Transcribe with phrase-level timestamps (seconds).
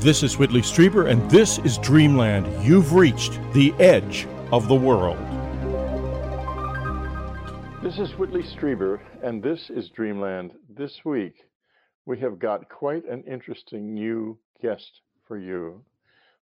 [0.00, 2.46] This is Whitley Strieber, and this is Dreamland.
[2.64, 5.18] You've reached the edge of the world.
[7.82, 10.52] This is Whitley Strieber, and this is Dreamland.
[10.68, 11.34] This week,
[12.06, 15.84] we have got quite an interesting new guest for you.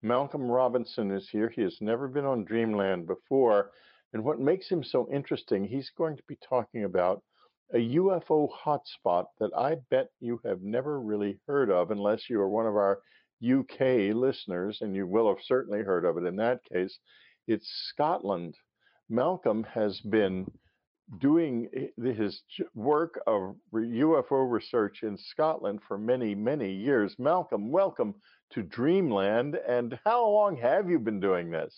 [0.03, 1.49] Malcolm Robinson is here.
[1.49, 3.71] He has never been on Dreamland before.
[4.13, 7.23] And what makes him so interesting, he's going to be talking about
[7.73, 12.49] a UFO hotspot that I bet you have never really heard of unless you are
[12.49, 12.99] one of our
[13.43, 16.99] UK listeners, and you will have certainly heard of it in that case.
[17.47, 18.55] It's Scotland.
[19.09, 20.51] Malcolm has been
[21.19, 22.41] doing his
[22.75, 27.15] work of UFO research in Scotland for many, many years.
[27.17, 28.13] Malcolm, welcome
[28.51, 29.57] to Dreamland.
[29.67, 31.75] And how long have you been doing this?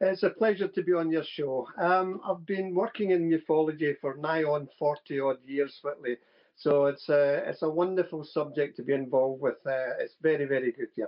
[0.00, 1.66] It's a pleasure to be on your show.
[1.80, 6.16] Um, I've been working in ufology for nigh on 40 odd years, Whitley.
[6.58, 9.56] So it's a, it's a wonderful subject to be involved with.
[9.66, 11.06] Uh, it's very, very good, yeah.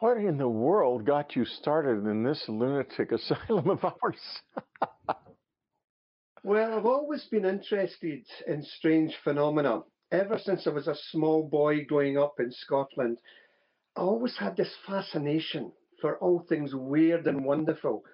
[0.00, 5.18] What in the world got you started in this lunatic asylum of ours?
[6.42, 11.84] well, I've always been interested in strange phenomena ever since I was a small boy
[11.84, 13.18] growing up in Scotland,
[13.96, 18.04] I always had this fascination for all things weird and wonderful.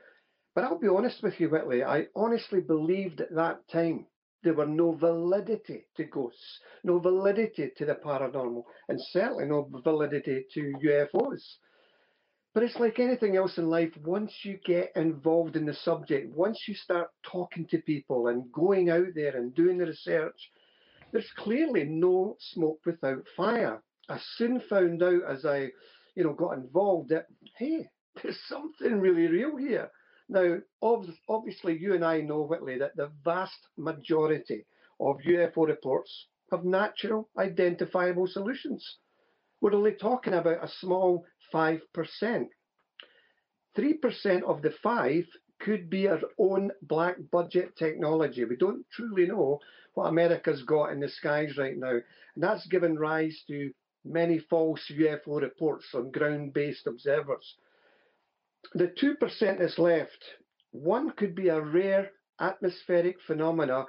[0.55, 4.07] But I'll be honest with you, Whitley, I honestly believed at that time
[4.45, 10.45] there were no validity to ghosts, no validity to the paranormal, and certainly no validity
[10.53, 11.43] to UFOs.
[12.53, 16.63] But it's like anything else in life, once you get involved in the subject, once
[16.69, 20.39] you start talking to people and going out there and doing the research,
[21.11, 23.83] there's clearly no smoke without fire.
[24.09, 25.71] I soon found out as I,
[26.15, 27.89] you know, got involved that hey,
[28.23, 29.91] there's something really real here.
[30.29, 34.65] Now, obviously, you and I know, Whitley, that the vast majority
[35.01, 38.99] of UFO reports have natural, identifiable solutions.
[39.61, 41.81] We're only talking about a small 5%.
[43.77, 45.25] 3% of the 5
[45.61, 48.45] could be our own black budget technology.
[48.45, 49.61] We don't truly know
[49.95, 51.99] what America's got in the skies right now.
[52.35, 53.73] And that's given rise to
[54.05, 57.57] many false UFO reports on ground based observers.
[58.73, 60.25] The 2% that's left,
[60.73, 62.11] one could be a rare
[62.41, 63.87] atmospheric phenomena,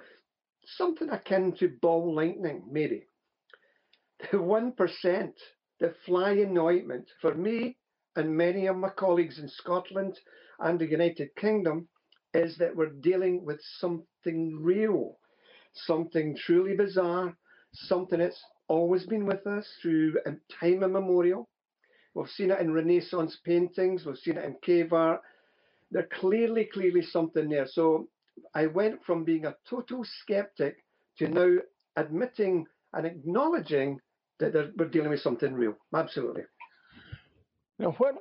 [0.65, 3.07] something akin to ball lightning, maybe.
[4.31, 5.33] The 1%,
[5.79, 7.77] the flying ointment, for me
[8.15, 10.19] and many of my colleagues in Scotland
[10.59, 11.87] and the United Kingdom,
[12.33, 15.17] is that we're dealing with something real
[15.75, 17.35] something truly bizarre,
[17.73, 20.15] something that's always been with us through
[20.59, 21.49] time immemorial.
[22.15, 25.21] We've seen it in Renaissance paintings, we've seen it in cave art.
[25.91, 27.67] There's clearly, clearly something there.
[27.67, 28.07] So
[28.53, 30.77] I went from being a total skeptic
[31.19, 31.57] to now
[31.97, 33.99] admitting and acknowledging
[34.39, 35.75] that we're dealing with something real.
[35.93, 36.43] Absolutely.
[37.79, 38.15] Now, what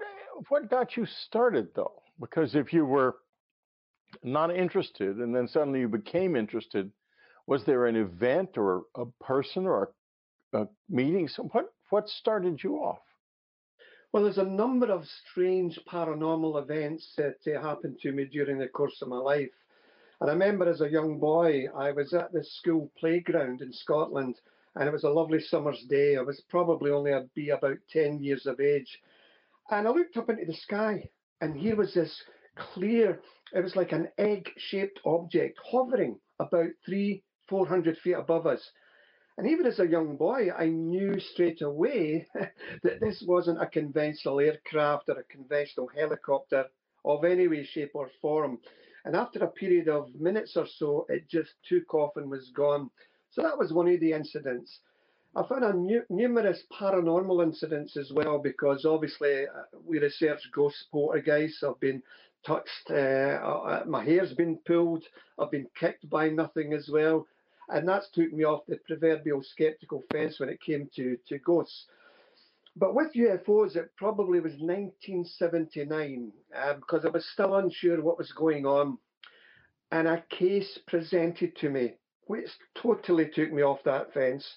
[0.49, 2.03] what got you started though?
[2.21, 3.16] Because if you were
[4.22, 6.91] not interested and then suddenly you became interested,
[7.47, 9.91] was there an event or a person or
[10.53, 11.28] a, a meeting?
[11.28, 12.99] So what what started you off?
[14.14, 18.69] Well, there's a number of strange paranormal events that uh, happened to me during the
[18.69, 19.50] course of my life.
[20.20, 24.36] I remember as a young boy, I was at the school playground in Scotland,
[24.76, 26.16] and it was a lovely summer's day.
[26.16, 29.00] I was probably only I'd be about 10 years of age.
[29.72, 31.10] And I looked up into the sky,
[31.41, 32.22] and here was this
[32.54, 33.20] clear,
[33.53, 38.70] it was like an egg shaped object hovering about three 400 feet above us.
[39.37, 42.27] And even as a young boy, I knew straight away
[42.83, 46.67] that this wasn't a conventional aircraft or a conventional helicopter
[47.05, 48.59] of any way, shape, or form.
[49.05, 52.91] And after a period of minutes or so, it just took off and was gone.
[53.31, 54.78] So that was one of the incidents.
[55.37, 55.75] I've had
[56.09, 61.65] numerous paranormal incidents as well because obviously uh, we research ghost poltergeists.
[61.65, 62.03] I've been
[62.47, 65.03] touched, uh, uh, my hair's been pulled,
[65.41, 67.27] I've been kicked by nothing as well
[67.69, 71.86] and that's took me off the proverbial skeptical fence when it came to, to ghosts.
[72.77, 78.33] But with UFOs, it probably was 1979 uh, because I was still unsure what was
[78.33, 78.98] going on.
[79.92, 81.94] And a case presented to me,
[82.27, 84.56] which totally took me off that fence.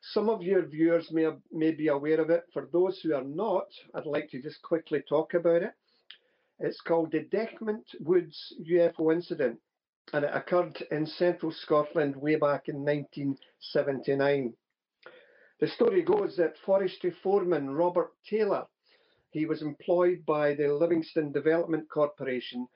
[0.00, 2.44] Some of your viewers may, may be aware of it.
[2.52, 5.74] For those who are not, I'd like to just quickly talk about it.
[6.58, 9.58] It's called the Dechmont Woods UFO incident
[10.12, 14.54] and it occurred in central Scotland way back in 1979.
[15.60, 18.66] The story goes that forestry foreman Robert Taylor,
[19.30, 22.68] he was employed by the Livingston Development Corporation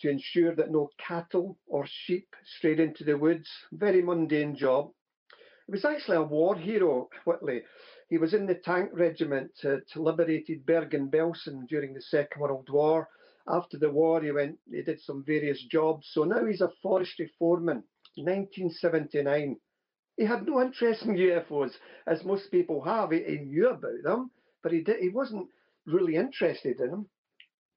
[0.00, 3.48] to ensure that no cattle or sheep strayed into the woods.
[3.72, 4.92] Very mundane job.
[5.66, 7.62] He was actually a war hero, Whitley.
[8.10, 13.08] he was in the tank regiment to liberated Bergen-Belsen during the Second World War.
[13.46, 16.08] After the war, he went, he did some various jobs.
[16.12, 17.84] So now he's a forestry foreman,
[18.16, 19.60] 1979.
[20.16, 21.72] He had no interest in UFOs,
[22.06, 23.10] as most people have.
[23.10, 24.30] He, he knew about them,
[24.62, 25.48] but he did, he wasn't
[25.86, 27.08] really interested in them.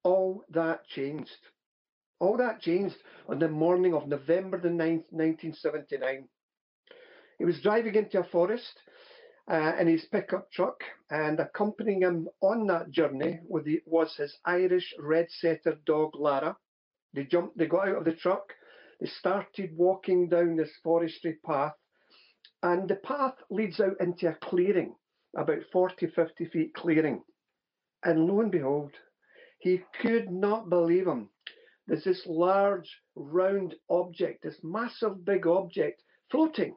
[0.04, 1.38] All that changed.
[2.20, 2.96] All that changed
[3.28, 6.28] on the morning of November the 9th, 1979.
[7.38, 8.80] He was driving into a forest
[9.50, 15.28] uh, in his pickup truck, and accompanying him on that journey was his Irish red
[15.30, 16.58] setter dog Lara.
[17.14, 18.54] They jumped, they got out of the truck,
[19.00, 21.76] they started walking down this forestry path,
[22.62, 24.96] and the path leads out into a clearing,
[25.36, 27.24] about 40, 50 feet clearing.
[28.04, 28.92] And lo and behold,
[29.60, 31.30] he could not believe him.
[31.88, 36.76] There's this large, round object, this massive, big object floating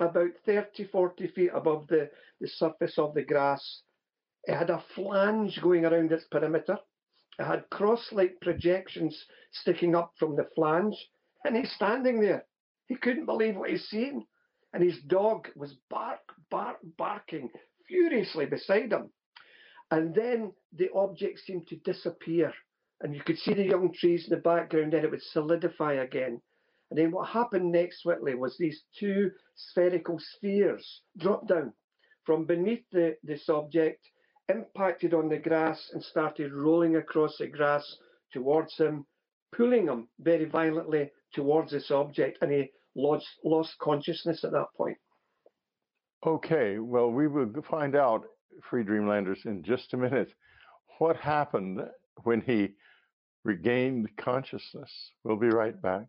[0.00, 2.10] about 30, 40 feet above the,
[2.40, 3.82] the surface of the grass.
[4.44, 6.78] It had a flange going around its perimeter.
[7.38, 10.96] It had cross like projections sticking up from the flange.
[11.44, 12.44] And he's standing there.
[12.86, 14.26] He couldn't believe what he's seeing.
[14.72, 16.20] And his dog was bark,
[16.50, 17.50] bark, barking
[17.86, 19.10] furiously beside him.
[19.90, 22.52] And then the object seemed to disappear.
[23.00, 26.40] And you could see the young trees in the background, and it would solidify again.
[26.90, 31.72] And then what happened next, Whitley, was these two spherical spheres dropped down
[32.24, 34.00] from beneath the, this object,
[34.48, 37.84] impacted on the grass, and started rolling across the grass
[38.32, 39.06] towards him,
[39.54, 42.38] pulling him very violently towards this object.
[42.40, 44.96] And he lost, lost consciousness at that point.
[46.26, 48.24] Okay, well, we will find out,
[48.70, 50.32] Free Dreamlanders, in just a minute,
[50.98, 51.80] what happened
[52.22, 52.70] when he
[53.44, 55.10] regained consciousness.
[55.22, 56.06] We'll be right back.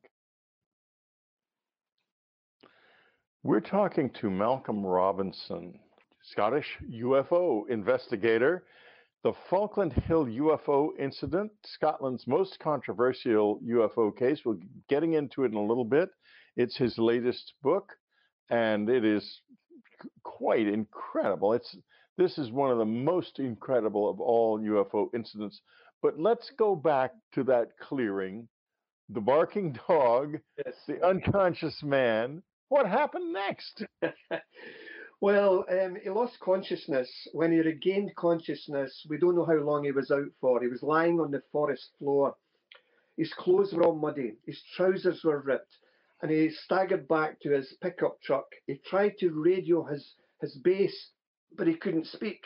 [3.45, 5.77] We're talking to Malcolm Robinson,
[6.23, 8.63] Scottish UFO investigator.
[9.23, 14.39] The Falkland Hill UFO incident, Scotland's most controversial UFO case.
[14.43, 14.57] We're
[14.89, 16.09] getting into it in a little bit.
[16.57, 17.91] It's his latest book,
[18.49, 19.41] and it is
[20.23, 21.53] quite incredible.
[21.53, 21.77] It's
[22.17, 25.61] this is one of the most incredible of all UFO incidents.
[26.01, 28.47] But let's go back to that clearing,
[29.09, 30.73] the barking dog, yes.
[30.87, 33.83] the unconscious man, what happened next?
[35.21, 37.09] well, um, he lost consciousness.
[37.33, 40.61] When he regained consciousness, we don't know how long he was out for.
[40.61, 42.35] He was lying on the forest floor.
[43.17, 44.37] His clothes were all muddy.
[44.45, 45.77] His trousers were ripped.
[46.21, 48.47] And he staggered back to his pickup truck.
[48.67, 51.11] He tried to radio his, his base,
[51.55, 52.41] but he couldn't speak.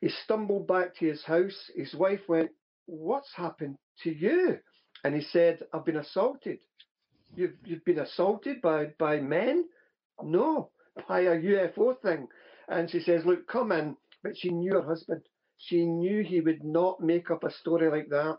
[0.00, 1.70] He stumbled back to his house.
[1.76, 2.50] His wife went,
[2.86, 4.58] What's happened to you?
[5.04, 6.58] And he said, I've been assaulted.
[7.34, 9.68] You've you've been assaulted by by men?
[10.22, 10.70] No,
[11.08, 12.28] by a UFO thing.
[12.68, 13.96] And she says, look, come in.
[14.22, 15.22] But she knew her husband.
[15.58, 18.38] She knew he would not make up a story like that.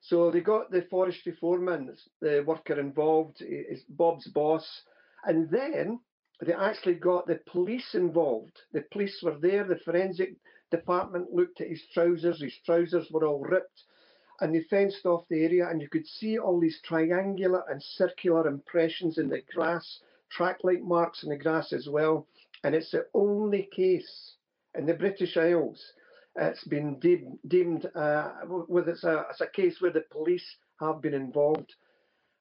[0.00, 4.82] So they got the forestry foreman, the worker involved, is Bob's boss,
[5.24, 6.00] and then
[6.44, 8.56] they actually got the police involved.
[8.72, 9.64] The police were there.
[9.64, 10.36] The forensic
[10.70, 12.40] department looked at his trousers.
[12.40, 13.82] His trousers were all ripped
[14.40, 18.46] and they fenced off the area, and you could see all these triangular and circular
[18.46, 20.00] impressions in the grass,
[20.30, 22.26] track-like marks in the grass as well.
[22.64, 24.36] And it's the only case
[24.74, 25.92] in the British Isles
[26.38, 26.98] it's been
[27.48, 31.74] deemed, uh, with it's a, it's a case where the police have been involved,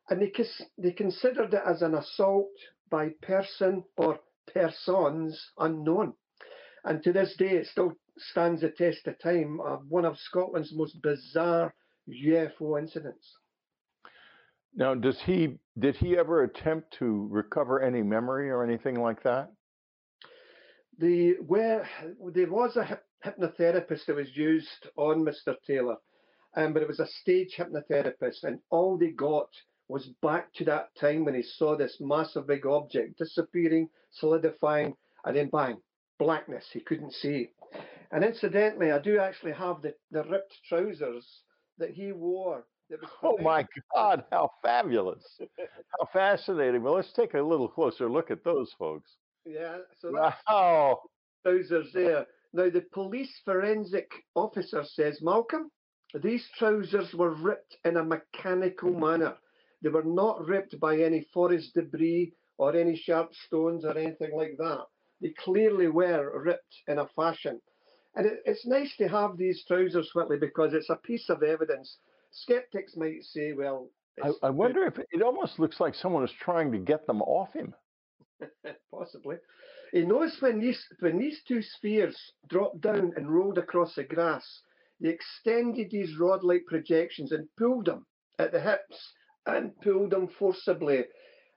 [0.10, 0.32] and they
[0.78, 2.52] they considered it as an assault
[2.90, 4.20] by person or
[4.54, 6.14] persons unknown.
[6.84, 9.60] And to this day, it still stands the test of time.
[9.62, 11.74] Uh, one of Scotland's most bizarre
[12.10, 13.38] UFO incidents.
[14.76, 19.52] Now, does he did he ever attempt to recover any memory or anything like that?
[20.98, 21.88] The where
[22.34, 25.56] there was a hypnotherapist that was used on Mr.
[25.66, 25.98] Taylor,
[26.56, 29.50] um, but it was a stage hypnotherapist, and all they got
[29.88, 35.36] was back to that time when he saw this massive big object disappearing, solidifying, and
[35.36, 35.78] then bang,
[36.20, 36.66] blackness.
[36.72, 37.50] He couldn't see.
[38.12, 41.42] And incidentally, I do actually have the, the ripped trousers
[41.78, 42.66] that he wore.
[42.90, 43.66] That oh my
[43.96, 45.24] God, how fabulous!
[45.40, 46.84] how fascinating.
[46.84, 49.10] Well, let's take a little closer look at those folks.
[49.46, 51.02] Yeah, so wow.
[51.44, 52.26] trousers there.
[52.54, 55.72] Now, the police forensic officer says, Malcolm,
[56.24, 59.36] these trousers were ripped in a mechanical manner.
[59.82, 64.56] They were not ripped by any forest debris or any sharp stones or anything like
[64.58, 64.86] that.
[65.22, 67.62] They clearly were ripped in a fashion
[68.16, 71.98] and it, it's nice to have these trousers, Whitley, because it's a piece of evidence.
[72.32, 73.90] Skeptics might say, well,
[74.24, 77.52] I, I, wonder if it almost looks like someone is trying to get them off
[77.54, 77.74] him.
[78.92, 79.36] Possibly.
[79.92, 82.18] He knows when these when these two spheres
[82.50, 84.62] dropped down and rolled across the grass,
[85.00, 88.06] he extended these rod-like projections and pulled them
[88.40, 89.14] at the hips
[89.46, 91.06] and pulled them forcibly.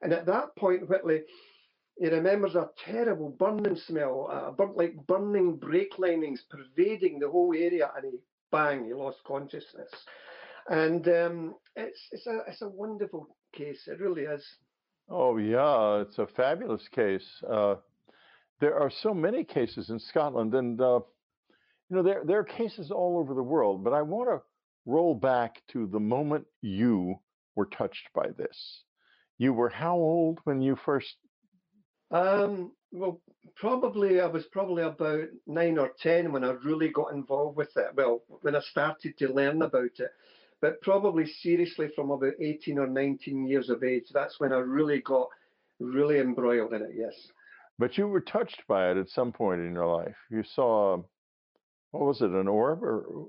[0.03, 1.23] And at that point, Whitley,
[1.99, 7.53] he remembers a terrible burning smell, uh, burnt like burning brake linings pervading the whole
[7.55, 8.19] area, and he
[8.53, 9.91] bang, he lost consciousness.
[10.69, 13.89] And um, it's it's a it's a wonderful case.
[13.89, 14.45] It really is.
[15.09, 17.27] Oh yeah, it's a fabulous case.
[17.51, 17.77] Uh,
[18.61, 21.01] there are so many cases in Scotland, and uh,
[21.89, 23.83] you know there there are cases all over the world.
[23.83, 24.41] But I want to
[24.87, 27.17] roll back to the moment you
[27.57, 28.85] were touched by this.
[29.39, 31.17] You were how old when you first
[32.11, 33.21] um, well,
[33.57, 37.91] probably I was probably about nine or ten when I really got involved with it.
[37.95, 40.11] Well, when I started to learn about it,
[40.61, 44.07] but probably seriously from about 18 or 19 years of age.
[44.13, 45.29] That's when I really got
[45.79, 46.91] really embroiled in it.
[46.97, 47.15] Yes.
[47.79, 50.17] But you were touched by it at some point in your life.
[50.31, 51.03] You saw,
[51.93, 53.27] what was it, an orb or?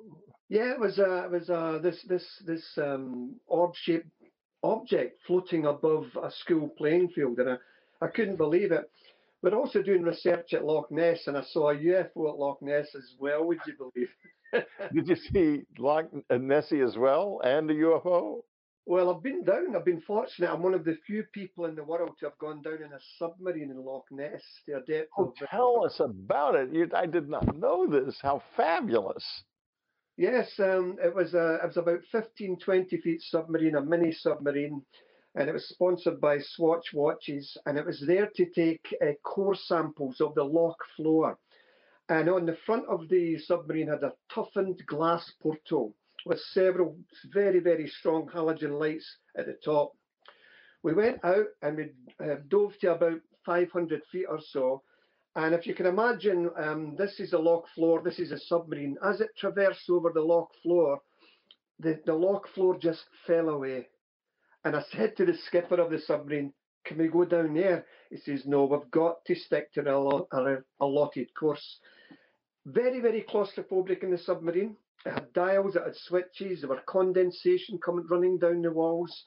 [0.50, 0.98] Yeah, it was.
[0.98, 4.10] Uh, it was uh, this this this um, orb-shaped
[4.64, 7.56] object floating above a school playing field, and I
[8.02, 8.90] I couldn't believe it.
[9.42, 12.88] We're also doing research at Loch Ness, and I saw a UFO at Loch Ness
[12.96, 13.46] as well.
[13.46, 14.10] Would you believe?
[14.94, 18.42] Did you see Loch Nessie as well and a UFO?
[18.86, 19.76] Well, I've been down.
[19.76, 20.52] I've been fortunate.
[20.52, 23.00] I'm one of the few people in the world to have gone down in a
[23.18, 25.50] submarine in Loch Ness to a depth oh, of.
[25.50, 26.74] Tell us about it.
[26.74, 28.18] You, I did not know this.
[28.22, 29.24] How fabulous!
[30.18, 34.82] Yes, um, it was a, it was about 15, 20 feet submarine, a mini submarine
[35.36, 39.56] and it was sponsored by Swatch Watches, and it was there to take uh, core
[39.56, 41.38] samples of the loch floor.
[42.10, 45.96] And on the front of the submarine had a toughened glass portal
[46.26, 46.98] with several
[47.32, 49.94] very, very strong halogen lights at the top.
[50.82, 51.92] We went out and we
[52.24, 54.82] uh, dove to about 500 feet or so.
[55.36, 58.98] And if you can imagine, um, this is a loch floor, this is a submarine.
[59.06, 61.00] As it traversed over the loch floor,
[61.78, 63.88] the, the loch floor just fell away
[64.64, 66.54] and I said to the skipper of the submarine,
[66.86, 67.86] Can we go down there?
[68.10, 70.28] He says, No, we've got to stick to our
[70.80, 71.80] allotted course.
[72.66, 74.76] Very, very claustrophobic in the submarine.
[75.06, 79.26] It had dials, it had switches, there were condensation coming running down the walls.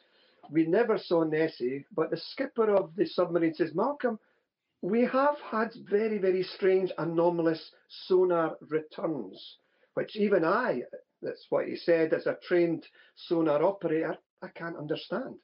[0.50, 4.18] We never saw Nessie, but the skipper of the submarine says, Malcolm,
[4.82, 9.58] we have had very, very strange anomalous sonar returns,
[9.94, 10.82] which even I,
[11.22, 12.84] that's what he said, as a trained
[13.14, 15.36] sonar operator, I can't understand.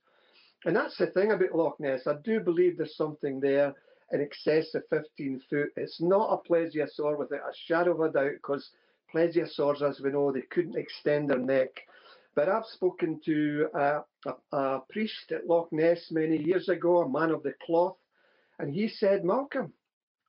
[0.64, 2.06] And that's the thing about Loch Ness.
[2.06, 3.74] I do believe there's something there
[4.12, 5.68] in excess of 15 foot.
[5.76, 8.70] It's not a plesiosaur without a shadow of a doubt because
[9.14, 11.70] plesiosaurs, as we know, they couldn't extend their neck.
[12.34, 17.08] But I've spoken to a, a, a priest at Loch Ness many years ago, a
[17.08, 17.96] man of the cloth,
[18.58, 19.72] and he said, Malcolm,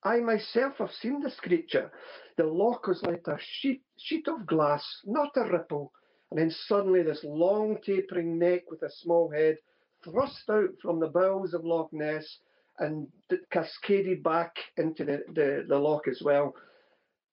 [0.03, 1.91] I myself have seen this creature.
[2.37, 5.91] The loch was like a sheet, sheet of glass, not a ripple,
[6.31, 9.57] and then suddenly this long tapering neck with a small head
[10.03, 12.39] thrust out from the bowels of Loch Ness
[12.77, 13.07] and
[13.51, 16.55] cascaded back into the, the, the loch as well.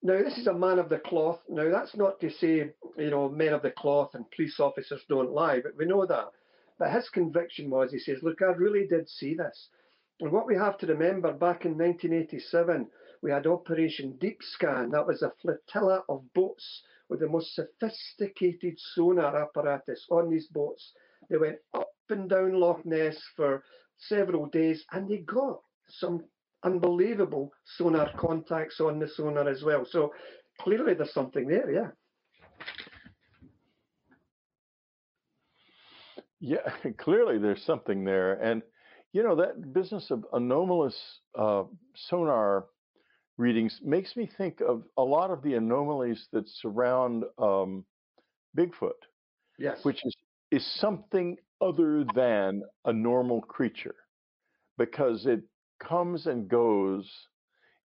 [0.03, 1.41] Now, this is a man of the cloth.
[1.49, 5.33] Now, that's not to say, you know, men of the cloth and police officers don't
[5.33, 6.31] lie, but we know that.
[6.79, 9.69] But his conviction was, he says, look, I really did see this.
[10.21, 12.88] And what we have to remember, back in 1987,
[13.23, 14.91] we had Operation Deep Scan.
[14.91, 20.93] That was a flotilla of boats with the most sophisticated sonar apparatus on these boats.
[21.31, 23.63] They went up and down Loch Ness for
[23.99, 26.25] several days and they got some
[26.65, 29.85] unbelievable sonar contacts on the sonar as well.
[29.85, 30.13] So
[30.61, 31.91] clearly there's something there, yeah.
[36.41, 38.35] Yeah, clearly there's something there.
[38.35, 38.63] And,
[39.13, 40.97] you know, that business of anomalous
[41.39, 42.67] uh, sonar
[43.37, 47.85] readings makes me think of a lot of the anomalies that surround um,
[48.57, 48.93] Bigfoot.
[49.59, 49.78] Yes.
[49.85, 50.14] Which is
[50.50, 53.95] is something other than a normal creature
[54.78, 55.43] because it
[55.81, 57.11] comes and goes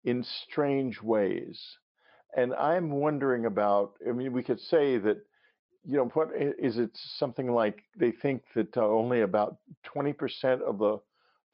[0.03, 1.60] in strange ways.
[2.36, 5.17] And I'm wondering about, I mean, we could say that,
[5.84, 9.58] you know, what is it something like they think that uh, only about
[9.96, 11.00] 20% of the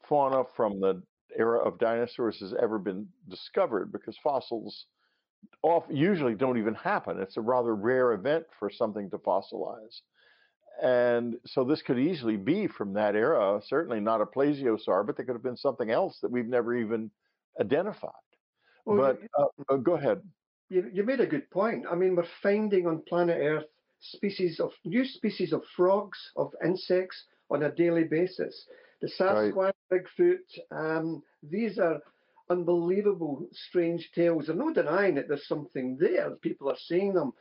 [0.08, 1.02] fauna from the
[1.36, 4.86] era of dinosaurs has ever been discovered because fossils
[5.62, 7.20] off, usually don't even happen.
[7.20, 10.00] It's a rather rare event for something to fossilize.
[10.82, 15.26] And so this could easily be from that era, certainly not a plesiosaur, but there
[15.26, 17.10] could have been something else that we've never even
[17.60, 18.12] identified.
[18.84, 20.22] Well, but uh, uh, go ahead.
[20.68, 21.84] You, you made a good point.
[21.90, 23.64] I mean, we're finding on planet Earth
[24.00, 28.66] species of new species of frogs, of insects on a daily basis
[29.00, 29.74] the Sasquatch, right.
[30.18, 30.38] Bigfoot,
[30.70, 32.00] um, these are
[32.50, 34.46] unbelievable, strange tales.
[34.46, 36.30] There's no denying that there's something there.
[36.42, 37.32] People are seeing them.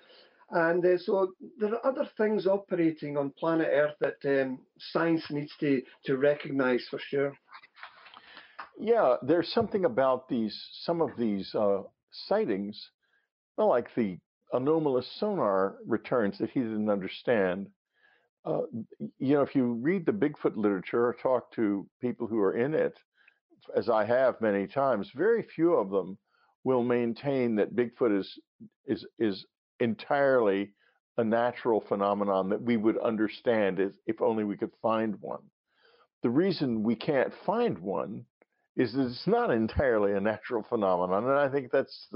[0.52, 5.52] And uh, so there are other things operating on planet Earth that um, science needs
[5.60, 7.34] to, to recognize for sure.
[8.80, 12.92] Yeah, there's something about these, some of these uh, sightings,
[13.58, 14.20] well, like the
[14.54, 17.68] anomalous sonar returns that he didn't understand.
[18.48, 18.62] Uh,
[19.20, 22.74] you know, if you read the Bigfoot literature or talk to people who are in
[22.74, 22.98] it,
[23.76, 26.18] as I have many times, very few of them
[26.64, 28.40] will maintain that Bigfoot is
[28.86, 29.46] is is
[29.82, 30.72] entirely
[31.18, 35.44] a natural phenomenon that we would understand if only we could find one.
[36.24, 38.26] The reason we can't find one
[38.78, 42.08] is that it's not entirely a natural phenomenon, and I think that's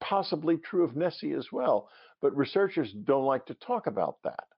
[0.00, 1.88] possibly true of Nessie as well.
[2.20, 4.49] But researchers don't like to talk about that.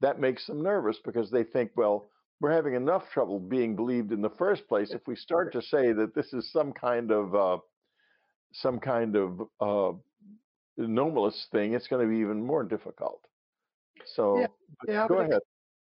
[0.00, 4.22] That makes them nervous because they think, well, we're having enough trouble being believed in
[4.22, 4.92] the first place.
[4.92, 7.58] If we start to say that this is some kind of uh,
[8.52, 9.92] some kind of uh,
[10.76, 13.20] anomalous thing, it's going to be even more difficult.
[14.14, 14.46] So, yeah,
[14.86, 15.40] yeah, go ahead.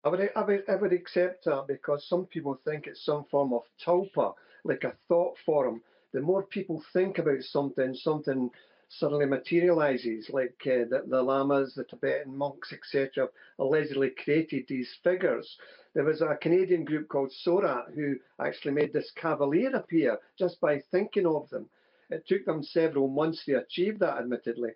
[0.04, 3.52] I would, I would, I would accept that because some people think it's some form
[3.52, 4.34] of tulpa,
[4.64, 5.82] like a thought form.
[6.14, 8.50] The more people think about something, something
[8.90, 13.28] suddenly materializes, like uh, the, the lamas, the Tibetan monks, etc.,
[13.60, 15.58] allegedly created these figures.
[15.94, 20.82] There was a Canadian group called Sora who actually made this cavalier appear just by
[20.92, 21.70] thinking of them.
[22.10, 24.72] It took them several months to achieve that, admittedly.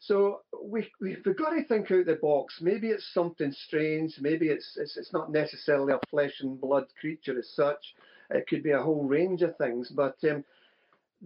[0.00, 2.58] So we, we've got to think out the box.
[2.60, 4.18] Maybe it's something strange.
[4.20, 7.94] Maybe it's, it's, it's not necessarily a flesh and blood creature as such.
[8.30, 9.90] It could be a whole range of things.
[9.90, 10.44] But um,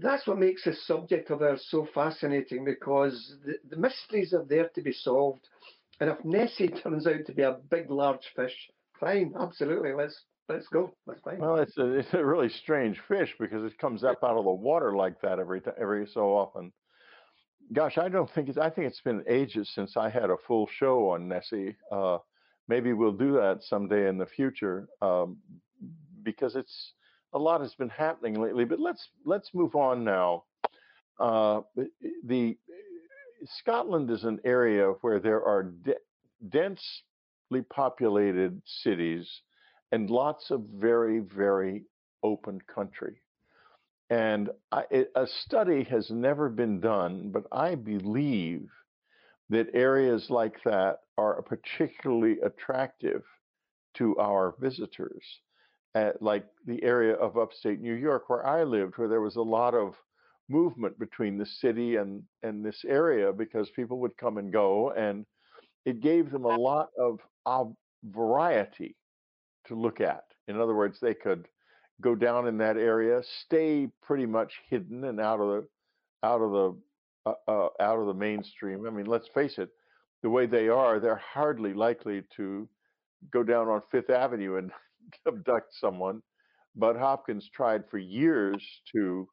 [0.02, 4.68] that's what makes the subject of ours so fascinating because the, the mysteries are there
[4.74, 5.48] to be solved.
[6.00, 8.54] And if Nessie turns out to be a big, large fish,
[8.98, 10.92] fine, absolutely, let's let's go.
[11.06, 11.38] That's fine.
[11.38, 14.50] Well, it's a it's a really strange fish because it comes up out of the
[14.50, 16.72] water like that every every so often.
[17.72, 18.58] Gosh, I don't think it's.
[18.58, 21.76] I think it's been ages since I had a full show on Nessie.
[21.92, 22.18] Uh,
[22.68, 25.38] maybe we'll do that someday in the future um,
[26.22, 26.92] because it's
[27.32, 28.64] a lot has been happening lately.
[28.64, 30.44] But let's let's move on now.
[31.18, 31.60] Uh,
[32.24, 32.56] the
[33.58, 35.94] Scotland is an area where there are de-
[36.48, 39.42] densely populated cities
[39.92, 41.84] and lots of very very
[42.22, 43.20] open country.
[44.10, 48.68] And I, it, a study has never been done, but I believe
[49.50, 53.22] that areas like that are particularly attractive
[53.94, 55.24] to our visitors
[55.94, 59.42] at like the area of upstate New York where I lived, where there was a
[59.42, 59.94] lot of
[60.48, 65.26] movement between the city and and this area because people would come and go, and
[65.84, 67.74] it gave them a lot of, of
[68.04, 68.96] variety
[69.66, 70.24] to look at.
[70.48, 71.48] In other words, they could
[72.00, 75.68] go down in that area, stay pretty much hidden and out of the
[76.26, 76.76] out of the
[77.26, 78.86] uh, uh, out of the mainstream.
[78.86, 79.68] I mean, let's face it,
[80.22, 82.68] the way they are, they're hardly likely to
[83.30, 84.70] go down on Fifth Avenue and
[85.26, 86.22] abduct someone.
[86.76, 89.28] But Hopkins tried for years to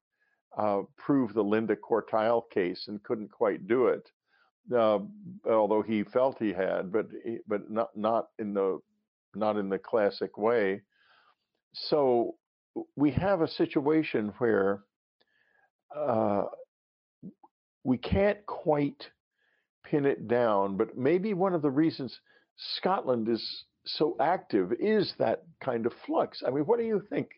[0.58, 4.10] uh, prove the Linda Cortile case and couldn't quite do it,
[4.76, 5.00] uh,
[5.48, 7.08] although he felt he had, but
[7.48, 8.80] but not not in the
[9.36, 10.82] not in the classic way.
[11.74, 12.36] So
[12.96, 14.82] we have a situation where
[15.96, 16.46] uh,
[17.84, 19.10] we can't quite
[19.86, 22.20] pin it down, but maybe one of the reasons
[22.58, 26.43] Scotland is so active is that kind of flux.
[26.45, 27.30] I mean, what do you think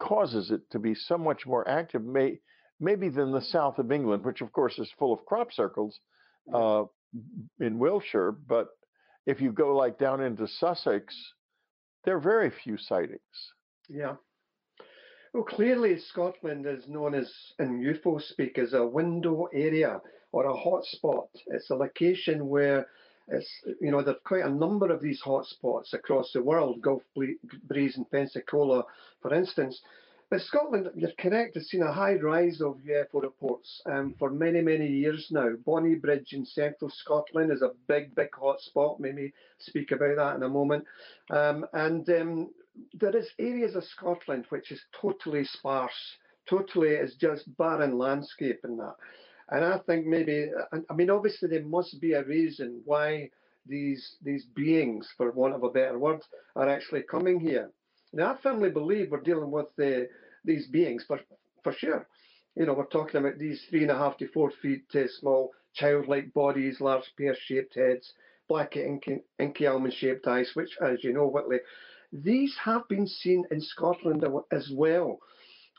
[0.00, 2.38] causes it to be so much more active, may,
[2.80, 6.00] maybe than the south of England, which of course is full of crop circles
[6.52, 6.84] uh,
[7.60, 8.32] in Wiltshire.
[8.32, 8.68] But
[9.26, 11.14] if you go like down into Sussex,
[12.04, 13.20] there are very few sightings.
[13.88, 14.16] Yeah.
[15.32, 20.00] Well, clearly Scotland is known as, in UFO speak, as a window area
[20.32, 21.28] or a hotspot.
[21.46, 22.86] It's a location where
[23.28, 23.48] it's,
[23.80, 28.10] you know, there's quite a number of these hotspots across the world, Gulf Breeze and
[28.10, 28.84] Pensacola,
[29.20, 29.80] for instance.
[30.32, 34.62] But Scotland, you're correct, has seen a high rise of UFO reports um, for many,
[34.62, 35.50] many years now.
[35.66, 38.98] Bonnybridge in central Scotland is a big, big hotspot.
[38.98, 40.86] Maybe speak about that in a moment.
[41.28, 42.50] Um, and um,
[42.94, 46.16] there is areas of Scotland which is totally sparse,
[46.48, 48.96] totally is just barren landscape and that.
[49.52, 50.50] And I think maybe,
[50.90, 53.28] I mean, obviously there must be a reason why
[53.66, 56.22] these these beings, for want of a better word,
[56.56, 57.70] are actually coming here.
[58.14, 60.08] Now, I firmly believe we're dealing with the,
[60.42, 61.20] these beings for
[61.62, 62.08] for sure.
[62.56, 65.50] You know, we're talking about these three and a half to four feet uh, small,
[65.74, 68.12] childlike bodies, large pear-shaped heads,
[68.48, 71.60] black inky, inky almond-shaped eyes, which, as you know, Whitley,
[72.12, 75.18] these have been seen in Scotland as well.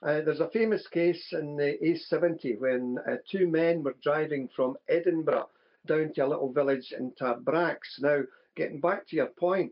[0.05, 4.75] Uh, there's a famous case in the A70 when uh, two men were driving from
[4.89, 5.47] Edinburgh
[5.85, 7.77] down to a little village in Tarbrax.
[8.01, 8.19] Now,
[8.57, 9.71] getting back to your point,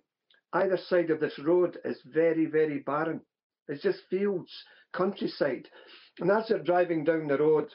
[0.54, 3.20] either side of this road is very, very barren.
[3.68, 4.52] It's just fields,
[4.94, 5.68] countryside.
[6.20, 7.68] And as they're driving down the road,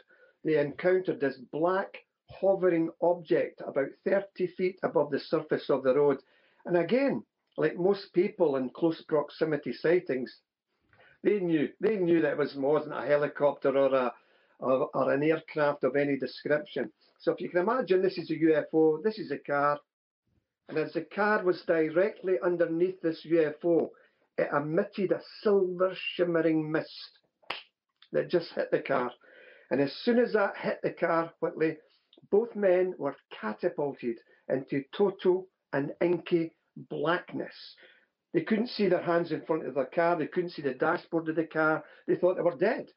[0.42, 1.94] they encountered this black
[2.30, 6.22] hovering object about 30 feet above the surface of the road.
[6.64, 7.22] And again,
[7.58, 10.34] like most people in close proximity sightings,
[11.26, 14.12] they knew they knew that it was wasn't a helicopter or a
[14.60, 16.90] or, or an aircraft of any description.
[17.18, 19.78] So if you can imagine, this is a UFO, this is a car,
[20.68, 23.90] and as the car was directly underneath this UFO,
[24.38, 27.18] it emitted a silver shimmering mist
[28.12, 29.10] that just hit the car.
[29.70, 31.76] And as soon as that hit the car, Whitley,
[32.30, 34.16] both men were catapulted
[34.48, 37.74] into total and inky blackness.
[38.32, 40.16] They couldn't see their hands in front of their car.
[40.16, 41.84] They couldn't see the dashboard of the car.
[42.06, 42.90] They thought they were dead.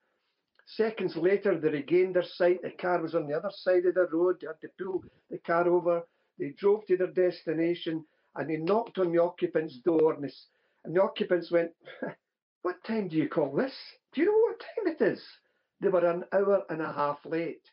[0.65, 2.62] Seconds later, they regained their sight.
[2.62, 4.38] The car was on the other side of the road.
[4.42, 6.04] They had to pull the car over.
[6.38, 10.13] They drove to their destination and they knocked on the occupant's door.
[10.13, 10.48] And, this,
[10.86, 11.72] and the occupants went,
[12.62, 13.74] What time do you call this?
[14.13, 15.26] Do you know what time it is?
[15.82, 17.63] They were an hour and a half late.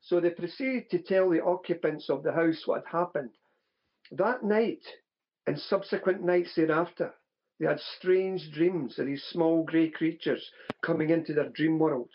[0.00, 3.30] So they proceeded to tell the occupants of the house what had happened.
[4.12, 4.82] That night,
[5.46, 7.14] and subsequent nights thereafter,
[7.58, 10.50] they had strange dreams of these small grey creatures
[10.82, 12.08] coming into their dream world.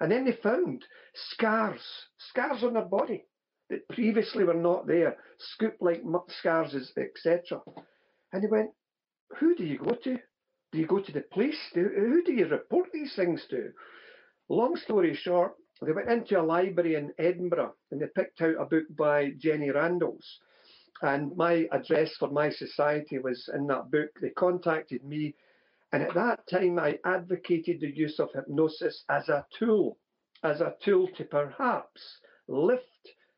[0.00, 1.82] And then they found scars,
[2.18, 3.24] scars on their body
[3.70, 7.60] that previously were not there, scoop like scars, etc.
[8.32, 8.70] And they went,
[9.38, 10.18] Who do you go to?
[10.72, 11.58] Do you go to the police?
[11.74, 13.70] Who do you report these things to?
[14.48, 18.64] Long story short, they went into a library in Edinburgh and they picked out a
[18.64, 20.24] book by Jenny Randles
[21.02, 24.10] and my address for my society was in that book.
[24.20, 25.34] They contacted me,
[25.92, 29.98] and at that time I advocated the use of hypnosis as a tool,
[30.44, 32.86] as a tool to perhaps lift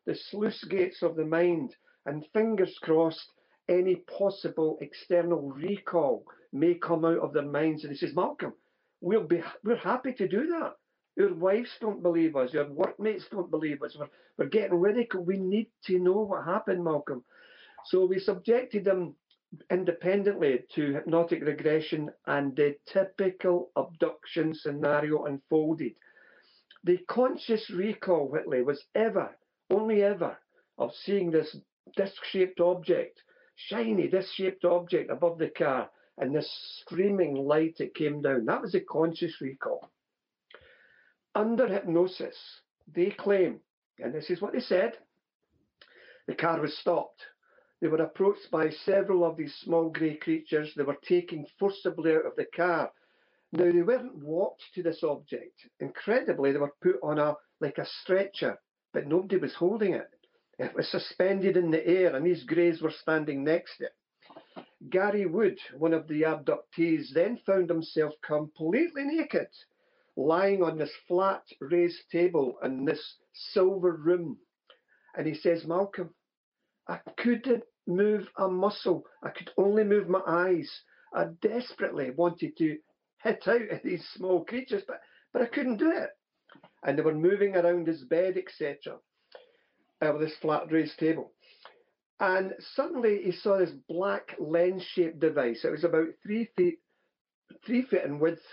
[0.05, 1.75] the sluice gates of the mind,
[2.05, 3.31] and fingers crossed,
[3.67, 6.23] any possible external recall
[6.53, 7.83] may come out of their minds.
[7.83, 8.53] And he says, Malcolm,
[9.01, 10.73] we'll be we're happy to do that.
[11.17, 13.95] Your wives don't believe us, your workmates don't believe us.
[13.97, 15.25] We're, we're getting ridiculed.
[15.25, 17.23] We need to know what happened, Malcolm.
[17.85, 19.15] So we subjected them
[19.69, 25.93] independently to hypnotic regression and the typical abduction scenario unfolded.
[26.83, 29.35] The conscious recall, Whitley, was ever,
[29.69, 30.37] only ever,
[30.77, 31.55] of seeing this
[31.95, 33.21] disc shaped object,
[33.55, 36.49] shiny disc shaped object above the car, and this
[36.81, 38.45] screaming light that came down.
[38.45, 39.91] That was a conscious recall.
[41.33, 42.37] Under hypnosis,
[42.87, 43.59] they claim,
[43.99, 44.93] and this is what they said,
[46.27, 47.25] the car was stopped
[47.81, 50.73] they were approached by several of these small grey creatures.
[50.75, 52.91] They were taken forcibly out of the car.
[53.51, 55.67] Now they weren't walked to this object.
[55.79, 58.57] Incredibly, they were put on a like a stretcher,
[58.93, 60.09] but nobody was holding it.
[60.57, 63.95] It was suspended in the air, and these greys were standing next to it.
[64.89, 69.47] Gary Wood, one of the abductees, then found himself completely naked,
[70.15, 74.37] lying on this flat raised table in this silver room.
[75.17, 76.13] And he says, Malcolm,
[76.87, 79.05] I couldn't move a muscle.
[79.23, 80.69] I could only move my eyes.
[81.13, 82.77] I desperately wanted to
[83.23, 84.99] hit out at these small creatures, but,
[85.33, 86.09] but I couldn't do it.
[86.83, 88.97] And they were moving around his bed, etc.,
[90.01, 91.31] uh, with this flat raised table.
[92.19, 95.65] And suddenly he saw this black lens-shaped device.
[95.65, 96.79] It was about three feet,
[97.65, 98.43] three feet in width,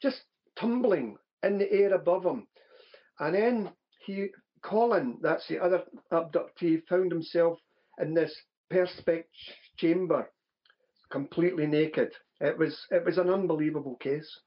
[0.00, 0.22] just
[0.58, 2.46] tumbling in the air above him.
[3.18, 3.70] And then
[4.04, 4.28] he,
[4.62, 7.58] Colin, that's the other abductee, found himself
[8.00, 8.34] in this
[8.72, 9.24] perspex
[9.76, 10.30] chamber,
[11.10, 12.12] completely naked.
[12.40, 14.40] It was it was an unbelievable case.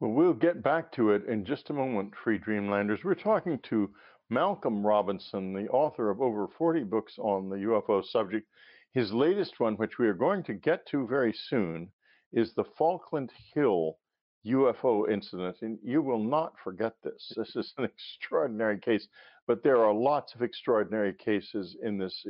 [0.00, 3.02] Well, we'll get back to it in just a moment, Free Dreamlanders.
[3.02, 3.90] We're talking to
[4.30, 8.46] Malcolm Robinson, the author of over 40 books on the UFO subject.
[8.92, 11.90] His latest one, which we are going to get to very soon,
[12.32, 13.98] is the Falkland Hill
[14.46, 15.56] UFO incident.
[15.62, 17.32] And you will not forget this.
[17.36, 19.06] This is an extraordinary case,
[19.46, 22.24] but there are lots of extraordinary cases in this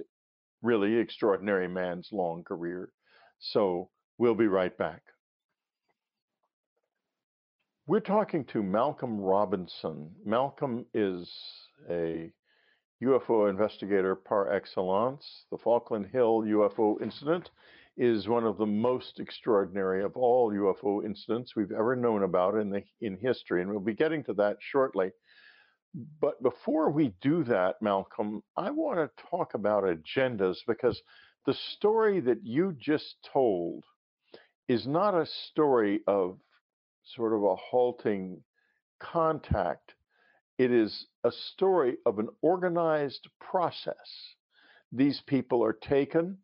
[0.62, 2.90] really extraordinary man's long career.
[3.38, 5.02] So we'll be right back.
[7.86, 10.10] We're talking to Malcolm Robinson.
[10.24, 11.32] Malcolm is
[11.88, 12.30] a
[13.02, 15.44] UFO investigator par excellence.
[15.50, 17.50] The Falkland Hill UFO incident
[17.98, 22.70] is one of the most extraordinary of all UFO incidents we've ever known about in
[22.70, 25.10] the in history, and we'll be getting to that shortly.
[26.20, 31.02] But before we do that, Malcolm, I want to talk about agendas because
[31.44, 33.84] the story that you just told
[34.68, 36.38] is not a story of
[37.16, 38.42] sort of a halting
[39.00, 39.94] contact.
[40.58, 43.96] It is a story of an organized process.
[44.92, 46.38] These people are taken,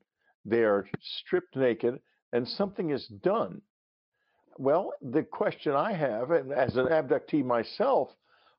[0.44, 2.00] they are stripped naked,
[2.32, 3.62] and something is done.
[4.58, 8.10] Well, the question I have, and as an abductee myself,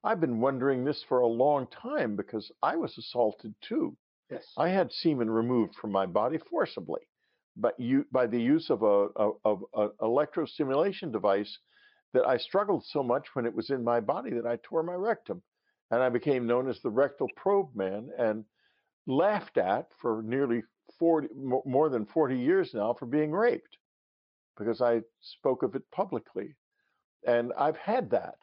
[0.04, 3.96] I've been wondering this for a long time because I was assaulted too.
[4.30, 4.46] Yes.
[4.58, 7.02] I had semen removed from my body forcibly,
[7.56, 9.10] but you by the use of a
[9.46, 11.58] of an electrostimulation device
[12.14, 14.94] that I struggled so much when it was in my body that I tore my
[14.94, 15.42] rectum,
[15.92, 18.46] and I became known as the rectal probe man and
[19.08, 20.64] laughed at for nearly
[21.00, 21.30] 40
[21.66, 23.78] more than 40 years now for being raped
[24.58, 26.56] because I spoke of it publicly.
[27.26, 28.36] And I've had that.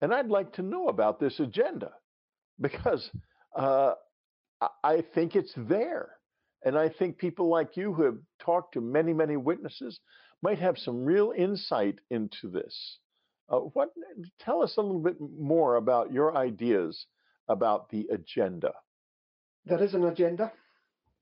[0.00, 1.90] And I'd like to know about this agenda
[2.60, 3.10] because
[3.54, 3.92] uh,
[4.82, 6.10] I think it's there.
[6.64, 10.00] And I think people like you who have talked to many, many witnesses
[10.42, 12.98] might have some real insight into this.
[13.48, 13.90] Uh, what?
[14.40, 17.06] Tell us a little bit more about your ideas
[17.48, 18.72] about the agenda.
[19.64, 20.52] There is an agenda.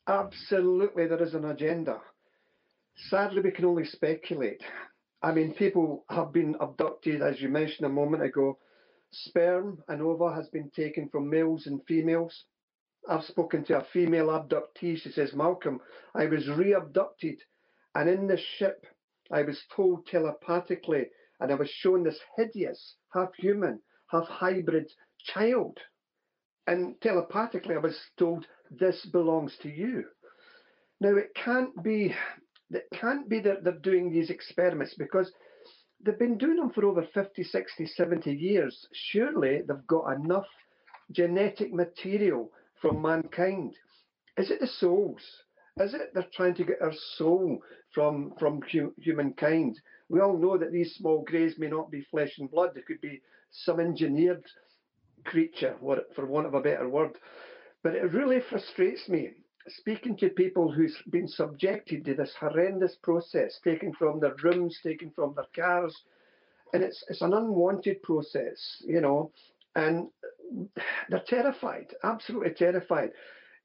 [0.07, 2.01] Absolutely, there is an agenda.
[3.09, 4.63] Sadly, we can only speculate.
[5.23, 8.59] I mean, people have been abducted, as you mentioned a moment ago.
[9.11, 12.45] Sperm and ova has been taken from males and females.
[13.09, 14.99] I've spoken to a female abductee.
[14.99, 15.81] She says, Malcolm,
[16.15, 17.41] I was re abducted,
[17.95, 18.87] and in the ship,
[19.31, 21.07] I was told telepathically,
[21.41, 24.93] and I was shown this hideous, half human, half hybrid
[25.25, 25.79] child.
[26.67, 28.47] And telepathically, I was told,
[28.79, 30.05] This belongs to you.
[31.01, 32.15] Now, it can't be.
[32.71, 35.31] It can't be that they're doing these experiments because
[36.05, 38.87] they've been doing them for over 50, 60, 70 years.
[38.93, 40.47] Surely they've got enough
[41.13, 43.75] genetic material from mankind?
[44.37, 45.21] Is it the souls?
[45.79, 47.59] Is it they're trying to get our soul
[47.93, 49.81] from from hu- humankind?
[50.09, 52.71] We all know that these small greys may not be flesh and blood.
[52.75, 54.45] They could be some engineered
[55.25, 55.77] creature,
[56.15, 57.17] for want of a better word.
[57.85, 59.33] But it really frustrates me
[59.69, 65.11] speaking to people who's been subjected to this horrendous process, taken from their rooms, taken
[65.11, 65.95] from their cars,
[66.73, 69.31] and it's it's an unwanted process, you know,
[69.77, 70.09] and
[71.11, 73.13] they're terrified, absolutely terrified.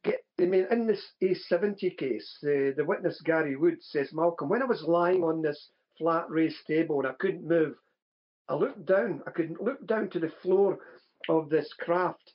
[0.06, 4.66] I mean, in this A70 case, the, the witness Gary Wood says, Malcolm, when I
[4.66, 7.76] was lying on this flat raised table and I couldn't move,
[8.50, 9.22] I looked down.
[9.28, 10.80] I couldn't look down to the floor
[11.28, 12.34] of this craft,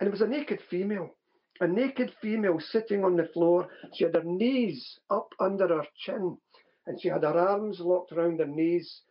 [0.00, 1.14] and it was a naked female.
[1.60, 3.68] A naked female sitting on the floor.
[3.92, 6.38] She had her knees up under her chin,
[6.86, 9.02] and she had her arms locked around her knees.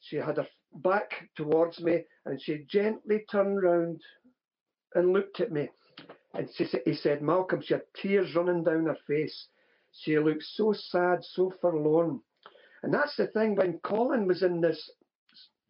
[0.00, 4.00] She had her back towards me, and she gently turned round
[4.94, 5.68] and looked at me.
[6.32, 9.48] And she, he said, Malcolm, she had tears running down her face.
[9.90, 12.20] She looked so sad, so forlorn.
[12.84, 14.90] And that's the thing, when Colin was in this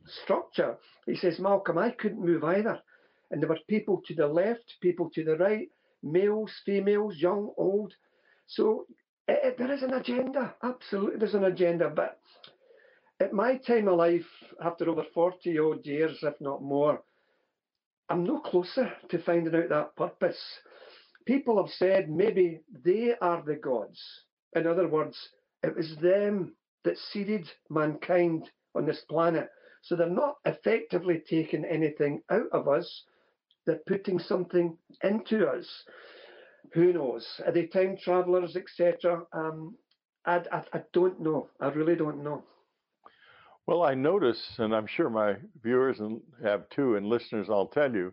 [0.04, 2.82] structure, he says, Malcolm, I couldn't move either.
[3.30, 5.68] And there were people to the left, people to the right,
[6.02, 7.92] males, females, young, old.
[8.46, 8.86] So
[9.28, 10.54] it, it, there is an agenda.
[10.62, 11.90] Absolutely, there's an agenda.
[11.90, 12.18] But
[13.20, 14.26] at my time of life,
[14.62, 17.02] after over 40 odd years, if not more,
[18.08, 20.40] I'm no closer to finding out that purpose.
[21.24, 24.00] People have said maybe they are the gods.
[24.54, 25.18] In other words,
[25.64, 29.48] it was them that seeded mankind on this planet.
[29.82, 33.04] So they're not effectively taking anything out of us,
[33.66, 35.66] they're putting something into us.
[36.74, 37.26] Who knows?
[37.44, 39.22] Are they time travelers, etc.?
[39.32, 39.76] Um,
[40.24, 41.48] I, I, I don't know.
[41.60, 42.42] I really don't know.
[43.66, 46.00] Well, I notice, and I'm sure my viewers
[46.42, 48.12] have too, and listeners, I'll tell you,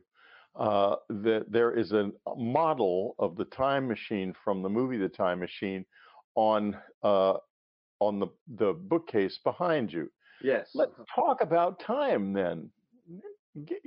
[0.55, 5.39] uh, that there is a model of the time machine from the movie The Time
[5.39, 5.85] Machine
[6.35, 7.33] on uh,
[7.99, 10.09] on the the bookcase behind you.
[10.43, 10.69] Yes.
[10.73, 12.69] Let's talk about time then.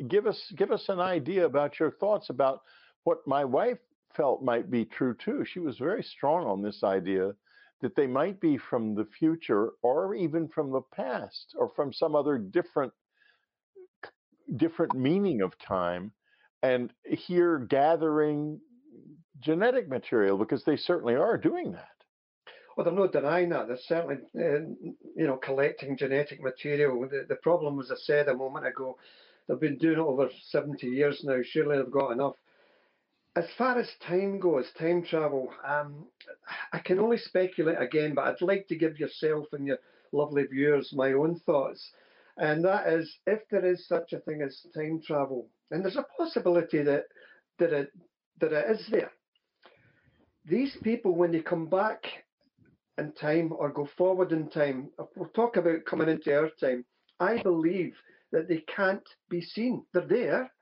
[0.09, 2.63] Give us give us an idea about your thoughts about
[3.05, 3.79] what my wife
[4.15, 5.45] felt might be true too.
[5.45, 7.35] She was very strong on this idea
[7.81, 12.15] that they might be from the future or even from the past or from some
[12.15, 12.93] other different
[14.57, 16.13] different meaning of time
[16.63, 18.61] and here gathering
[19.41, 21.89] genetic material because they certainly are doing that
[22.77, 23.69] well, they're not denying that.
[23.69, 24.69] They're certainly, uh,
[25.17, 27.09] you know, collecting genetic material.
[27.09, 28.99] The, the problem, as I said a moment ago,
[29.49, 31.39] they've been doing it over 70 years now.
[31.43, 32.35] Surely they've got enough
[33.37, 36.07] as far as time goes, time travel, um,
[36.73, 39.79] I can only speculate again, but I'd like to give yourself and your
[40.11, 41.91] lovely viewers my own thoughts.
[42.39, 46.07] And that is, if there is such a thing as time travel, and there's a
[46.17, 47.05] possibility that
[47.59, 47.93] that it
[48.41, 49.11] that it is there.
[50.45, 52.05] These people, when they come back
[52.99, 56.85] in time or go forward in time, we'll talk about coming into our time.
[57.21, 57.95] I believe
[58.37, 59.83] that they can't be seen.
[59.95, 60.53] They're there,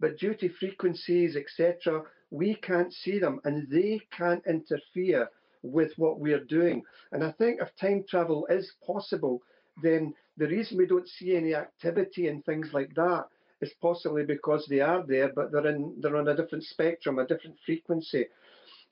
[0.00, 5.28] but due to frequencies, etc., we can't see them and they can't interfere
[5.62, 6.82] with what we're doing.
[7.12, 9.40] And I think if time travel is possible,
[9.84, 13.26] then the reason we don't see any activity and things like that
[13.60, 17.26] is possibly because they are there, but they're in they're on a different spectrum, a
[17.26, 18.26] different frequency.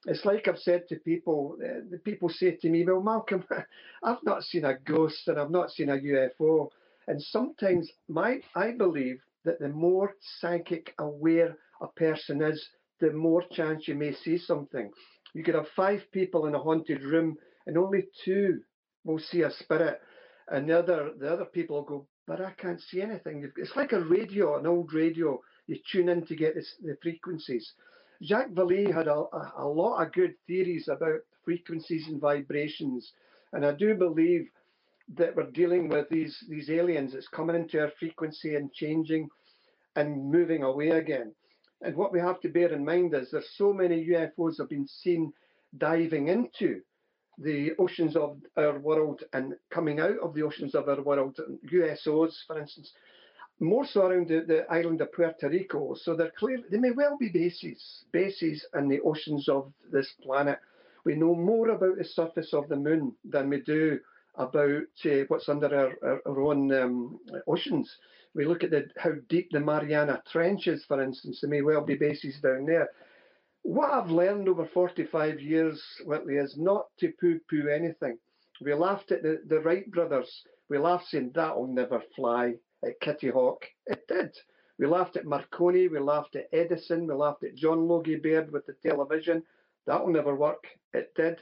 [0.07, 1.59] It's like I've said to people.
[1.61, 3.45] Uh, the people say to me, "Well, Malcolm,
[4.05, 6.71] I've not seen a ghost and I've not seen a UFO."
[7.11, 12.65] And sometimes my I believe that the more psychic aware a person is,
[13.01, 14.93] the more chance you may see something.
[15.35, 18.61] You could have five people in a haunted room, and only two
[19.03, 20.01] will see a spirit,
[20.53, 23.51] and the other the other people go, but I can't see anything.
[23.57, 25.41] It's like a radio, an old radio.
[25.67, 27.73] You tune in to get this, the frequencies.
[28.23, 33.13] Jacques Vallée had a, a, a lot of good theories about frequencies and vibrations,
[33.53, 34.49] and I do believe
[35.17, 39.29] that we're dealing with these these aliens that's coming into our frequency and changing
[39.97, 41.33] and moving away again.
[41.83, 44.87] And what we have to bear in mind is there's so many UFOs have been
[44.87, 45.33] seen
[45.79, 46.81] diving into
[47.39, 51.39] the oceans of our world and coming out of the oceans of our world,
[51.73, 52.93] USOs, for instance,
[53.61, 55.95] more so around the, the island of Puerto Rico.
[55.95, 60.59] So they're clear, they may well be bases, bases in the oceans of this planet.
[61.05, 64.01] We know more about the surface of the moon than we do
[64.41, 67.91] about uh, what's under our, our, own um, oceans.
[68.35, 71.41] We look at the, how deep the Mariana Trench is, for instance.
[71.41, 72.89] There may well be bases down there.
[73.63, 78.19] What I've learned over 45 years, Whitley, is not to poo poo anything.
[78.63, 80.43] We laughed at the, the Wright brothers.
[80.69, 83.67] We laughed saying that'll never fly at Kitty Hawk.
[83.87, 84.35] It did.
[84.79, 85.89] We laughed at Marconi.
[85.89, 87.07] We laughed at Edison.
[87.07, 89.43] We laughed at John Logie Baird with the television.
[89.87, 90.65] That'll never work.
[90.95, 91.41] It did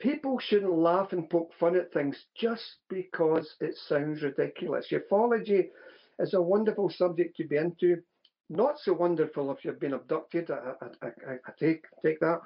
[0.00, 4.92] people shouldn't laugh and poke fun at things just because it sounds ridiculous.
[4.92, 5.68] Ufology
[6.18, 7.96] is a wonderful subject to be into.
[8.50, 10.50] Not so wonderful if you've been abducted.
[10.50, 12.40] I, I, I, I take take that.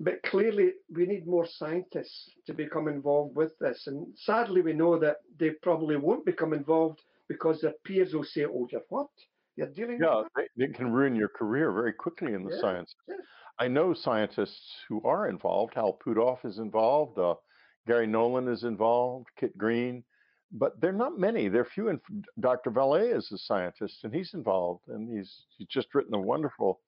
[0.00, 3.86] But clearly, we need more scientists to become involved with this.
[3.86, 8.44] And sadly, we know that they probably won't become involved because their peers will say,
[8.44, 9.08] "Oh, you're what?
[9.56, 12.60] You're dealing yeah, with that." it can ruin your career very quickly in the Yeah,
[12.60, 12.94] science.
[13.08, 13.16] yeah.
[13.58, 15.74] I know scientists who are involved.
[15.74, 17.18] Hal Puthoff is involved.
[17.18, 17.34] Uh,
[17.86, 19.28] Garry Nolan is involved.
[19.36, 20.04] Kit Green,
[20.50, 21.48] but they're not many.
[21.48, 21.88] They're few.
[21.88, 22.00] And
[22.40, 22.70] Dr.
[22.72, 24.88] Vallée is a scientist, and he's involved.
[24.88, 26.80] And he's he's just written a wonderful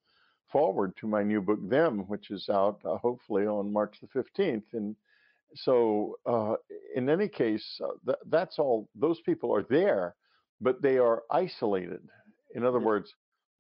[0.50, 4.64] forward to my new book, Them, which is out uh, hopefully on March the fifteenth.
[4.72, 4.96] And
[5.54, 6.56] so, uh,
[6.94, 8.88] in any case, uh, th- that's all.
[8.96, 10.16] Those people are there,
[10.60, 12.08] but they are isolated.
[12.56, 13.14] In other words,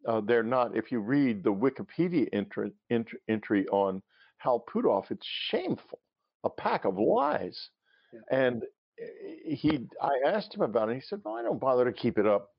[0.08, 0.76] uh, they're not.
[0.76, 4.02] If you read the Wikipedia entry, entry, entry on
[4.38, 6.00] Hal Puthoff, it's shameful,
[6.44, 7.70] a pack of lies.
[8.12, 8.20] Yeah.
[8.30, 8.64] And
[9.00, 10.94] eh, he, I asked him about it.
[10.96, 12.50] He said, "Well, I don't bother to keep it up.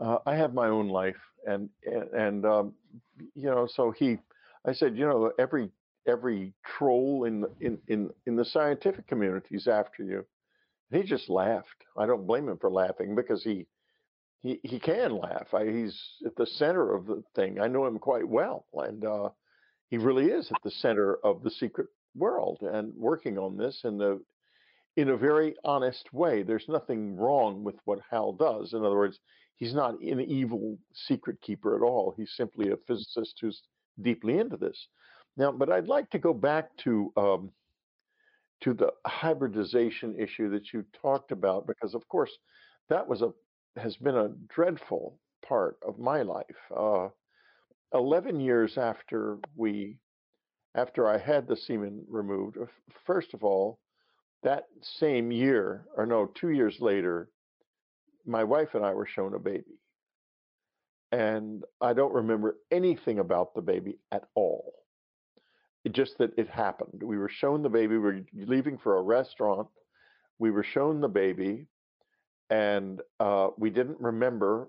[0.00, 1.70] Uh, I have my own life." And
[2.12, 2.74] and, um,
[3.34, 4.18] you know, so he,
[4.66, 5.70] I said, you know, every
[6.06, 10.24] every troll in the- in in in the scientific community is after you.
[10.90, 11.84] And he just laughed.
[11.98, 13.66] I don't blame him for laughing because he
[14.42, 15.52] he he can laugh.
[15.52, 17.60] I, he's at the center of the thing.
[17.60, 19.28] I know him quite well, and uh,
[19.88, 23.98] he really is at the center of the secret world and working on this in
[23.98, 24.20] the
[24.96, 26.42] in a very honest way.
[26.42, 28.72] There's nothing wrong with what Hal does.
[28.72, 29.18] In other words,
[29.56, 32.14] he's not an evil secret keeper at all.
[32.16, 33.62] He's simply a physicist who's
[34.02, 34.88] deeply into this.
[35.36, 37.50] Now, but I'd like to go back to um,
[38.62, 42.30] to the hybridization issue that you talked about because, of course,
[42.88, 43.32] that was a
[43.76, 46.44] has been a dreadful part of my life.
[46.74, 47.08] Uh,
[47.92, 49.98] Eleven years after we,
[50.76, 52.66] after I had the semen removed, uh,
[53.04, 53.80] first of all,
[54.44, 57.30] that same year, or no, two years later,
[58.24, 59.80] my wife and I were shown a baby,
[61.10, 64.72] and I don't remember anything about the baby at all.
[65.84, 67.02] It just that it happened.
[67.02, 67.94] We were shown the baby.
[67.94, 69.66] We were leaving for a restaurant.
[70.38, 71.66] We were shown the baby,
[72.50, 74.68] and uh, we didn't remember.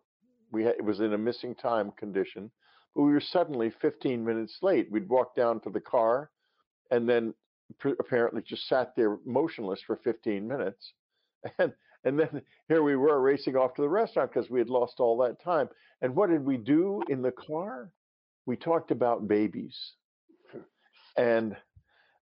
[0.51, 2.51] We had, it was in a missing time condition,
[2.95, 4.91] but we were suddenly 15 minutes late.
[4.91, 6.29] We'd walked down to the car,
[6.91, 7.33] and then
[7.79, 10.93] pr- apparently just sat there motionless for 15 minutes,
[11.57, 11.73] and
[12.03, 15.17] and then here we were racing off to the restaurant because we had lost all
[15.19, 15.69] that time.
[16.01, 17.91] And what did we do in the car?
[18.47, 19.77] We talked about babies,
[21.15, 21.55] and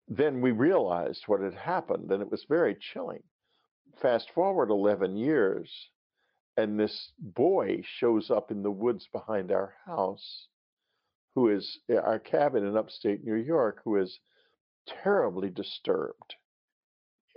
[0.07, 3.21] then we realized what had happened, and it was very chilling
[4.01, 5.89] fast forward 11 years
[6.57, 10.47] and this boy shows up in the woods behind our house
[11.35, 14.19] who is uh, our cabin in upstate new york who is
[15.03, 16.35] terribly disturbed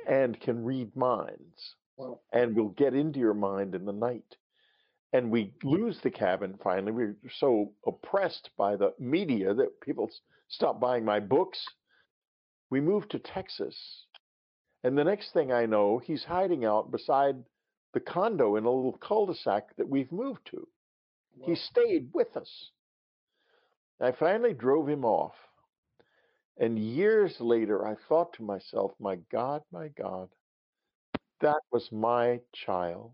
[0.09, 2.21] and can read minds Wow.
[2.33, 4.37] and will get into your mind in the night.
[5.13, 6.93] And we lose the cabin finally.
[6.93, 10.09] We're so oppressed by the media that people
[10.49, 11.63] stop buying my books.
[12.71, 13.77] We move to Texas.
[14.83, 17.37] And the next thing I know, he's hiding out beside
[17.93, 20.67] the condo in a little cul de sac that we've moved to.
[21.43, 22.71] He stayed with us.
[24.01, 25.35] I finally drove him off.
[26.59, 30.29] And years later, I thought to myself, my God, my God,
[31.41, 33.13] that was my child.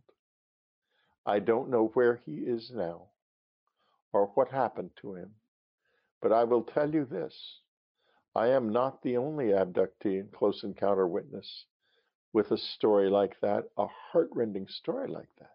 [1.25, 3.09] I don't know where he is now
[4.13, 5.31] or what happened to him,
[6.21, 7.61] but I will tell you this
[8.37, 11.65] I am not the only abductee and close encounter witness
[12.33, 15.53] with a story like that, a heartrending story like that.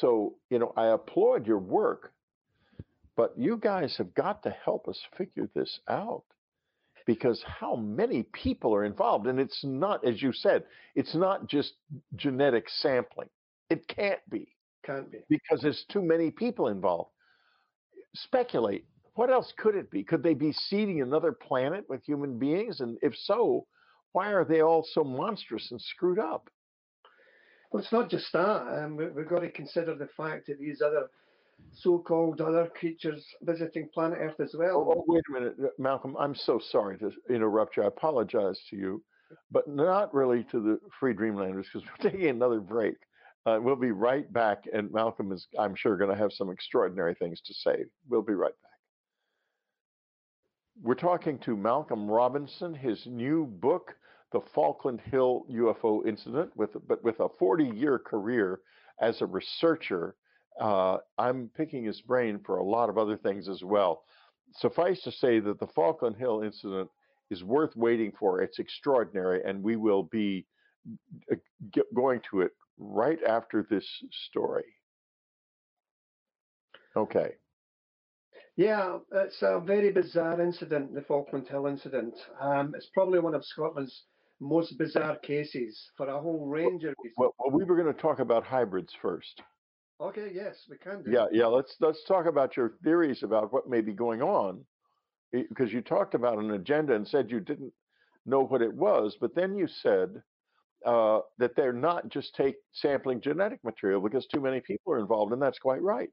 [0.00, 2.12] So, you know, I applaud your work,
[3.16, 6.24] but you guys have got to help us figure this out
[7.06, 9.26] because how many people are involved?
[9.26, 10.64] And it's not, as you said,
[10.94, 11.72] it's not just
[12.16, 13.30] genetic sampling.
[13.70, 14.54] It can't be
[14.84, 15.18] Can't be.
[15.28, 17.10] because there's too many people involved.
[18.14, 18.84] Speculate.
[19.14, 20.02] What else could it be?
[20.04, 22.80] Could they be seeding another planet with human beings?
[22.80, 23.66] And if so,
[24.12, 26.48] why are they all so monstrous and screwed up?
[27.70, 28.82] Well, it's not just that.
[28.84, 31.08] Um, we, we've got to consider the fact that these other
[31.74, 34.94] so-called other creatures visiting planet Earth as Oh, well.
[34.96, 36.16] oh, wait a minute, uh, Malcolm.
[36.18, 37.82] I'm so sorry to interrupt you.
[37.82, 39.02] I apologize to you,
[39.50, 42.96] but not really to the Free Dreamlanders because we're taking another break.
[43.46, 47.14] Uh, we'll be right back, and Malcolm is, I'm sure, going to have some extraordinary
[47.14, 47.84] things to say.
[48.08, 48.69] We'll be right back.
[50.82, 53.94] We're talking to Malcolm Robinson, his new book,
[54.32, 58.60] The Falkland Hill UFO Incident, with but with a 40-year career
[59.00, 60.16] as a researcher.
[60.58, 64.04] Uh, I'm picking his brain for a lot of other things as well.
[64.54, 66.88] Suffice to say that the Falkland Hill incident
[67.30, 68.40] is worth waiting for.
[68.40, 70.46] It's extraordinary, and we will be
[71.30, 71.36] uh,
[71.94, 73.86] going to it right after this
[74.28, 74.64] story.
[76.96, 77.34] Okay.
[78.60, 82.12] Yeah, it's a very bizarre incident, the Falkland Hill incident.
[82.38, 84.02] Um, it's probably one of Scotland's
[84.38, 87.14] most bizarre cases for a whole range of reasons.
[87.16, 89.40] Well, well we were going to talk about hybrids first.
[89.98, 91.10] Okay, yes, we can do.
[91.10, 91.46] Yeah, yeah.
[91.46, 94.62] Let's let's talk about your theories about what may be going on,
[95.32, 97.72] because you talked about an agenda and said you didn't
[98.26, 100.22] know what it was, but then you said
[100.84, 105.32] uh, that they're not just take sampling genetic material because too many people are involved,
[105.32, 106.12] and that's quite right.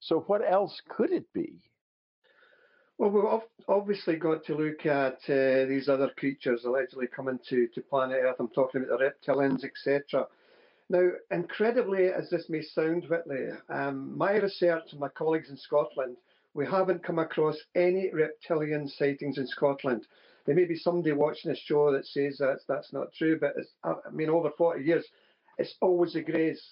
[0.00, 1.60] So what else could it be?
[3.02, 7.80] Well, we've obviously got to look at uh, these other creatures allegedly coming to, to
[7.80, 8.36] planet Earth.
[8.38, 10.28] I'm talking about the reptilians, etc.
[10.88, 16.16] Now, incredibly as this may sound, Whitley, um, my research and my colleagues in Scotland,
[16.54, 20.06] we haven't come across any reptilian sightings in Scotland.
[20.46, 23.94] There may be somebody watching this show that says that's that's not true, but I
[24.06, 25.04] I mean, over 40 years,
[25.58, 26.62] it's always the Greys.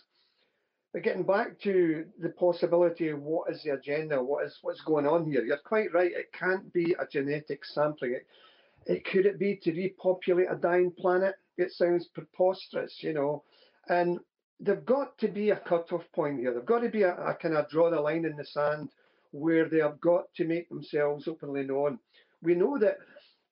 [0.93, 5.07] But getting back to the possibility of what is the agenda, what is what's going
[5.07, 6.11] on here, you're quite right.
[6.11, 8.15] It can't be a genetic sampling.
[8.15, 8.27] It,
[8.87, 11.37] it could it be to repopulate a dying planet?
[11.57, 13.45] It sounds preposterous, you know.
[13.89, 14.19] And
[14.59, 16.53] there've got to be a cut-off point here.
[16.53, 18.91] There've got to be a, a kind of draw the line in the sand
[19.31, 22.01] where they have got to make themselves openly known.
[22.43, 22.99] We know that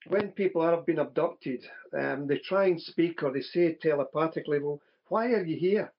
[0.07, 1.63] when people have been abducted,
[1.97, 5.93] um, they try and speak or they say telepathically, well, why are you here?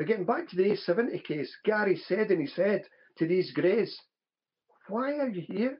[0.00, 1.54] They're getting back to the A70 case.
[1.62, 2.84] Gary said and he said
[3.18, 3.94] to these greys,
[4.88, 5.76] Why are you here?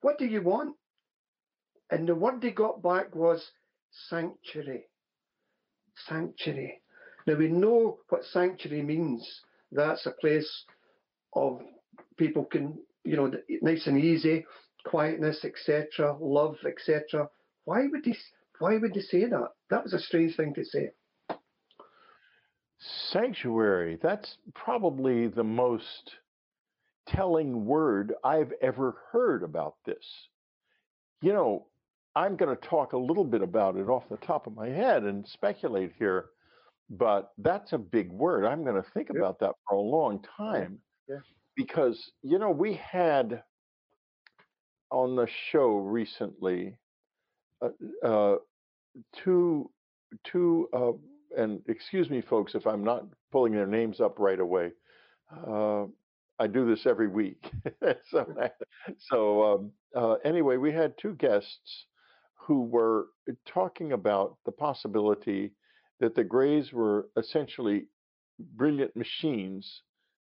[0.00, 0.74] What do you want?
[1.88, 3.52] And the word they got back was
[4.08, 4.86] sanctuary.
[6.08, 6.82] Sanctuary.
[7.28, 9.24] Now we know what sanctuary means.
[9.70, 10.64] That's a place
[11.32, 11.60] of
[12.16, 14.44] people can, you know, nice and easy,
[14.86, 17.28] quietness, etc., love, etc.
[17.64, 18.16] Why would they?
[18.58, 19.50] Why would they say that?
[19.70, 20.90] That was a strange thing to say.
[23.10, 23.98] Sanctuary.
[24.02, 26.16] That's probably the most
[27.06, 30.04] telling word I've ever heard about this.
[31.20, 31.66] You know,
[32.14, 35.04] I'm going to talk a little bit about it off the top of my head
[35.04, 36.26] and speculate here,
[36.90, 38.44] but that's a big word.
[38.44, 40.78] I'm going to think about that for a long time
[41.08, 41.16] Yeah.
[41.56, 43.42] because, you know, we had
[44.90, 46.76] on the show recently
[47.62, 47.68] uh,
[48.06, 48.36] uh,
[49.14, 49.70] two,
[50.24, 50.92] two, uh,
[51.36, 54.72] and excuse me, folks, if I'm not pulling their names up right away.
[55.46, 55.84] Uh,
[56.38, 57.50] I do this every week.
[58.10, 58.26] so,
[58.98, 61.86] so um, uh, anyway, we had two guests
[62.34, 63.06] who were
[63.46, 65.52] talking about the possibility
[66.00, 67.86] that the Greys were essentially
[68.56, 69.82] brilliant machines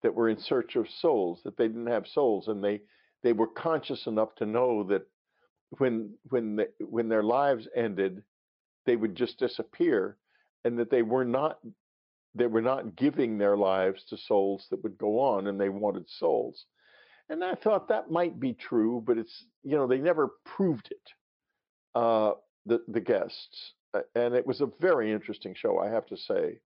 [0.02, 2.80] that were in search of souls, that they didn't have souls, and they
[3.22, 5.02] they were conscious enough to know that
[5.78, 8.22] when when the, when their lives ended,
[8.86, 10.16] they would just disappear,
[10.64, 11.58] and that they were not
[12.34, 16.08] they were not giving their lives to souls that would go on, and they wanted
[16.08, 16.64] souls.
[17.28, 21.10] And I thought that might be true, but it's you know they never proved it.
[21.94, 22.32] Uh,
[22.66, 23.72] the the guests,
[24.14, 26.60] and it was a very interesting show, I have to say.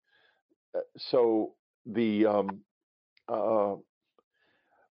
[0.76, 1.54] Uh, so
[1.86, 2.60] the um,
[3.28, 3.74] uh,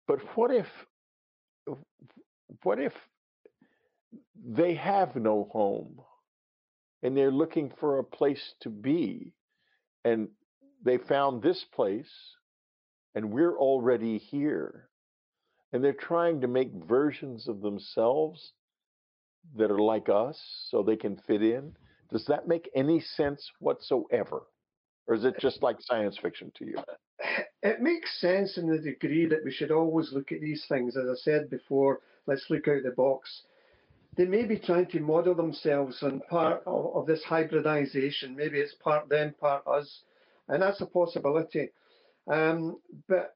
[0.06, 0.66] but what if
[2.62, 2.92] what if
[4.44, 6.00] they have no home
[7.02, 9.32] and they're looking for a place to be
[10.04, 10.28] and
[10.84, 12.10] they found this place
[13.14, 14.88] and we're already here.
[15.72, 18.52] And they're trying to make versions of themselves
[19.56, 20.40] that are like us
[20.70, 21.74] so they can fit in.
[22.10, 24.42] Does that make any sense whatsoever?
[25.06, 26.76] Or is it just like science fiction to you?
[27.64, 31.04] It makes sense in the degree that we should always look at these things as
[31.08, 33.42] i said before let's look out the box
[34.16, 38.74] they may be trying to model themselves on part of, of this hybridization maybe it's
[38.74, 40.02] part them part us
[40.48, 41.70] and that's a possibility
[42.28, 43.34] um, but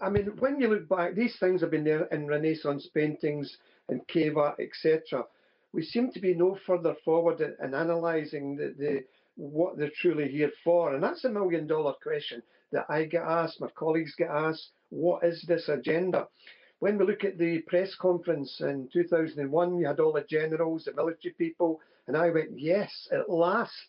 [0.00, 3.56] I mean, when you look back, these things have been there in Renaissance paintings
[3.88, 5.24] and cave art, etc.
[5.72, 9.04] We seem to be no further forward in, in analysing the, the
[9.36, 13.60] what they're truly here for, and that's a million dollar question that I get asked,
[13.60, 14.70] my colleagues get asked.
[14.90, 16.28] What is this agenda?
[16.82, 20.92] When we look at the press conference in 2001, you had all the generals, the
[20.92, 23.86] military people, and I went, yes, at last.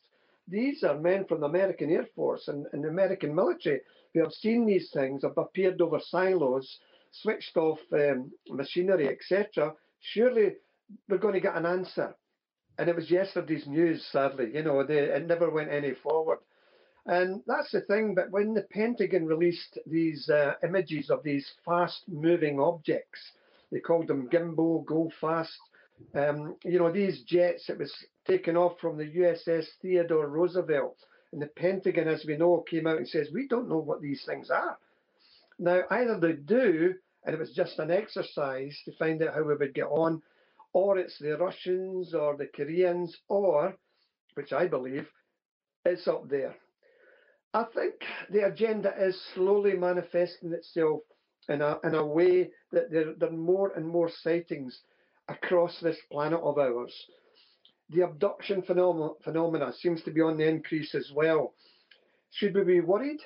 [0.47, 3.81] These are men from the American Air Force and, and the American military
[4.13, 6.77] who have seen these things, have appeared over silos,
[7.09, 9.73] switched off um, machinery, etc.
[9.99, 10.57] Surely
[11.09, 12.13] we're going to get an answer.
[12.77, 14.51] And it was yesterday's news, sadly.
[14.53, 16.37] You know, they, it never went any forward.
[17.05, 18.15] And that's the thing.
[18.15, 23.19] But when the Pentagon released these uh, images of these fast moving objects,
[23.71, 25.57] they called them gimbal, go fast.
[26.15, 27.93] Um, you know, these jets, it was
[28.25, 30.97] taken off from the USS Theodore Roosevelt
[31.33, 34.23] and the Pentagon, as we know, came out and says, we don't know what these
[34.25, 34.77] things are.
[35.57, 36.93] Now, either they do,
[37.25, 40.21] and it was just an exercise to find out how we would get on,
[40.73, 43.75] or it's the Russians or the Koreans, or,
[44.35, 45.07] which I believe,
[45.85, 46.55] it's up there.
[47.53, 47.93] I think
[48.29, 51.01] the agenda is slowly manifesting itself
[51.49, 54.79] in a, in a way that there, there are more and more sightings
[55.27, 56.93] across this planet of ours
[57.93, 61.53] the abduction phenomena, phenomena seems to be on the increase as well.
[62.31, 63.19] Should we be worried?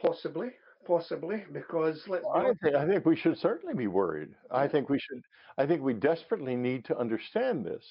[0.00, 0.48] Possibly,
[0.86, 2.24] possibly, because let's.
[2.34, 4.30] I think, I think we should certainly be worried.
[4.50, 5.22] I think we should.
[5.56, 7.84] I think we desperately need to understand this.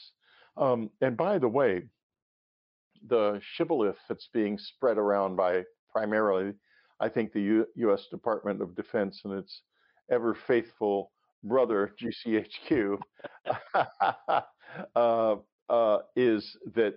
[0.58, 1.84] Um, and by the way,
[3.08, 6.54] the shibboleth that's being spread around by primarily,
[7.00, 8.08] I think, the U- U.S.
[8.10, 9.62] Department of Defense and its
[10.12, 11.12] ever faithful
[11.44, 11.94] brother
[12.26, 12.98] GCHQ
[14.96, 15.36] uh,
[15.70, 16.96] uh, is that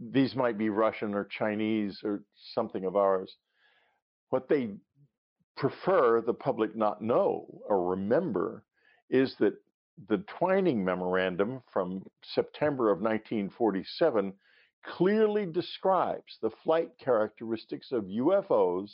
[0.00, 2.22] these might be Russian or Chinese or
[2.54, 3.36] something of ours.
[4.30, 4.74] What they
[5.56, 8.64] prefer the public not know or remember
[9.08, 9.54] is that
[10.08, 14.34] the Twining Memorandum from September of 1947
[14.86, 18.90] clearly describes the flight characteristics of UFOs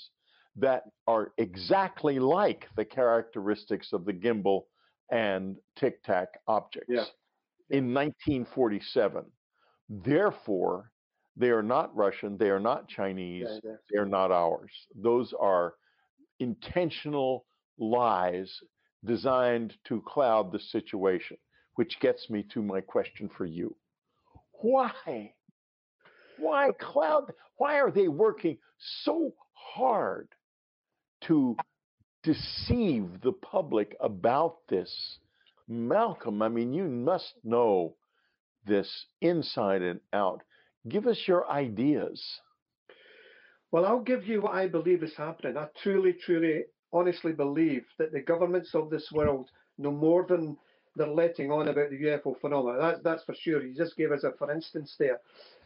[0.57, 4.63] that are exactly like the characteristics of the gimbal
[5.11, 6.89] and tic tac objects.
[6.89, 7.05] Yeah
[7.73, 9.25] in 1947.
[9.89, 10.93] Therefore,
[11.37, 14.71] they are not Russian, they are not Chinese, yeah, they are not ours.
[14.95, 15.75] Those are
[16.39, 17.47] intentional
[17.79, 18.55] lies
[19.05, 21.39] designed to cloud the situation,
[21.77, 23.75] which gets me to my question for you.
[24.61, 25.33] Why?
[26.39, 27.33] Why cloud?
[27.57, 28.59] Why are they working
[29.05, 30.29] so hard
[31.23, 31.57] to
[32.23, 35.19] deceive the public about this
[35.69, 37.95] Malcolm, I mean, you must know
[38.67, 40.43] this inside and out.
[40.89, 42.23] Give us your ideas.
[43.71, 45.57] Well, I'll give you what I believe is happening.
[45.57, 50.57] I truly, truly, honestly believe that the governments of this world know more than
[50.95, 52.79] they're letting on about the UFO phenomena.
[52.79, 53.63] That's, that's for sure.
[53.63, 55.21] You just gave us a for instance there.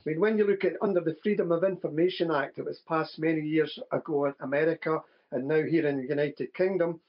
[0.06, 3.18] I mean, when you look at under the Freedom of Information Act that was passed
[3.18, 5.02] many years ago in America
[5.32, 7.00] and now here in the United Kingdom,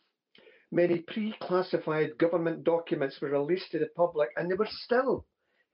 [0.72, 5.26] Many pre classified government documents were released to the public and they were still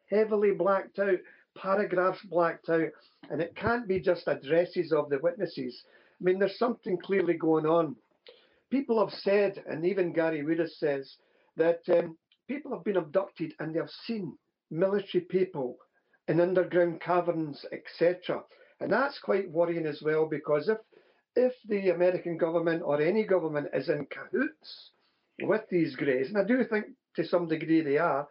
[0.07, 1.17] heavily blacked out,
[1.55, 2.91] paragraphs blacked out,
[3.31, 5.83] and it can't be just addresses of the witnesses.
[6.21, 7.95] I mean, there's something clearly going on.
[8.69, 11.17] People have said, and even Gary Woodis says,
[11.57, 12.15] that um,
[12.47, 14.37] people have been abducted and they have seen
[14.69, 15.79] military people
[16.27, 18.43] in underground caverns, etc.
[18.79, 20.77] And that's quite worrying as well because if
[21.35, 24.91] if the American government or any government is in cahoots
[25.41, 28.27] with these greys, and I do think to some degree they are,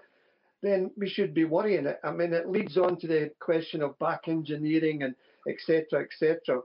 [0.62, 1.98] then we should be worrying it.
[2.04, 5.14] I mean, it leads on to the question of back engineering and
[5.48, 6.04] etc.
[6.04, 6.60] etc.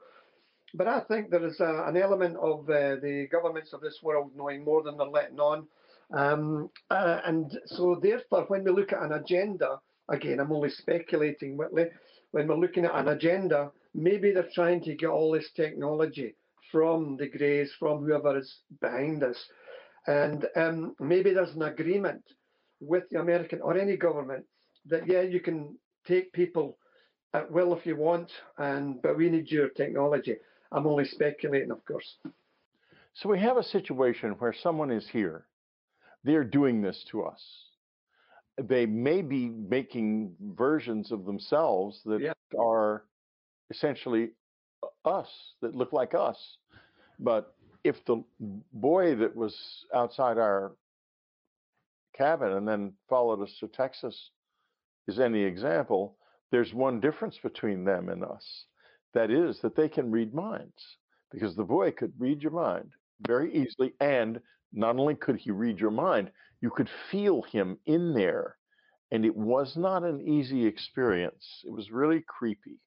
[0.76, 4.32] but I think there is a, an element of uh, the governments of this world
[4.36, 5.68] knowing more than they're letting on.
[6.14, 9.80] Um, uh, and so, therefore, when we look at an agenda,
[10.10, 11.86] again, I'm only speculating, Whitley,
[12.32, 16.36] when we're looking at an agenda, maybe they're trying to get all this technology
[16.72, 19.38] from the Greys, from whoever is behind us.
[20.06, 22.24] And um, maybe there's an agreement
[22.80, 24.46] with the American or any government
[24.88, 26.78] that, yeah, you can take people
[27.34, 30.38] at will if you want, and but we need your technology.
[30.72, 32.18] I'm only speculating, of course.
[33.14, 35.46] So we have a situation where someone is here.
[36.24, 37.42] They're doing this to us.
[38.62, 42.34] They may be making versions of themselves that Yeah.
[42.58, 43.06] are
[43.70, 44.32] essentially
[44.84, 46.58] uh, us, that look like us.
[47.20, 48.24] But if the
[48.74, 50.76] boy that was outside our
[52.14, 54.32] cabin and then followed us to Texas
[55.08, 56.18] is any example,
[56.52, 58.66] there's one difference between them and us.
[59.14, 60.98] That is that they can read minds
[61.32, 62.92] because the boy could read your mind
[63.26, 63.94] very easily.
[64.00, 64.40] And
[64.74, 68.58] not only could he read your mind, you could feel him in there.
[69.12, 71.64] And it was not an easy experience.
[71.66, 72.80] It was really creepy.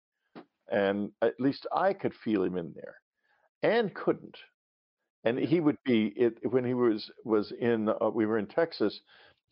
[0.70, 2.96] And at least I could feel him in there.
[3.62, 4.36] And couldn't.
[5.24, 9.00] And he would be it when he was was in uh, we were in Texas.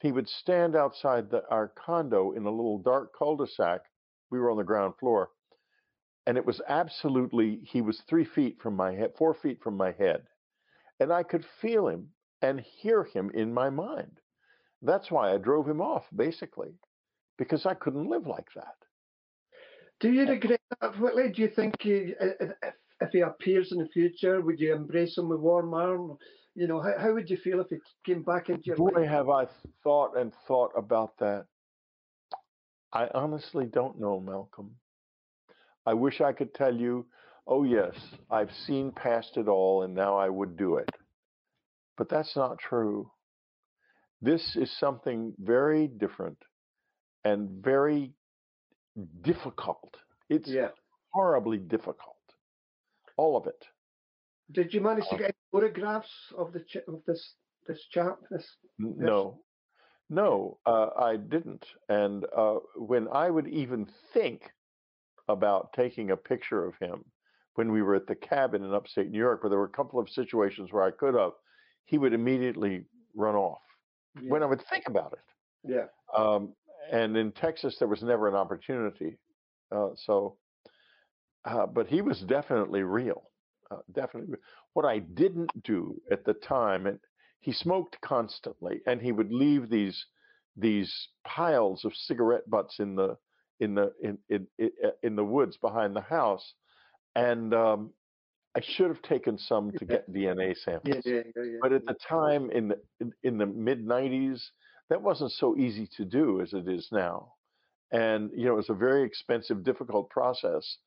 [0.00, 3.80] He would stand outside the, our condo in a little dark cul-de-sac.
[4.30, 5.30] We were on the ground floor,
[6.26, 9.92] and it was absolutely he was three feet from my head, four feet from my
[9.92, 10.22] head,
[11.00, 12.08] and I could feel him
[12.42, 14.20] and hear him in my mind.
[14.82, 16.74] That's why I drove him off, basically,
[17.36, 18.76] because I couldn't live like that.
[20.00, 21.30] Do you regret that, Whitley?
[21.30, 24.74] Do you think you, uh, uh, if, if he appears in the future, would you
[24.74, 26.18] embrace him with warm arms?
[26.54, 29.08] You know, how, how would you feel if he came back into your Boy, life?
[29.08, 29.46] have I
[29.82, 31.46] thought and thought about that.
[32.92, 34.76] I honestly don't know, Malcolm.
[35.84, 37.06] I wish I could tell you,
[37.48, 37.94] oh, yes,
[38.30, 40.90] I've seen past it all and now I would do it.
[41.96, 43.10] But that's not true.
[44.20, 46.38] This is something very different
[47.24, 48.12] and very
[49.22, 49.96] difficult.
[50.28, 50.70] It's Yeah.
[51.12, 52.16] horribly difficult.
[53.16, 53.64] All of it.
[54.52, 57.34] Did you manage to get any photographs of the ch- of this
[57.66, 58.18] this chap?
[58.30, 58.94] This Yes.
[58.96, 59.42] No,
[60.08, 61.66] no, uh, I didn't.
[61.88, 64.50] And uh, when I would even think
[65.28, 67.04] about taking a picture of him
[67.58, 69.98] when we were at the cabin in upstate New York, where there were a couple
[69.98, 71.32] of situations where I could have,
[71.86, 72.84] he would immediately
[73.16, 73.58] run off
[74.14, 74.30] yeah.
[74.30, 75.74] when I would think about it.
[75.74, 75.86] yeah.
[76.16, 76.54] Um,
[76.92, 79.18] and in Texas, there was never an opportunity.
[79.74, 80.36] Uh, so,
[81.46, 83.24] uh, but he was definitely real.
[83.72, 84.36] Uh, definitely.
[84.74, 87.00] What I didn't do at the time, and
[87.40, 90.06] he smoked constantly, and he would leave these
[90.56, 93.16] these piles of cigarette butts in the
[93.58, 94.70] in the in in in,
[95.02, 96.54] in the woods behind the house,
[97.14, 97.90] and um,
[98.56, 101.02] I should have taken some to get DNA samples.
[101.04, 101.58] Yeah, yeah, yeah.
[101.60, 104.42] But at the time in the in, in the mid '90s,
[104.90, 107.32] that wasn't so easy to do as it is now,
[107.92, 110.78] and you know it was a very expensive, difficult process,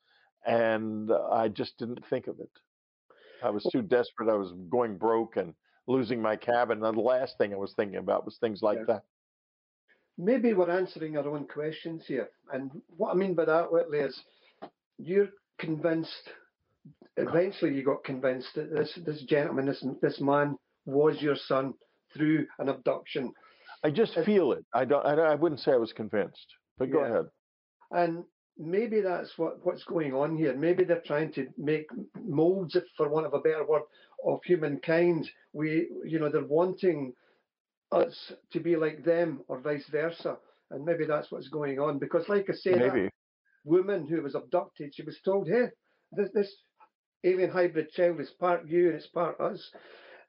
[0.46, 2.50] and I just didn't think of it.
[3.42, 4.28] I was too desperate.
[4.28, 5.54] I was going broke and
[5.86, 6.82] losing my cabin.
[6.82, 9.02] And the last thing I was thinking about was things like that.
[10.18, 12.28] Maybe we're answering our own questions here.
[12.52, 14.20] And what I mean by that, Whitley, is
[14.98, 15.28] you're
[15.66, 16.26] convinced.
[17.16, 20.48] Eventually, you got convinced that this this gentleman, this this man,
[20.84, 21.74] was your son
[22.14, 23.32] through an abduction.
[23.86, 24.64] I just Uh, feel it.
[24.80, 25.04] I don't.
[25.10, 26.48] I, I wouldn't say I was convinced.
[26.78, 27.10] But go Yeah.
[27.10, 27.26] ahead.
[28.00, 28.24] And
[28.76, 30.54] maybe that's what, what's going on here.
[30.66, 31.88] Maybe they're trying to make
[32.40, 33.82] molds, if for want of a better word,
[34.24, 35.22] of humankind.
[35.52, 35.68] We,
[36.10, 37.00] you know, they're wanting
[38.02, 38.16] us
[38.52, 40.32] to be like them or vice versa.
[40.70, 41.98] And maybe that's what's going on.
[41.98, 43.10] Because, like I said, that Maybe.
[43.64, 45.66] Woman who was abducted, she was told, hey,
[46.12, 46.54] this, this
[47.24, 49.70] alien hybrid child is part you and it's part us.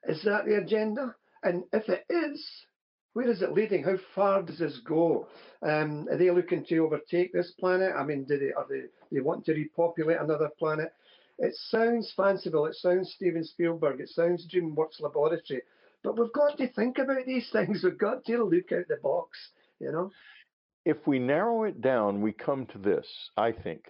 [0.04, 1.14] Is that the agenda?
[1.42, 2.46] And if it is,
[3.14, 3.84] where is it leading?
[3.84, 5.28] How far does this go?
[5.62, 7.92] Um, are they looking to overtake this planet?
[7.96, 10.92] I mean, do they are they they want to repopulate another planet?
[11.38, 12.66] It sounds fanciful.
[12.66, 14.00] It sounds Steven Spielberg.
[14.00, 15.62] It sounds DreamWorks Laboratory.
[16.02, 17.82] But we've got to think about these things.
[17.82, 19.38] We've got to look out the box.
[19.80, 20.10] You know.
[20.84, 23.06] If we narrow it down, we come to this.
[23.36, 23.84] I think.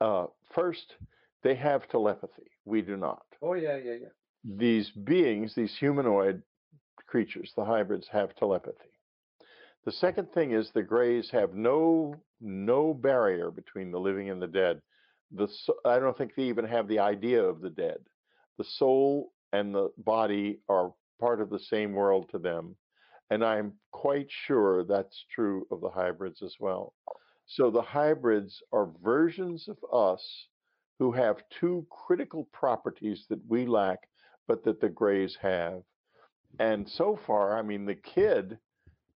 [0.00, 0.94] Uh, first,
[1.42, 2.50] they have telepathy.
[2.64, 3.22] We do not.
[3.42, 4.08] Oh yeah, yeah, yeah.
[4.44, 6.42] these beings, these humanoid
[7.06, 8.76] creatures, the hybrids, have telepathy.
[9.84, 14.46] The second thing is the Greys have no no barrier between the living and the
[14.46, 14.80] dead.
[15.32, 17.98] The so- I don't think they even have the idea of the dead.
[18.58, 22.76] The soul and the body are part of the same world to them,
[23.30, 26.94] and I'm quite sure that's true of the hybrids as well.
[27.46, 30.46] So the hybrids are versions of us
[30.98, 34.08] who have two critical properties that we lack,
[34.46, 35.82] but that the Greys have.
[36.58, 38.58] And so far, I mean, the kid,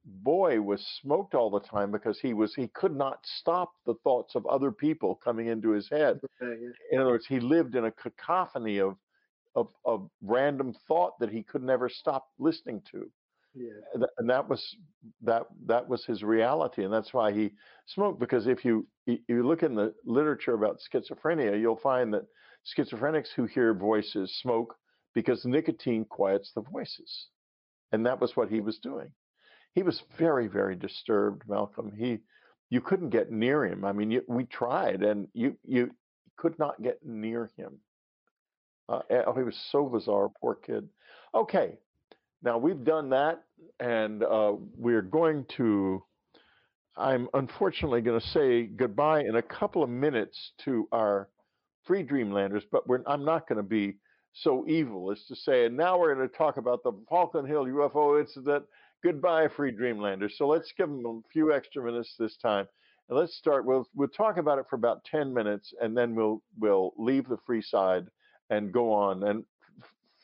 [0.06, 4.36] boy, was smoked all the time because he was he could not stop the thoughts
[4.36, 6.20] of other people coming into his head.
[6.42, 8.98] In other words, he lived in a cacophony of
[9.56, 13.12] of, of random thought that he could never stop listening to.
[13.54, 14.06] Yeah.
[14.18, 14.76] And that was
[15.24, 17.52] that that was his reality, and that's why he
[17.86, 18.20] smoked.
[18.20, 22.28] Because if you you look in the literature about schizophrenia, you'll find that
[22.66, 24.76] schizophrenics who hear voices smoke
[25.14, 27.28] because nicotine quiets the voices,
[27.92, 29.12] and that was what he was doing.
[29.74, 31.92] He was very very disturbed, Malcolm.
[31.94, 32.20] He
[32.70, 33.84] you couldn't get near him.
[33.84, 35.92] I mean, you, we tried, and you you
[36.38, 37.82] could not get near him.
[38.90, 40.90] Uh, oh, he was so bizarre, poor kid.
[41.34, 41.80] Okay,
[42.44, 43.44] now we've done that,
[43.80, 46.04] and uh, we're going to.
[46.98, 51.30] I'm unfortunately going to say goodbye in a couple of minutes to our
[51.86, 53.96] free Dreamlanders, but I'm not going to be
[54.34, 57.66] so evil as to say, and now we're going to talk about the Falkland Hill
[57.66, 58.66] UFO incident.
[59.04, 60.36] Goodbye, free Dreamlanders.
[60.38, 62.68] So let's give them a few extra minutes this time.
[63.10, 63.66] And let's start.
[63.66, 67.38] We'll we'll talk about it for about 10 minutes, and then we'll we'll leave the
[67.46, 68.08] free side
[68.50, 69.24] and go on.
[69.24, 69.44] And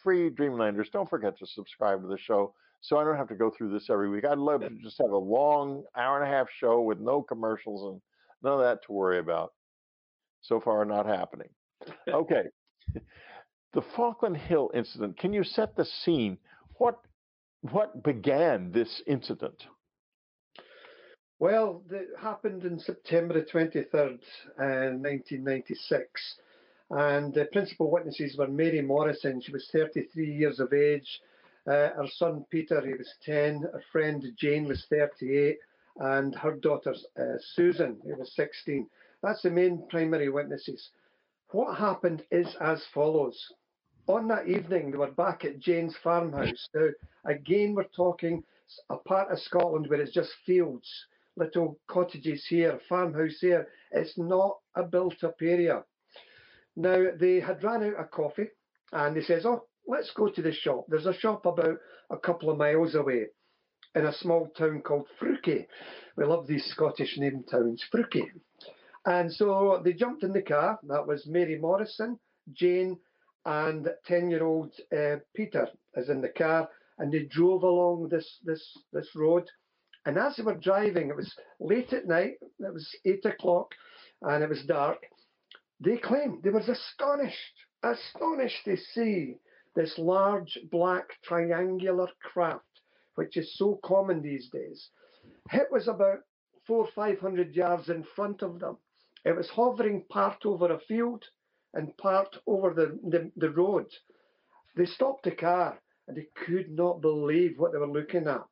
[0.08, 3.52] free Dreamlanders, don't forget to subscribe to the show so I don't have to go
[3.52, 4.24] through this every week.
[4.24, 7.92] I'd love to just have a long hour and a half show with no commercials
[7.92, 8.02] and
[8.42, 9.52] none of that to worry about.
[10.44, 11.50] So far, not happening.
[12.08, 12.44] Okay.
[13.74, 15.20] the Falkland Hill incident.
[15.20, 16.38] Can you set the scene?
[16.78, 17.00] What
[17.72, 19.62] what began this incident?
[21.38, 24.20] Well, it happened in September 23rd,
[24.58, 26.40] uh, 1996.
[26.90, 31.22] And the principal witnesses were Mary Morrison, she was 33 years of age.
[31.68, 33.62] Uh, her son Peter, he was 10.
[33.62, 35.58] Her friend Jane was 38.
[35.98, 38.88] And her daughter uh, Susan, who was 16.
[39.22, 40.90] That's the main primary witnesses.
[41.52, 43.54] What happened is as follows.
[44.08, 46.70] On that evening, they were back at Jane's farmhouse.
[46.74, 46.88] Now,
[47.26, 48.44] again, we're talking
[48.90, 50.90] a part of Scotland where it's just fields,
[51.36, 53.68] little cottages here, farmhouse here.
[53.92, 55.84] It's not a built up area.
[56.78, 58.50] Now, they had ran out of coffee
[58.94, 60.86] and they says, oh, let's go to the shop.
[60.88, 61.78] There's a shop about
[62.12, 63.26] a couple of miles away
[63.96, 65.66] in a small town called Freuchie.
[66.16, 68.30] We love these Scottish name towns, Freuchie.
[69.08, 70.78] And so they jumped in the car.
[70.88, 72.20] That was Mary Morrison,
[72.54, 73.00] Jane,
[73.44, 76.70] and 10 year old uh, Peter is in the car.
[77.00, 78.64] And they drove along this, this,
[78.94, 79.46] this road.
[80.06, 83.74] And as they were driving, it was late at night, it was eight o'clock,
[84.22, 85.00] and it was dark.
[85.80, 87.54] They claimed they were astonished,
[87.84, 89.40] astonished to see
[89.76, 92.82] this large black triangular craft,
[93.16, 94.90] which is so common these days.
[95.54, 96.20] It was about
[96.66, 98.78] four or five hundred yards in front of them.
[99.24, 101.24] It was hovering part over a field
[101.74, 103.88] and part over the, the, the road.
[104.76, 108.44] They stopped the car and they could not believe what they were looking at.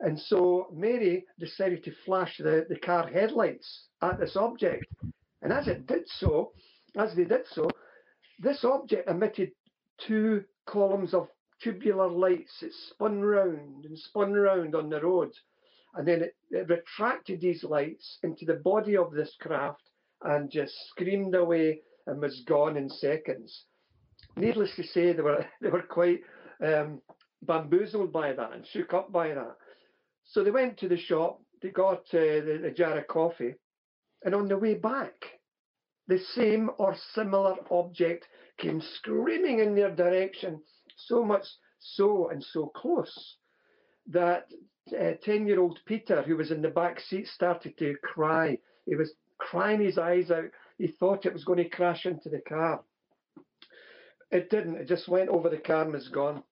[0.00, 4.86] And so Mary decided to flash the, the car headlights at this object.
[5.42, 6.52] And as it did so,
[6.96, 7.68] as they did so,
[8.38, 9.50] this object emitted
[10.06, 11.28] two columns of
[11.62, 12.62] tubular lights.
[12.62, 15.32] It spun round and spun round on the road.
[15.94, 19.82] And then it, it retracted these lights into the body of this craft
[20.22, 23.64] and just screamed away and was gone in seconds.
[24.36, 26.20] Needless to say, they were they were quite
[26.64, 27.00] um,
[27.42, 29.56] bamboozled by that and shook up by that.
[30.24, 31.40] So they went to the shop.
[31.60, 33.54] They got uh, the, the jar of coffee,
[34.24, 35.14] and on the way back,
[36.08, 38.26] the same or similar object
[38.58, 40.60] came screaming in their direction,
[40.96, 41.44] so much
[41.78, 43.36] so and so close
[44.08, 44.46] that
[44.90, 48.58] 10 uh, year old Peter, who was in the back seat, started to cry.
[48.86, 50.50] He was crying his eyes out.
[50.78, 52.82] He thought it was going to crash into the car.
[54.30, 56.42] It didn't, it just went over the car and was gone.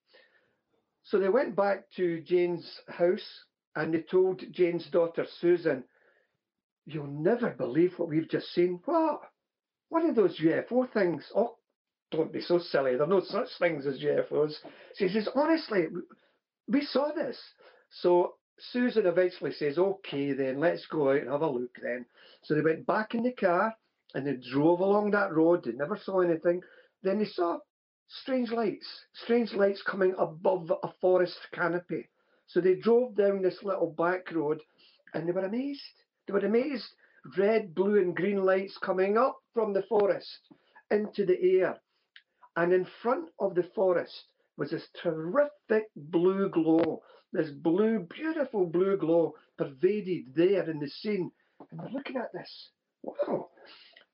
[1.04, 3.44] So they went back to Jane's house
[3.74, 5.84] and they told Jane's daughter, Susan,
[6.86, 8.80] You'll never believe what we've just seen.
[8.84, 9.20] What?
[9.88, 11.24] One of those UFO things.
[11.34, 11.56] Oh,
[12.10, 12.92] don't be so silly.
[12.92, 14.54] There are no such things as UFOs.
[14.96, 15.86] She says, honestly,
[16.68, 17.38] we saw this.
[17.90, 22.06] So Susan eventually says, okay, then let's go out and have a look then.
[22.42, 23.74] So they went back in the car
[24.14, 25.64] and they drove along that road.
[25.64, 26.62] They never saw anything.
[27.02, 27.58] Then they saw
[28.08, 32.08] strange lights, strange lights coming above a forest canopy.
[32.48, 34.60] So they drove down this little back road
[35.14, 35.80] and they were amazed.
[36.26, 36.94] They were amazed.
[37.36, 40.48] Red, blue, and green lights coming up from the forest
[40.90, 41.80] into the air.
[42.56, 44.24] And in front of the forest
[44.56, 47.02] was this terrific blue glow.
[47.32, 51.30] This blue, beautiful blue glow pervaded there in the scene.
[51.70, 52.70] And we're looking at this.
[53.02, 53.48] Wow.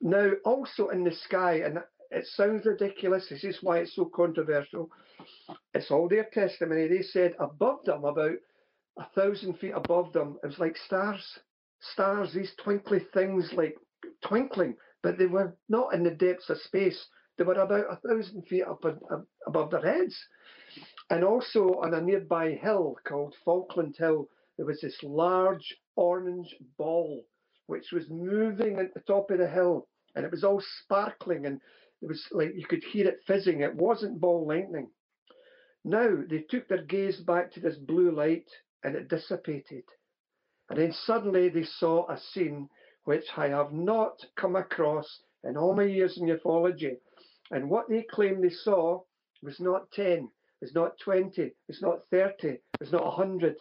[0.01, 1.79] Now, also in the sky, and
[2.11, 4.91] it sounds ridiculous, this is why it's so controversial.
[5.75, 6.89] It's all their testimony.
[6.89, 8.37] They said above them, about
[8.99, 11.39] a thousand feet above them, it was like stars.
[11.81, 13.77] Stars, these twinkly things like
[14.25, 17.07] twinkling, but they were not in the depths of space.
[17.37, 18.85] They were about a thousand feet up
[19.47, 20.17] above their heads.
[21.11, 27.27] And also on a nearby hill called Falkland Hill, there was this large orange ball
[27.67, 31.61] which was moving at the top of the hill and it was all sparkling and
[32.03, 33.61] it was like you could hear it fizzing.
[33.61, 34.91] It wasn't ball lightning.
[35.85, 38.49] Now they took their gaze back to this blue light
[38.83, 39.85] and it dissipated.
[40.69, 42.69] And then suddenly they saw a scene
[43.05, 46.99] which I have not come across in all my years in ufology.
[47.53, 49.05] And what they claimed they saw
[49.43, 50.29] was not 10,
[50.61, 53.57] was not 20, was not 30, was not 100,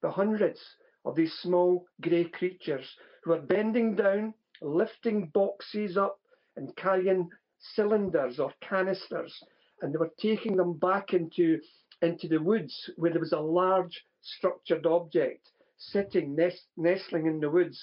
[0.00, 0.60] the hundreds
[1.04, 6.18] of these small grey creatures who were bending down, lifting boxes up,
[6.56, 7.30] and carrying
[7.60, 9.44] cylinders or canisters,
[9.80, 11.60] and they were taking them back into,
[12.02, 15.48] into the woods where there was a large structured object
[15.90, 17.80] sitting, nest, nestling in the woods.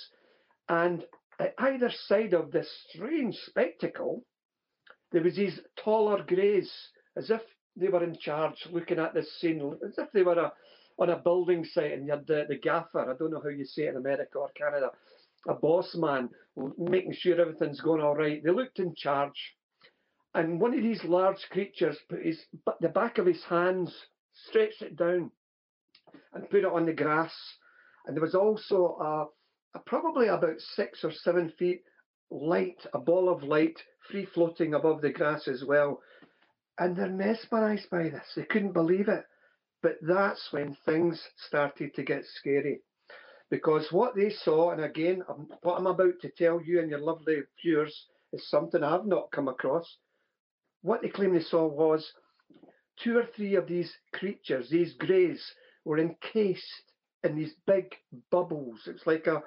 [0.67, 1.03] And
[1.39, 4.23] at either side of this strange spectacle,
[5.11, 6.71] there was these taller greys,
[7.17, 7.41] as if
[7.75, 10.53] they were in charge, looking at this scene, as if they were a,
[10.99, 13.65] on a building site and you had the, the gaffer, I don't know how you
[13.65, 14.91] say it in America or Canada,
[15.47, 16.29] a boss man,
[16.77, 18.43] making sure everything's going all right.
[18.43, 19.55] They looked in charge.
[20.35, 22.39] And one of these large creatures put his,
[22.81, 23.95] the back of his hands,
[24.33, 25.31] stretched it down
[26.33, 27.33] and put it on the grass.
[28.09, 31.83] And there was also a, a probably about six or seven feet
[32.31, 33.79] light, a ball of light,
[34.09, 36.01] free floating above the grass as well.
[36.79, 38.25] And they're mesmerized by this.
[38.35, 39.25] They couldn't believe it.
[39.83, 42.79] But that's when things started to get scary.
[43.51, 45.21] Because what they saw, and again,
[45.61, 49.47] what I'm about to tell you and your lovely viewers is something I've not come
[49.47, 49.85] across.
[50.81, 52.11] What they claim they saw was
[53.03, 55.45] two or three of these creatures, these greys,
[55.85, 56.88] were encased
[57.23, 57.95] in these big
[58.31, 58.81] bubbles.
[58.87, 59.41] It's like a,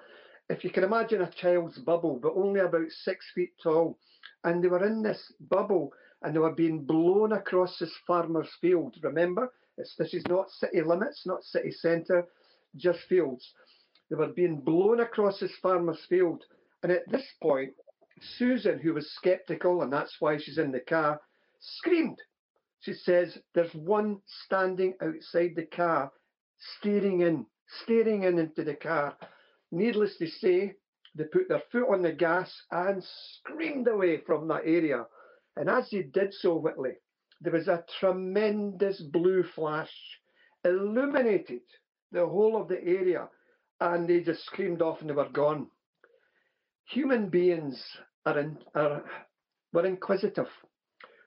[0.49, 3.99] if you can imagine a child's bubble, but only about six feet tall.
[4.45, 5.93] And they were in this bubble
[6.23, 8.97] and they were being blown across this farmer's field.
[9.03, 12.27] Remember, it's, this is not city limits, not city centre,
[12.77, 13.53] just fields.
[14.11, 16.45] They were being blown across this farmer's field.
[16.83, 17.73] And at this point,
[18.37, 21.21] Susan, who was skeptical, and that's why she's in the car,
[21.61, 22.19] screamed.
[22.81, 26.13] She says, There's one standing outside the car,
[26.79, 27.47] staring in,
[27.83, 29.17] staring in into the car.
[29.71, 30.75] Needless to say,
[31.15, 35.05] they put their foot on the gas and screamed away from that area.
[35.57, 36.93] And as they did so, Whitley,
[37.41, 39.93] there was a tremendous blue flash,
[40.65, 41.63] illuminated
[42.13, 43.29] the whole of the area,
[43.81, 45.69] and they just screamed off and they were gone.
[46.87, 47.83] Human beings
[48.25, 49.05] are, in, are
[49.73, 50.49] were inquisitive.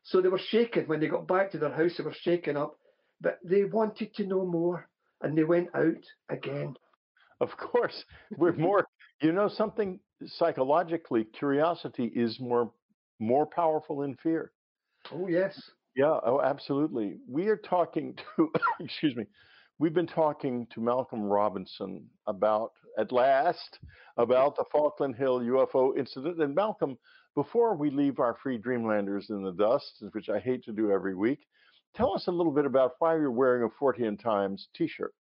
[0.04, 2.78] So they were shaken when they got back to their house, they were shaken up,
[3.20, 4.88] but they wanted to know more
[5.22, 6.76] and they went out again.
[7.42, 8.04] Of course,
[8.38, 8.88] we're more,
[9.22, 12.72] you know, something psychologically, curiosity is more
[13.20, 14.52] more powerful than fear.
[15.12, 15.60] Oh, yes.
[15.96, 17.18] Yeah, oh, absolutely.
[17.30, 19.26] We are talking to, excuse me,
[19.80, 23.80] we've been talking to Malcolm Robinson about, at last,
[24.18, 26.42] about the Falkland Hill UFO incident.
[26.42, 26.98] And Malcolm,
[27.36, 31.16] before we leave our free Dreamlanders in the dust, which I hate to do every
[31.16, 31.40] week,
[31.96, 35.14] tell us a little bit about why you're wearing a Fortean Times t shirt.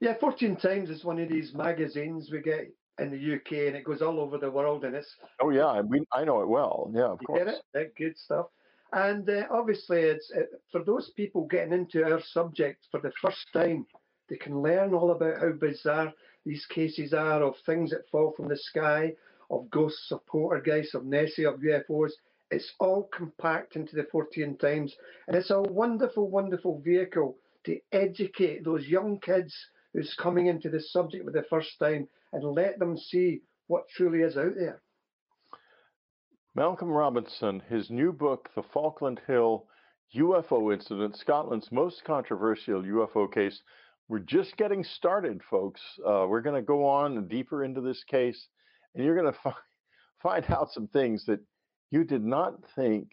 [0.00, 3.84] Yeah, Fortean Times is one of these magazines we get in the UK and it
[3.84, 5.12] goes all over the world and it's.
[5.40, 6.90] Oh, yeah, I, mean, I know it well.
[6.94, 7.38] Yeah, of you course.
[7.38, 7.62] Get it?
[7.74, 8.46] That good stuff.
[8.92, 13.46] And uh, obviously, it's uh, for those people getting into our subject for the first
[13.52, 13.86] time,
[14.28, 16.12] they can learn all about how bizarre
[16.46, 19.12] these cases are of things that fall from the sky,
[19.50, 22.12] of ghosts, of poltergeists, of Nessie, of UFOs.
[22.50, 24.94] It's all compact into the Fortean Times.
[25.26, 29.54] And it's a wonderful, wonderful vehicle to educate those young kids
[29.92, 34.20] who's coming into this subject for the first time and let them see what truly
[34.20, 34.80] is out there.
[36.54, 39.66] Malcolm Robinson, his new book, The Falkland Hill
[40.16, 43.60] UFO Incident, Scotland's most controversial UFO case.
[44.08, 45.80] We're just getting started, folks.
[46.00, 48.48] Uh, we're going to go on deeper into this case,
[48.94, 49.52] and you're going to fi-
[50.22, 51.40] find out some things that
[51.90, 53.10] you did not think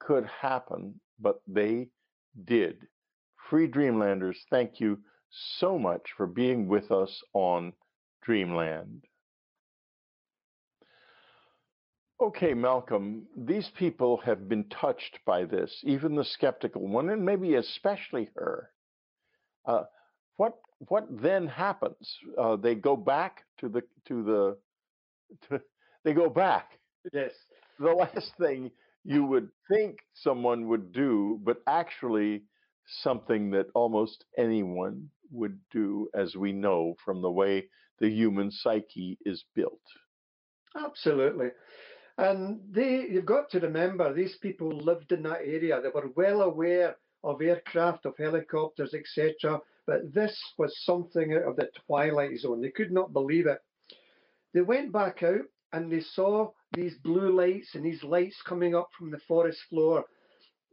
[0.00, 1.88] could happen, but they
[2.44, 2.86] did.
[3.48, 4.98] Free Dreamlanders, thank you
[5.58, 7.72] so much for being with us on
[8.22, 9.04] Dreamland.
[12.20, 17.56] Okay, Malcolm, these people have been touched by this, even the skeptical one, and maybe
[17.56, 18.70] especially her.
[19.66, 19.82] Uh,
[20.36, 20.54] what
[20.88, 22.16] what then happens?
[22.38, 24.56] Uh, they go back to the to the
[25.48, 25.60] to,
[26.04, 26.78] they go back.
[27.12, 27.32] Yes.
[27.82, 28.70] The last thing
[29.04, 32.44] you would think someone would do, but actually
[32.86, 37.66] something that almost anyone would do, as we know from the way
[37.98, 39.82] the human psyche is built.
[40.76, 41.48] Absolutely.
[42.18, 45.80] And they, you've got to remember, these people lived in that area.
[45.80, 49.60] They were well aware of aircraft, of helicopters, etc.
[49.88, 52.60] But this was something out of the twilight zone.
[52.60, 53.58] They could not believe it.
[54.54, 58.88] They went back out and they saw these blue lights and these lights coming up
[58.98, 60.04] from the forest floor.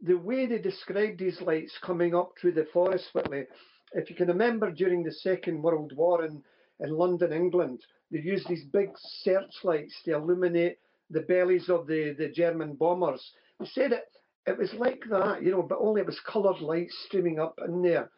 [0.02, 3.44] The way they described these lights coming up through the forest, Whitley,
[3.92, 6.42] if you can remember during the Second World War in,
[6.80, 7.80] in London, England,
[8.10, 8.90] they used these big
[9.22, 10.78] searchlights to illuminate
[11.10, 13.32] the bellies of the, the German bombers.
[13.58, 14.04] They said it,
[14.46, 17.82] it was like that, you know, but only it was coloured lights streaming up in
[17.82, 18.10] there.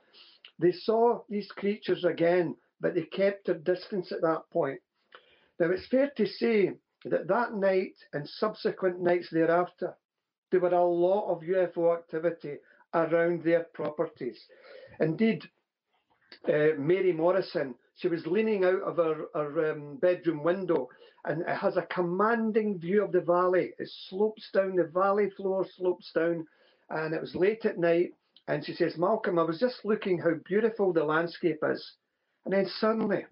[0.58, 4.78] They saw these creatures again, but they kept their distance at that point.
[5.58, 6.72] Now, it's fair to say
[7.04, 9.94] that that night and subsequent nights thereafter,
[10.50, 12.56] there were a lot of UFO activity
[12.94, 14.38] around their properties.
[15.00, 15.44] Indeed,
[16.48, 20.88] uh, Mary Morrison, she was leaning out of her, her um, bedroom window
[21.24, 23.72] and it has a commanding view of the valley.
[23.78, 26.46] It slopes down, the valley floor slopes down,
[26.90, 28.10] and it was late at night.
[28.48, 31.92] And she says, Malcolm, I was just looking how beautiful the landscape is.
[32.44, 33.24] And then suddenly,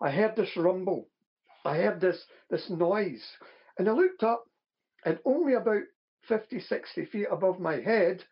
[0.00, 1.08] I heard this rumble.
[1.64, 3.24] I heard this, this noise.
[3.78, 4.44] And I looked up,
[5.04, 5.82] and only about
[6.28, 8.24] 50, 60 feet above my head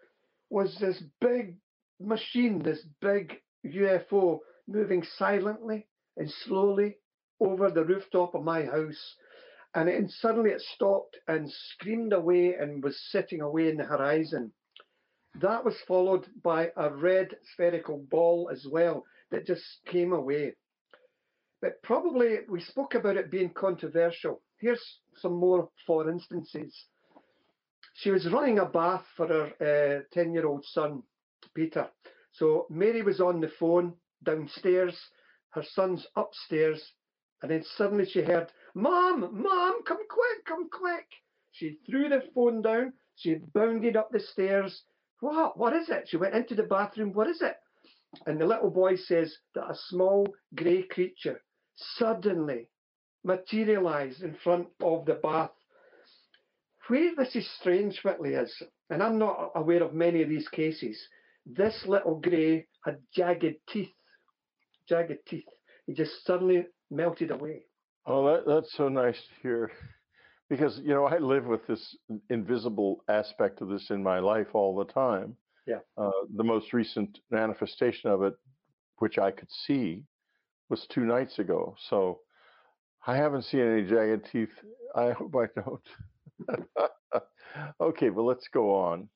[0.51, 1.57] was this big
[2.01, 6.99] machine, this big UFO moving silently and slowly
[7.41, 9.17] over the rooftop of my house.
[9.75, 14.53] And it, suddenly it stopped and screamed away and was sitting away in the horizon.
[15.41, 20.55] That was followed by a red spherical ball as well that just came away.
[21.61, 24.41] But probably we spoke about it being controversial.
[24.59, 26.87] Here's some more for instances.
[27.95, 31.03] She was running a bath for her 10 uh, year old son,
[31.55, 31.89] Peter.
[32.33, 34.97] So Mary was on the phone downstairs,
[35.51, 36.93] her son's upstairs,
[37.43, 41.07] and then suddenly she heard, Mom, Mom, come quick, come quick.
[41.51, 44.85] She threw the phone down, she bounded up the stairs.
[45.19, 45.59] What?
[45.59, 46.09] What is it?
[46.09, 47.13] She went into the bathroom.
[47.13, 47.57] What is it?
[48.27, 51.43] And the little boy says that a small grey creature
[51.97, 52.69] suddenly
[53.25, 55.51] materialized in front of the bath.
[56.89, 60.99] Where this is strange, Whitley, is, and I'm not aware of many of these cases,
[61.45, 63.93] this little grey had jagged teeth.
[64.89, 65.45] Jagged teeth.
[65.87, 67.65] He just suddenly melted away.
[68.07, 69.71] Oh, that, that's so nice to hear.
[70.49, 71.97] Because, you know, I live with this
[72.31, 75.37] invisible aspect of this in my life all the time.
[75.67, 75.81] Yeah.
[75.99, 78.35] Uh, the most recent manifestation of it,
[78.97, 80.05] which I could see,
[80.69, 81.75] was two nights ago.
[81.89, 82.21] So
[83.07, 84.53] I haven't seen any jagged teeth.
[84.95, 86.69] I hope I don't.
[87.81, 89.09] okay, but let's go on.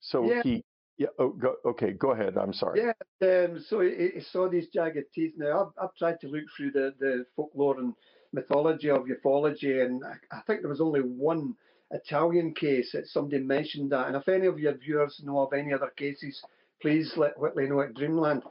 [0.00, 0.42] So yeah.
[0.42, 0.64] he
[0.98, 1.08] yeah.
[1.18, 1.92] Oh, go, okay.
[1.92, 2.36] Go ahead.
[2.36, 2.80] I'm sorry.
[2.80, 2.92] Yeah.
[3.26, 5.32] Um, so he, he, saw these jagged teeth.
[5.36, 7.94] Now I've, I've tried to look through the, the folklore and
[8.32, 11.54] mythology of ufology, and I, I think there was only one
[11.92, 14.06] Italian case that somebody mentioned that.
[14.06, 16.40] And if any of your viewers know of any other cases,
[16.80, 18.42] please let Whitley know at Dreamland.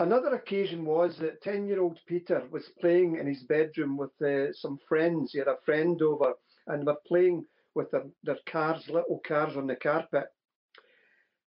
[0.00, 4.52] Another occasion was that 10 year old Peter was playing in his bedroom with uh,
[4.52, 5.32] some friends.
[5.32, 6.34] He had a friend over
[6.68, 10.26] and were playing with their, their cars, little cars on the carpet.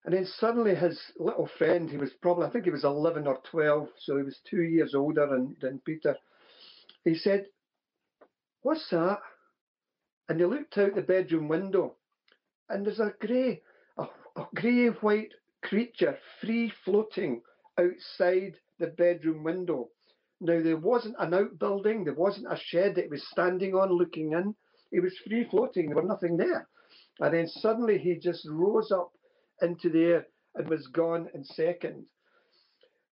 [0.03, 3.39] And then suddenly his little friend, he was probably, I think he was 11 or
[3.51, 6.15] 12, so he was two years older than, than Peter.
[7.03, 7.45] He said,
[8.61, 9.19] What's that?
[10.27, 11.95] And he looked out the bedroom window,
[12.67, 13.61] and there's a grey,
[13.97, 17.41] a, a grey white creature free floating
[17.79, 19.89] outside the bedroom window.
[20.41, 24.55] Now, there wasn't an outbuilding, there wasn't a shed that was standing on looking in.
[24.91, 26.67] It was free floating, there was nothing there.
[27.19, 29.11] And then suddenly he just rose up
[29.61, 32.05] into the air and was gone in seconds.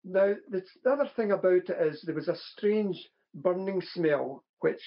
[0.06, 2.98] Now, the other thing about it is there was a strange
[3.34, 4.82] burning smell which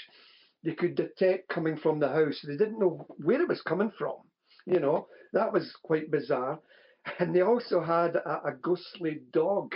[0.64, 2.40] they could detect coming from the house.
[2.42, 4.16] They didn't know where it was coming from.
[4.66, 6.58] You know, that was quite bizarre.
[7.18, 9.74] And they also had a, a ghostly dog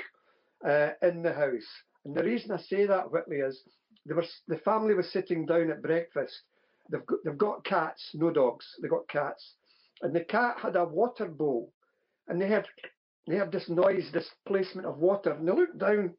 [0.66, 1.68] uh, in the house.
[2.04, 3.62] And the reason I say that, Whitley, is
[4.06, 6.34] they were, the family was sitting down at breakfast.
[6.90, 9.54] They've got, they've got cats, no dogs, they've got cats.
[10.02, 11.72] And the cat had a water bowl.
[12.28, 12.66] And they had,
[13.26, 15.32] they had this noise, this placement of water.
[15.32, 16.14] And they looked down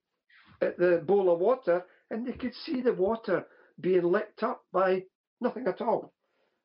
[0.62, 3.46] at the bowl of water and they could see the water
[3.80, 5.04] being licked up by
[5.42, 6.14] nothing at all.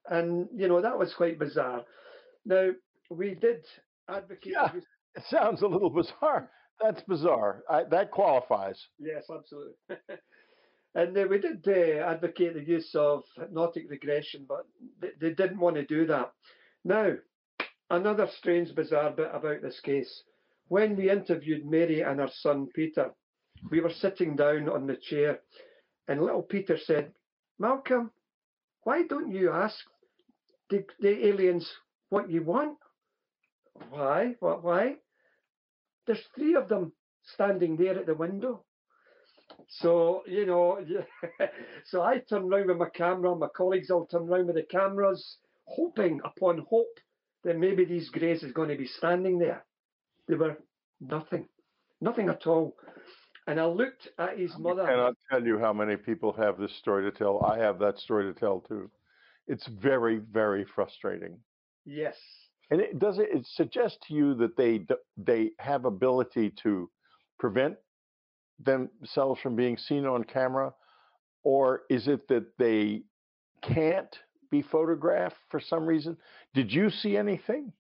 [0.09, 1.85] And, you know, that was quite bizarre.
[2.45, 2.71] Now,
[3.11, 3.65] we did
[4.11, 4.53] advocate.
[4.53, 4.73] Yeah,
[5.15, 6.51] it sounds a little bizarre.
[6.83, 7.63] That's bizarre.
[7.69, 8.81] I, that qualifies.
[8.99, 9.75] Yes, absolutely.
[10.95, 14.67] And uh, we did uh, advocate the use of hypnotic regression, but
[15.01, 16.33] they, they didn't want to do that.
[16.85, 17.13] Now,
[17.91, 20.25] another strange, bizarre bit about this case.
[20.69, 23.13] When we interviewed Mary and her son Peter,
[23.71, 25.41] we were sitting down on the chair,
[26.09, 27.13] and little Peter said,
[27.59, 28.11] Malcolm,
[28.83, 29.79] why don't you ask
[30.71, 31.71] the, the aliens
[32.09, 32.79] what you want?
[33.89, 34.35] Why?
[34.41, 34.63] What?
[34.63, 34.97] Why?
[36.07, 36.93] There's three of them
[37.35, 38.65] standing there at the window.
[39.69, 40.85] So, you know,
[41.87, 45.39] so I turn round with my camera, my colleagues all turn round with the cameras,
[45.65, 46.99] hoping upon hope
[47.45, 49.65] that maybe these greys is going to be standing there.
[50.29, 50.57] They were
[51.01, 51.49] nothing,
[52.01, 52.77] nothing at all.
[53.47, 54.83] And I looked at his mother.
[54.83, 57.45] And I cannot tell you how many people have this story to tell.
[57.45, 58.91] I have that story to tell too.
[59.47, 61.39] It's very, very frustrating.
[61.85, 62.17] Yes.
[62.71, 66.91] And it does it, it suggest to you that they they have ability to
[67.39, 67.77] prevent
[68.65, 70.73] themselves from being seen on camera,
[71.43, 73.03] or is it that they
[73.63, 74.15] can't
[74.51, 76.17] be photographed for some reason?
[76.55, 77.73] Did you see anything?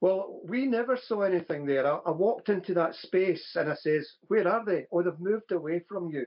[0.00, 1.86] Well, we never saw anything there.
[1.86, 4.86] I, I, walked into that space and I says, Where are they?
[4.90, 6.26] Oh, they've moved away from you.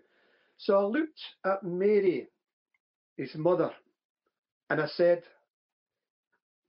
[0.58, 2.28] So I looked at Mary,
[3.18, 3.72] his mother,
[4.70, 5.24] and I said,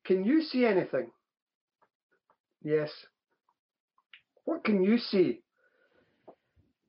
[0.07, 1.11] Can you see anything?
[2.62, 2.90] Yes.
[4.44, 5.40] What can you see?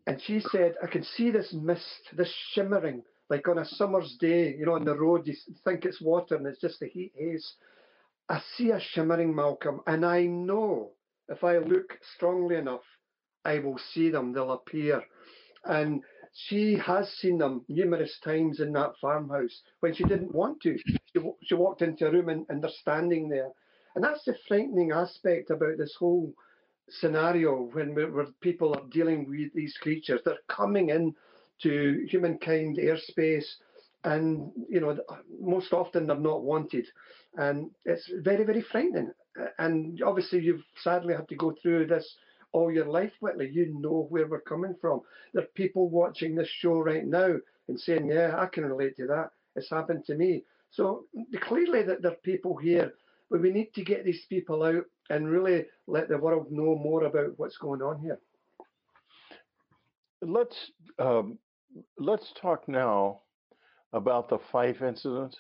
[0.05, 1.84] And she said, I can see this mist,
[2.15, 6.01] this shimmering, like on a summer's day, you know, on the road, you think it's
[6.01, 7.53] water and it's just a heat haze.
[8.30, 10.91] I see a shimmering Malcolm, and I know
[11.30, 12.84] if I look strongly enough,
[13.43, 15.01] I will see them, they'll appear.
[15.65, 16.03] And
[16.34, 20.78] she has seen them numerous times in that farmhouse when she didn't want to.
[21.14, 23.49] She, she walked into a room and, and they're standing there.
[23.95, 26.34] And that's the frightening aspect about this whole
[26.89, 30.22] scenario when where people are dealing with these creatures.
[30.24, 31.16] They're coming in
[31.64, 33.45] to humankind airspace,
[34.03, 34.97] and you know
[35.41, 36.88] most often they're not wanted,
[37.36, 39.12] and it's very very frightening.
[39.60, 42.16] And obviously you've sadly had to go through this
[42.53, 43.49] all your life, Whitley.
[43.51, 45.01] You know where we're coming from.
[45.34, 47.36] There are people watching this show right now
[47.68, 49.32] and saying, "Yeah, I can relate to that.
[49.55, 51.05] It's happened to me." So
[51.41, 52.93] clearly that there are people here
[53.30, 57.03] but we need to get these people out and really let the world know more
[57.03, 58.20] about what's going on here.
[60.22, 61.38] Let's um,
[61.97, 63.20] let's talk now
[63.93, 65.36] about the Fife incident.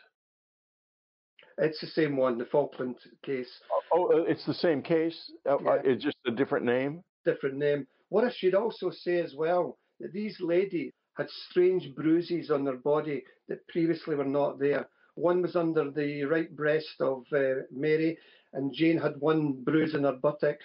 [1.57, 3.49] It's the same one, the Falkland case.
[3.91, 5.31] Oh, uh, it's the same case.
[5.49, 5.77] Uh, uh, yeah.
[5.83, 7.03] It's just a different name.
[7.25, 7.87] Different name.
[8.09, 12.77] What I should also say as well that these ladies had strange bruises on their
[12.77, 14.87] body that previously were not there.
[15.17, 18.19] One was under the right breast of uh, Mary,
[18.53, 20.57] and Jane had one bruise in her buttock.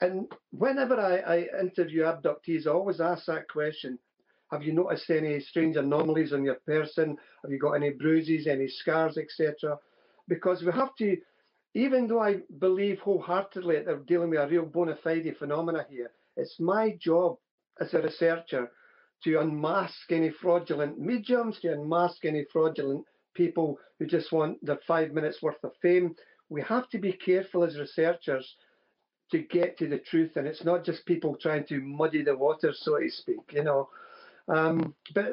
[0.00, 3.98] And whenever I, I interview abductees, I always ask that question
[4.50, 7.18] Have you noticed any strange anomalies on your person?
[7.42, 9.78] Have you got any bruises, any scars, etc.?
[10.26, 11.18] Because we have to,
[11.74, 16.12] even though I believe wholeheartedly that they're dealing with a real bona fide phenomena here,
[16.38, 17.36] it's my job
[17.78, 18.70] as a researcher
[19.24, 23.04] to unmask any fraudulent mediums, to unmask any fraudulent
[23.38, 26.14] people who just want their five minutes worth of fame.
[26.50, 28.56] We have to be careful as researchers
[29.30, 32.72] to get to the truth, and it's not just people trying to muddy the water,
[32.74, 33.52] so to speak.
[33.52, 33.88] You know,
[34.48, 35.32] um, but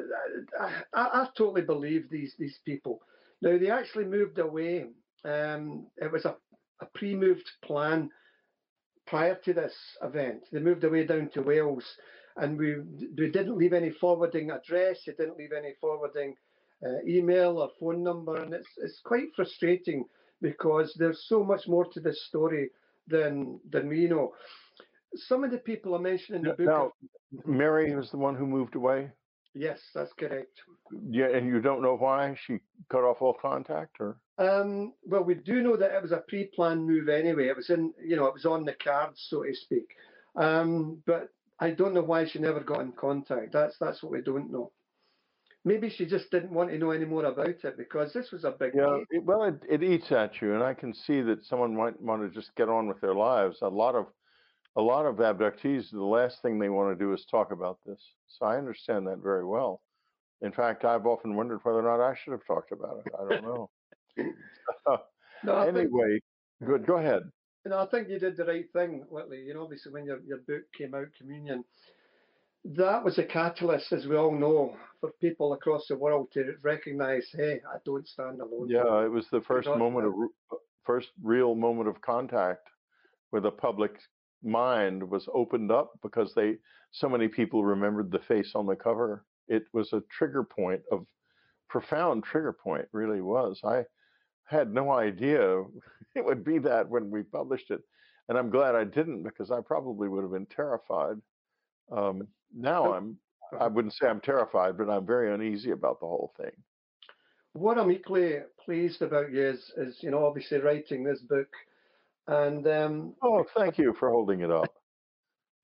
[0.60, 3.00] I, I, totally believe these these people.
[3.42, 4.86] Now they actually moved away.
[5.24, 6.36] Um, it was a,
[6.80, 8.10] a pre-moved plan
[9.06, 10.44] prior to this event.
[10.52, 11.86] They moved away down to Wales,
[12.36, 12.76] and we
[13.18, 14.98] we didn't leave any forwarding address.
[15.06, 16.36] They didn't leave any forwarding
[16.84, 20.04] uh, email or phone number, and it's it's quite frustrating
[20.42, 22.70] because there's so much more to this story
[23.08, 24.32] than than we know.
[25.14, 26.66] Some of the people I mentioned in the book.
[26.66, 26.92] Now,
[27.44, 29.10] Mary was the one who moved away.
[29.54, 30.60] Yes, that's correct.
[31.08, 32.58] Yeah, and you don't know why she
[32.90, 34.18] cut off all contact, or?
[34.38, 37.48] Um, well, we do know that it was a pre-planned move anyway.
[37.48, 39.88] It was in, you know, it was on the cards, so to speak.
[40.36, 43.54] Um, but I don't know why she never got in contact.
[43.54, 44.72] That's that's what we don't know
[45.66, 48.52] maybe she just didn't want to know any more about it because this was a
[48.52, 51.76] big yeah it, well it, it eats at you and i can see that someone
[51.76, 53.58] might want to just get on with their lives.
[53.60, 54.06] A lot of
[54.76, 58.00] a lot of abductees the last thing they want to do is talk about this.
[58.28, 59.82] So i understand that very well.
[60.40, 63.12] In fact i've often wondered whether or not i should have talked about it.
[63.18, 63.70] I don't know.
[65.44, 66.18] No, anyway
[66.60, 67.22] think, good go ahead.
[67.64, 69.42] You know i think you did the right thing whitley.
[69.46, 71.62] You know obviously when your, your book came out communion
[72.74, 77.28] that was a catalyst, as we all know, for people across the world to recognise,
[77.32, 78.68] hey, I don't stand alone.
[78.68, 82.68] Yeah, it was the first moment of first real moment of contact
[83.30, 83.92] where the public
[84.42, 86.56] mind was opened up because they
[86.92, 89.24] so many people remembered the face on the cover.
[89.48, 91.06] it was a trigger point of
[91.68, 92.86] profound trigger point.
[92.92, 93.60] Really was.
[93.64, 93.84] I
[94.44, 95.64] had no idea
[96.14, 97.82] it would be that when we published it,
[98.28, 101.16] and I'm glad I didn't because I probably would have been terrified.
[101.92, 103.18] Um, now I'm.
[103.58, 106.50] I wouldn't say I'm terrified, but I'm very uneasy about the whole thing.
[107.52, 111.48] What I'm equally pleased about you is, is you know, obviously writing this book,
[112.26, 114.72] and um, oh, thank you for holding it up.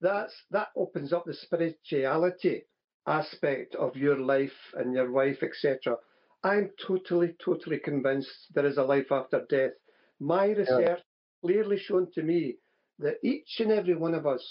[0.01, 2.63] That's that opens up the spirituality
[3.05, 5.97] aspect of your life and your wife, etc.
[6.43, 9.71] I'm totally, totally convinced there is a life after death.
[10.19, 10.95] My research yeah.
[11.43, 12.57] clearly shown to me
[12.99, 14.45] that each and every one of us,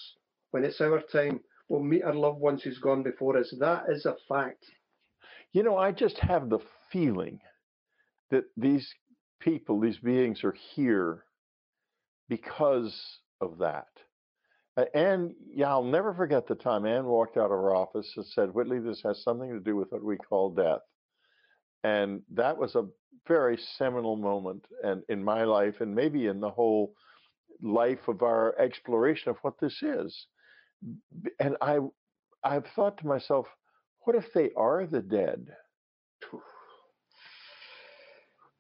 [0.51, 1.41] when it's our time,
[1.73, 3.53] will meet our loved ones who's gone before us.
[3.59, 4.67] That is a fact.
[5.55, 6.59] You know, I just have the
[6.93, 7.41] feeling
[8.31, 8.93] that these
[9.41, 11.25] people, these beings are here
[12.29, 12.95] because
[13.41, 13.89] of that.
[14.77, 18.27] Uh, Anne, yeah, I'll never forget the time Anne walked out of her office and
[18.27, 20.81] said, Whitley, this has something to do with what we call death.
[21.85, 22.87] And that was a
[23.27, 26.93] very seminal moment and in my life and maybe in the whole
[27.63, 30.27] life of our exploration of what this is.
[31.39, 31.79] And I
[32.45, 33.47] I've thought to myself,
[34.05, 35.49] what if they are the dead?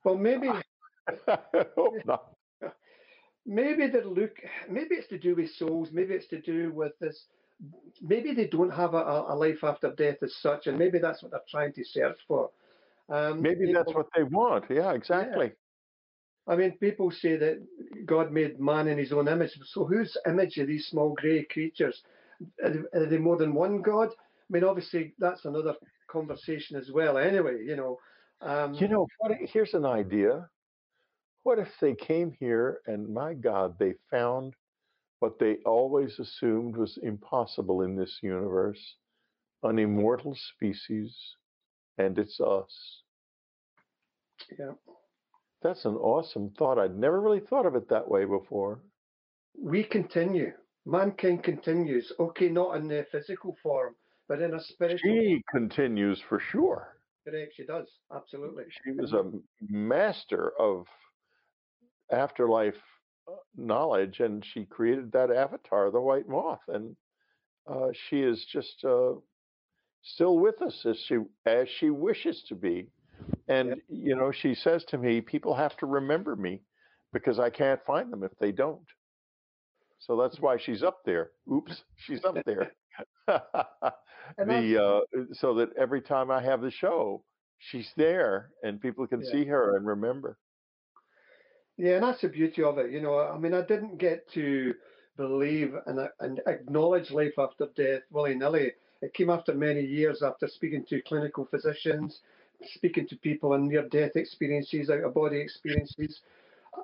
[0.04, 0.48] Well, maybe.
[0.48, 0.62] I
[1.76, 2.32] hope not.
[3.46, 4.36] Maybe they look.
[4.68, 5.90] Maybe it's to do with souls.
[5.92, 7.26] Maybe it's to do with this.
[8.00, 11.30] Maybe they don't have a, a life after death as such, and maybe that's what
[11.30, 12.50] they're trying to search for.
[13.08, 14.64] Um, maybe that's know, what they want.
[14.68, 15.52] Yeah, exactly.
[16.46, 17.62] I mean, people say that
[18.04, 19.52] God made man in his own image.
[19.66, 22.02] So, whose image are these small grey creatures?
[22.64, 24.08] Are they, are they more than one God?
[24.08, 25.74] I mean, obviously, that's another
[26.08, 27.16] conversation as well.
[27.16, 27.98] Anyway, you know.
[28.40, 30.48] Um, you know, what, here's an idea.
[31.44, 34.54] What if they came here and, my God, they found
[35.20, 38.96] what they always assumed was impossible in this universe
[39.62, 41.16] an immortal species,
[41.98, 43.02] and it's us.
[44.58, 44.72] Yeah.
[45.62, 46.78] That's an awesome thought.
[46.78, 48.80] I'd never really thought of it that way before.
[49.60, 50.52] We continue.
[50.84, 52.12] Mankind continues.
[52.18, 53.94] Okay, not in the physical form,
[54.28, 54.98] but in a spiritual.
[54.98, 56.96] She continues for sure.
[57.24, 57.86] Correct, she does.
[58.14, 58.64] Absolutely.
[58.84, 59.30] She was a
[59.60, 60.86] master of
[62.10, 62.74] afterlife
[63.28, 66.96] uh, knowledge, and she created that avatar, the white moth, and
[67.70, 69.12] uh, she is just uh,
[70.02, 72.88] still with us as she as she wishes to be.
[73.48, 73.78] And yep.
[73.88, 76.62] you know, she says to me, "People have to remember me
[77.12, 78.86] because I can't find them if they don't."
[79.98, 81.30] So that's why she's up there.
[81.52, 82.72] Oops, she's up there.
[83.26, 87.24] the uh, so that every time I have the show,
[87.58, 89.30] she's there and people can yeah.
[89.30, 90.38] see her and remember.
[91.76, 92.90] Yeah, and that's the beauty of it.
[92.90, 94.74] You know, I mean, I didn't get to
[95.16, 98.72] believe and, uh, and acknowledge life after death willy nilly.
[99.00, 102.20] It came after many years after speaking to clinical physicians,
[102.74, 106.20] speaking to people and near death experiences, out of body experiences.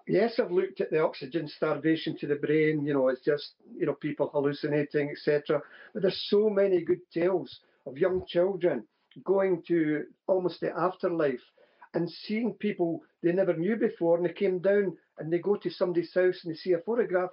[0.06, 3.86] Yes, I've looked at the oxygen starvation to the brain, you know, it's just, you
[3.86, 5.62] know, people hallucinating, etc.
[5.92, 8.84] But there's so many good tales of young children
[9.24, 11.40] going to almost the afterlife
[11.94, 15.70] and seeing people they never knew before, and they came down and they go to
[15.70, 17.30] somebody's house and they see a photograph.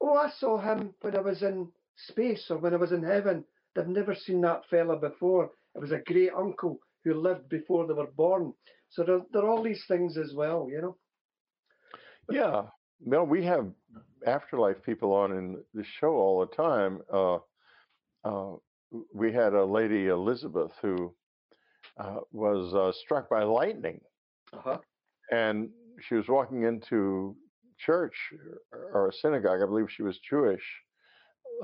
[0.00, 3.44] Oh, I saw him when I was in space or when I was in heaven.
[3.74, 5.50] They've never seen that fella before.
[5.74, 8.52] It was a great uncle who lived before they were born.
[8.90, 10.96] So there, there are all these things as well, you know.
[12.30, 12.62] Yeah.
[13.00, 13.66] Well, we have
[14.26, 17.00] afterlife people on in the show all the time.
[17.12, 17.38] Uh,
[18.24, 18.56] uh,
[19.12, 21.14] we had a lady, Elizabeth, who
[21.98, 24.00] uh, was uh, struck by lightning.
[24.52, 24.78] Uh-huh.
[25.30, 25.70] And
[26.00, 27.36] she was walking into
[27.78, 28.14] church
[28.92, 30.62] or a synagogue, I believe she was Jewish,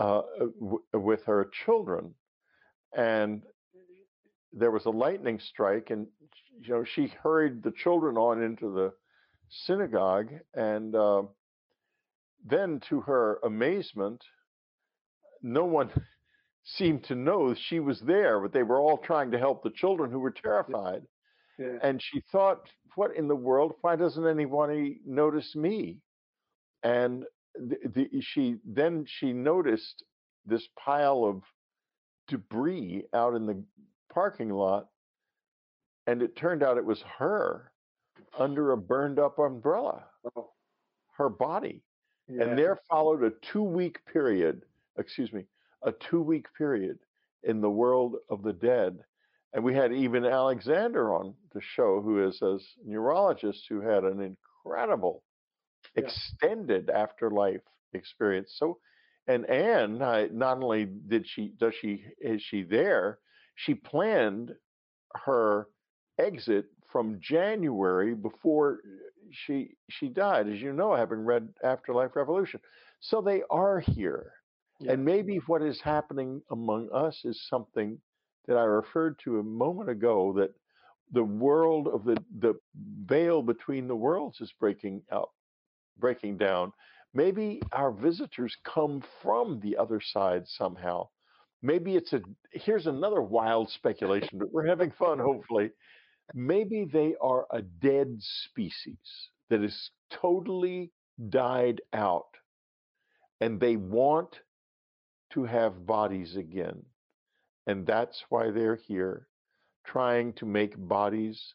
[0.01, 0.23] uh,
[0.59, 2.15] w- with her children.
[2.97, 3.43] And
[4.53, 6.07] there was a lightning strike, and
[6.61, 8.93] you know she hurried the children on into the
[9.49, 11.23] synagogue, and uh,
[12.45, 14.23] then, to her amazement,
[15.43, 15.91] no one
[16.65, 20.11] seemed to know she was there, but they were all trying to help the children
[20.11, 21.03] who were terrified.
[21.59, 21.79] Yeah.
[21.83, 23.75] And she thought, what in the world?
[23.81, 25.99] Why doesn't anybody notice me?
[26.83, 30.05] And the, the, she then she noticed
[30.47, 31.43] this pile of
[32.29, 33.65] debris out in the
[34.12, 34.89] parking lot,
[36.06, 37.72] and it turned out it was her
[38.39, 40.05] under a burned up umbrella,
[40.36, 40.51] oh.
[41.16, 41.82] her body.
[42.28, 42.44] Yeah.
[42.44, 44.62] And there followed a two week period,
[44.98, 45.44] excuse me,
[45.82, 46.98] a two week period
[47.43, 48.98] in the world of the dead.
[49.55, 54.20] And we had Eben Alexander on the show, who is a neurologist who had an
[54.20, 55.22] incredible
[55.97, 56.05] yeah.
[56.05, 57.62] extended afterlife
[57.94, 58.55] experience.
[58.59, 58.78] So,
[59.26, 63.18] and Anne, not only did she does she is she there,
[63.59, 64.52] she planned
[65.24, 65.66] her
[66.16, 68.89] exit from January before uh,
[69.32, 72.60] she she died, as you know, having read Afterlife Revolution.
[73.01, 74.32] So they are here.
[74.80, 74.93] Yeah.
[74.93, 77.98] And maybe what is happening among us is something
[78.47, 80.55] that I referred to a moment ago that
[81.10, 82.55] the world of the the
[83.06, 85.32] veil between the worlds is breaking up,
[85.98, 86.72] breaking down.
[87.12, 91.09] Maybe our visitors come from the other side somehow.
[91.62, 92.20] Maybe it's a
[92.52, 95.70] here's another wild speculation, but we're having fun, hopefully.
[96.35, 98.98] Maybe they are a dead species
[99.51, 100.93] that is totally
[101.30, 102.26] died out
[103.40, 104.40] and they want
[105.30, 106.82] to have bodies again.
[107.66, 109.28] And that's why they're here,
[109.85, 111.55] trying to make bodies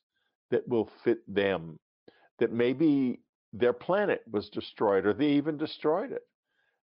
[0.52, 1.80] that will fit them.
[2.40, 3.22] That maybe
[3.54, 6.24] their planet was destroyed or they even destroyed it.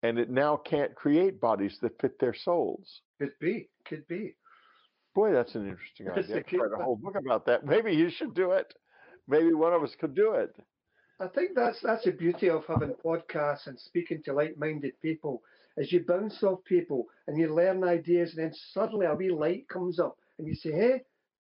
[0.06, 3.02] And it now can't create bodies that fit their souls.
[3.19, 4.36] Could be, could be.
[5.15, 6.44] Boy, that's an interesting idea.
[6.48, 7.65] I write a whole book about that.
[7.65, 8.72] Maybe you should do it.
[9.27, 10.56] Maybe one of us could do it.
[11.19, 15.41] I think that's that's the beauty of having podcasts and speaking to like-minded people.
[15.77, 19.68] Is you bounce off people and you learn ideas, and then suddenly a wee light
[19.69, 21.02] comes up, and you say, "Hey,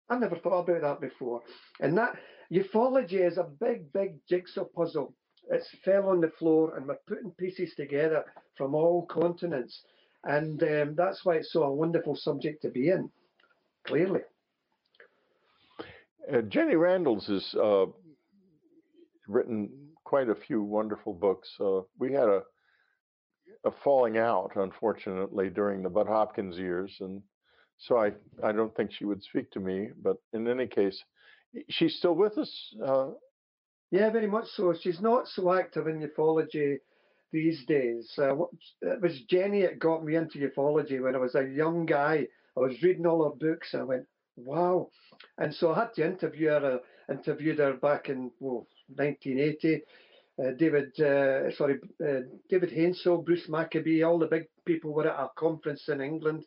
[0.10, 1.42] I never thought about that before."
[1.80, 2.18] And that
[2.52, 5.14] ufology is a big, big jigsaw puzzle.
[5.50, 8.26] It's fell on the floor, and we're putting pieces together
[8.58, 9.82] from all continents,
[10.24, 13.10] and um, that's why it's so a wonderful subject to be in.
[13.86, 14.22] Clearly.
[16.32, 17.86] Uh, Jenny Randles has uh,
[19.28, 19.70] written
[20.04, 21.50] quite a few wonderful books.
[21.60, 22.42] Uh, we had a
[23.64, 27.22] a falling out, unfortunately, during the Bud Hopkins years, and
[27.78, 28.12] so I
[28.44, 29.90] I don't think she would speak to me.
[30.02, 31.02] But in any case,
[31.70, 32.76] she's still with us.
[33.92, 34.74] Yeah, very much so.
[34.74, 36.78] She's not so active in ufology
[37.32, 38.12] these days.
[38.18, 38.36] Uh,
[38.82, 42.28] it was Jenny that got me into ufology when I was a young guy.
[42.56, 44.06] I was reading all her books and I went,
[44.36, 44.90] wow.
[45.38, 46.80] And so I had to interview her.
[47.10, 49.84] I interviewed her back in well, 1980.
[50.40, 55.16] Uh, David, uh, sorry, uh, David Hainsel, Bruce Maccabee, all the big people were at
[55.16, 56.46] our conference in England,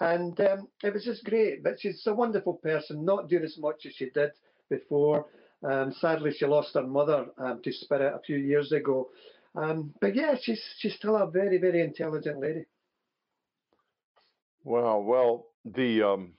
[0.00, 1.62] and um, it was just great.
[1.62, 4.32] But she's a wonderful person, not doing as much as she did
[4.68, 5.24] before.
[5.62, 9.10] Um, sadly, she lost her mother um, to spirit a few years ago.
[9.54, 12.64] Um, but yeah, she's she's still a very very intelligent lady.
[14.64, 14.98] Wow.
[15.00, 16.32] Well, the, um,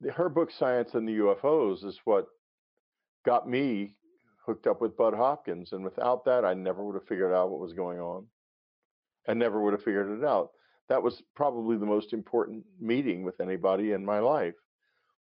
[0.00, 2.26] the her book "Science and the UFOs" is what
[3.24, 3.96] got me
[4.44, 7.60] hooked up with Bud Hopkins, and without that, I never would have figured out what
[7.60, 8.26] was going on.
[9.26, 10.50] I never would have figured it out.
[10.88, 14.54] That was probably the most important meeting with anybody in my life.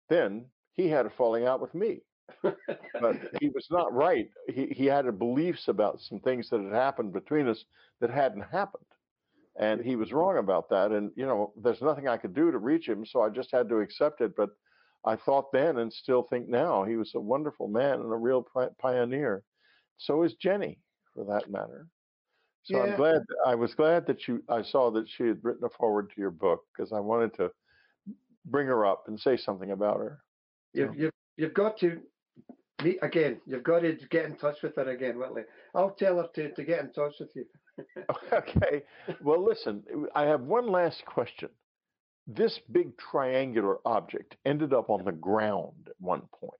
[0.09, 2.01] Then he had a falling out with me,
[2.43, 4.29] but he was not right.
[4.47, 7.63] He he had beliefs about some things that had happened between us
[8.01, 8.85] that hadn't happened,
[9.59, 10.91] and he was wrong about that.
[10.91, 13.69] And you know, there's nothing I could do to reach him, so I just had
[13.69, 14.35] to accept it.
[14.35, 14.49] But
[15.05, 18.45] I thought then and still think now he was a wonderful man and a real
[18.79, 19.43] pioneer.
[19.97, 20.79] So is Jenny,
[21.13, 21.87] for that matter.
[22.63, 22.83] So yeah.
[22.83, 23.21] I'm glad.
[23.45, 24.43] I was glad that you.
[24.49, 27.49] I saw that she had written a forward to your book because I wanted to
[28.45, 30.19] bring her up and say something about her.
[30.73, 32.01] You've you've, you've got to
[32.83, 33.39] meet again.
[33.45, 35.43] You've got to get in touch with her again, Whitley.
[35.73, 37.45] I'll tell her to, to get in touch with you.
[38.33, 38.83] okay.
[39.21, 39.83] Well, listen.
[40.15, 41.49] I have one last question
[42.27, 46.53] this big triangular object ended up on the ground at one point.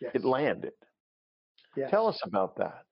[0.00, 0.12] Yes.
[0.14, 0.74] It landed.
[1.76, 1.90] Yes.
[1.90, 2.84] Tell us about that.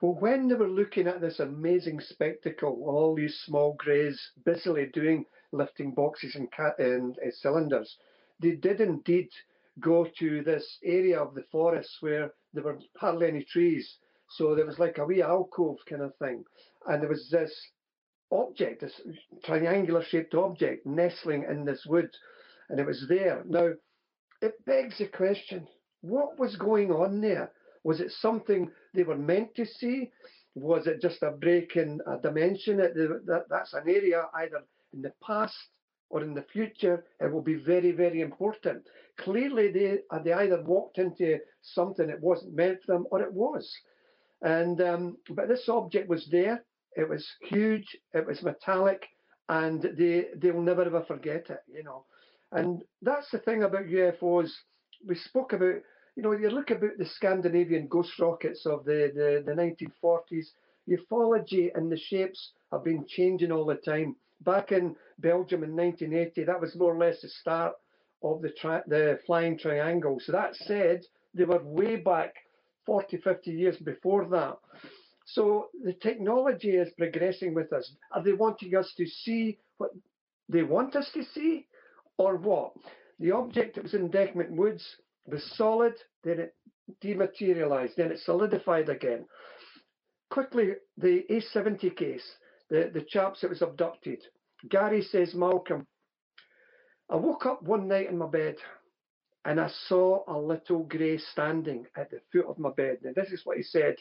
[0.00, 5.26] Well, when they were looking at this amazing spectacle, all these small greys busily doing
[5.52, 7.96] lifting boxes and, ca- and uh, cylinders,
[8.40, 9.28] they did indeed
[9.80, 13.98] go to this area of the forest where there were hardly any trees.
[14.30, 16.44] So there was like a wee alcove kind of thing.
[16.86, 17.52] And there was this
[18.30, 19.00] object, this
[19.44, 22.10] triangular shaped object nestling in this wood,
[22.68, 23.42] and it was there.
[23.46, 23.70] Now,
[24.40, 25.66] it begs the question
[26.04, 27.50] what was going on there?
[27.82, 30.10] Was it something they were meant to see?
[30.54, 32.76] Was it just a break in a dimension?
[32.76, 35.56] That, that's an area either in the past
[36.14, 37.04] or in the future.
[37.20, 38.86] It will be very, very important.
[39.18, 43.68] Clearly, they, they either walked into something that wasn't meant for them or it was.
[44.40, 46.64] And um, but this object was there.
[46.96, 47.96] It was huge.
[48.12, 49.02] It was metallic,
[49.48, 51.62] and they they'll never ever forget it.
[51.66, 52.04] You know,
[52.52, 54.50] and that's the thing about UFOs.
[55.06, 55.76] We spoke about.
[56.16, 60.46] You know, you look about the Scandinavian ghost rockets of the, the, the 1940s,
[60.88, 64.14] ufology and the shapes have been changing all the time.
[64.42, 67.74] Back in Belgium in 1980, that was more or less the start
[68.22, 68.52] of the,
[68.86, 70.18] the flying triangle.
[70.20, 71.02] So that said,
[71.34, 72.34] they were way back
[72.86, 74.58] 40, 50 years before that.
[75.26, 77.90] So the technology is progressing with us.
[78.12, 79.90] Are they wanting us to see what
[80.48, 81.66] they want us to see?
[82.18, 82.72] or what?
[83.18, 84.84] The object that was in Dechmont Woods
[85.26, 86.54] was solid, then it
[87.00, 89.24] dematerialized, then it solidified again.
[90.30, 92.24] Quickly, the A70 case,
[92.74, 94.20] the, the chaps that was abducted.
[94.68, 95.86] Gary says, Malcolm,
[97.08, 98.56] I woke up one night in my bed
[99.44, 102.98] and I saw a little grey standing at the foot of my bed.
[103.04, 103.94] Now, this is what he said.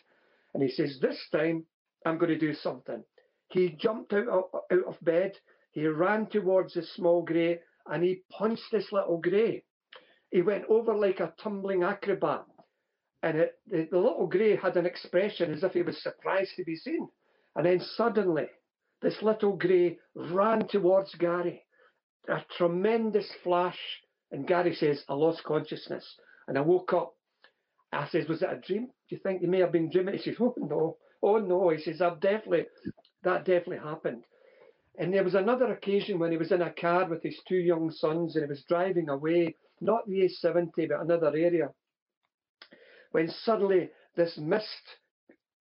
[0.53, 1.65] And he says, This time
[2.03, 3.03] I'm going to do something.
[3.49, 5.33] He jumped out of, out of bed,
[5.71, 9.63] he ran towards the small grey, and he punched this little grey.
[10.31, 12.45] He went over like a tumbling acrobat.
[13.21, 16.63] And it, the, the little grey had an expression as if he was surprised to
[16.63, 17.07] be seen.
[17.55, 18.47] And then suddenly,
[19.03, 21.63] this little grey ran towards Gary.
[22.29, 23.77] A tremendous flash
[24.31, 26.15] and Gary says, I lost consciousness.
[26.47, 27.15] And I woke up.
[27.91, 28.87] I says, Was it a dream?
[28.87, 30.15] Do you think you may have been dreaming?
[30.15, 31.69] He says, Oh no, oh no.
[31.69, 32.65] He says, I've definitely
[33.23, 34.23] that definitely happened.
[34.97, 37.91] And there was another occasion when he was in a car with his two young
[37.91, 41.69] sons and he was driving away, not the A70, but another area.
[43.11, 44.97] When suddenly this mist,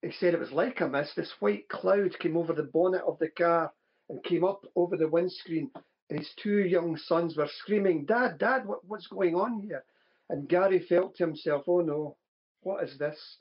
[0.03, 3.19] he said it was like a mist, this white cloud came over the bonnet of
[3.19, 3.73] the car
[4.09, 5.71] and came up over the windscreen
[6.11, 9.83] and his two young sons were screaming, Dad, Dad, what, what's going on here?
[10.29, 12.17] And Gary felt to himself, Oh no,
[12.63, 13.39] what is this?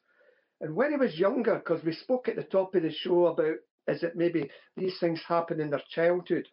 [0.61, 3.55] And when he was younger, because we spoke at the top of the show about
[3.87, 6.47] is it maybe these things happen in their childhood,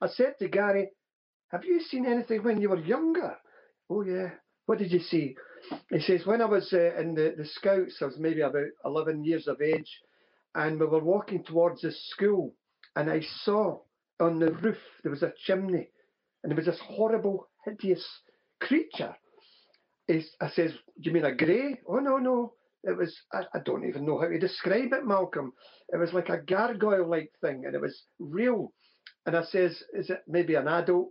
[0.00, 0.88] I said to Gary,
[1.50, 3.36] Have you seen anything when you were younger?
[3.90, 4.30] Oh, yeah.
[4.66, 5.36] What did you see?
[5.90, 9.24] He says, When I was uh, in the, the Scouts, I was maybe about 11
[9.24, 9.90] years of age,
[10.54, 12.54] and we were walking towards the school,
[12.96, 13.80] and I saw
[14.20, 15.88] on the roof there was a chimney,
[16.42, 18.06] and there was this horrible, hideous
[18.60, 19.14] creature.
[20.06, 21.80] He's, I says, Do you mean a grey?
[21.86, 22.54] Oh, no, no.
[22.84, 25.52] It was, I, I don't even know how to describe it, Malcolm.
[25.90, 28.72] It was like a gargoyle like thing, and it was real.
[29.26, 31.10] And I says, Is it maybe an adult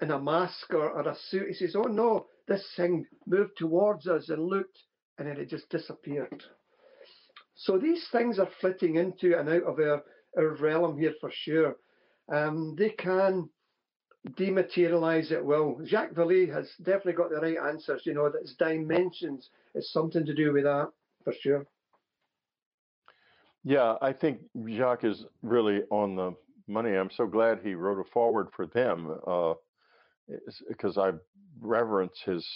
[0.00, 1.48] in a mask or, or a suit?
[1.48, 2.26] He says, Oh, no.
[2.48, 4.78] This thing moved towards us and looked,
[5.18, 6.42] and then it just disappeared.
[7.54, 10.02] So these things are flitting into and out of our,
[10.36, 11.76] our realm here for sure
[12.28, 13.48] um, they can
[14.30, 15.78] dematerialize it well.
[15.84, 20.26] Jacques Vallée has definitely got the right answers, you know, that its dimensions is something
[20.26, 20.90] to do with that
[21.24, 21.66] for sure.
[23.64, 26.34] Yeah, I think Jacques is really on the
[26.66, 26.94] money.
[26.94, 29.08] I'm so glad he wrote a forward for them
[30.68, 31.12] because I
[31.60, 32.46] reverence his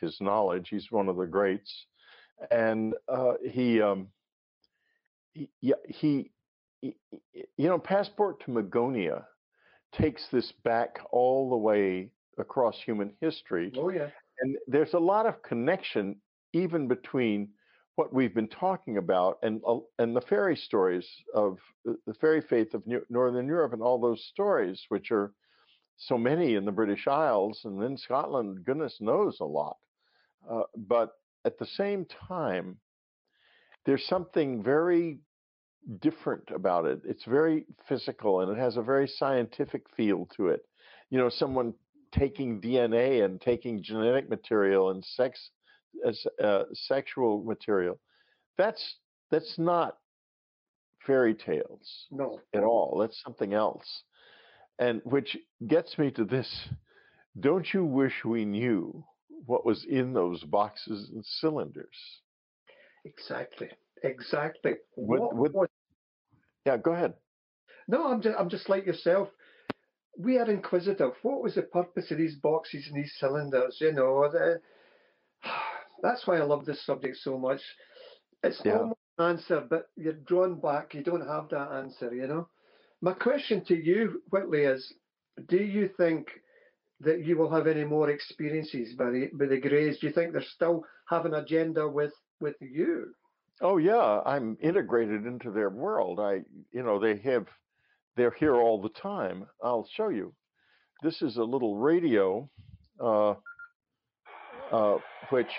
[0.00, 0.68] his knowledge.
[0.68, 1.86] He's one of the greats,
[2.50, 4.08] and uh, he, um,
[5.32, 6.30] he yeah he
[6.82, 9.24] you know, Passport to Magonia
[9.92, 13.72] takes this back all the way across human history.
[13.76, 14.08] Oh, yeah.
[14.40, 16.16] And there's a lot of connection
[16.52, 17.48] even between
[17.96, 22.74] what we've been talking about and uh, and the fairy stories of the fairy faith
[22.74, 25.32] of New- Northern Europe and all those stories, which are
[25.98, 28.64] so many in the British Isles and in Scotland.
[28.64, 29.76] Goodness knows a lot,
[30.50, 31.10] uh, but
[31.44, 32.78] at the same time,
[33.84, 35.18] there's something very
[36.00, 37.00] different about it.
[37.04, 40.60] It's very physical and it has a very scientific feel to it.
[41.10, 41.74] You know, someone
[42.12, 45.50] taking DNA and taking genetic material and sex
[46.06, 47.98] as uh, sexual material.
[48.56, 48.96] That's
[49.30, 49.96] that's not
[51.06, 52.98] fairy tales no at all.
[53.00, 54.02] That's something else.
[54.78, 55.36] And which
[55.66, 56.68] gets me to this.
[57.38, 59.04] Don't you wish we knew
[59.46, 61.86] what was in those boxes and cylinders?
[63.04, 63.70] Exactly.
[64.02, 64.74] Exactly.
[64.94, 65.70] What, what, what,
[66.64, 67.14] yeah, go ahead.
[67.86, 69.28] No, I'm just, I'm just like yourself.
[70.18, 71.12] We are inquisitive.
[71.22, 73.78] What was the purpose of these boxes and these cylinders?
[73.80, 74.60] You know, the,
[76.02, 77.60] that's why I love this subject so much.
[78.42, 78.78] It's yeah.
[78.78, 80.94] almost an answer, but you're drawn back.
[80.94, 82.48] You don't have that answer, you know.
[83.00, 84.92] My question to you, Whitley, is
[85.48, 86.28] do you think
[87.00, 89.98] that you will have any more experiences by the, by the Greys?
[90.00, 93.14] Do you think they still have an agenda with, with you?
[93.60, 96.18] Oh yeah, I'm integrated into their world.
[96.20, 96.40] I,
[96.72, 97.46] you know, they have,
[98.16, 99.46] they're here all the time.
[99.62, 100.32] I'll show you.
[101.02, 102.48] This is a little radio,
[103.00, 103.34] uh,
[104.72, 104.98] uh,
[105.30, 105.50] which,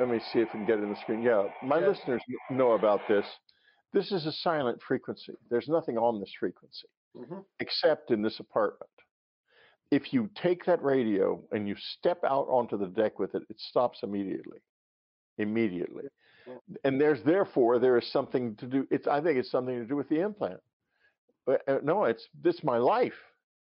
[0.00, 1.22] let me see if I can get it in the screen.
[1.22, 1.88] Yeah, my yeah.
[1.88, 3.26] listeners know about this.
[3.92, 5.34] This is a silent frequency.
[5.50, 7.40] There's nothing on this frequency mm-hmm.
[7.60, 8.90] except in this apartment.
[9.90, 13.60] If you take that radio and you step out onto the deck with it, it
[13.60, 14.60] stops immediately.
[15.38, 16.04] Immediately
[16.84, 18.86] and there's therefore there is something to do.
[18.90, 20.60] It's I think it's something to do with the implant.
[21.46, 23.18] But, uh, no, it's this my life.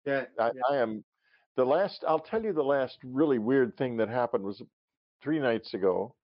[0.06, 0.60] Yeah, I, yeah.
[0.70, 1.04] I am
[1.56, 2.04] the last.
[2.06, 4.62] I'll tell you the last really weird thing that happened was
[5.22, 6.14] three nights ago.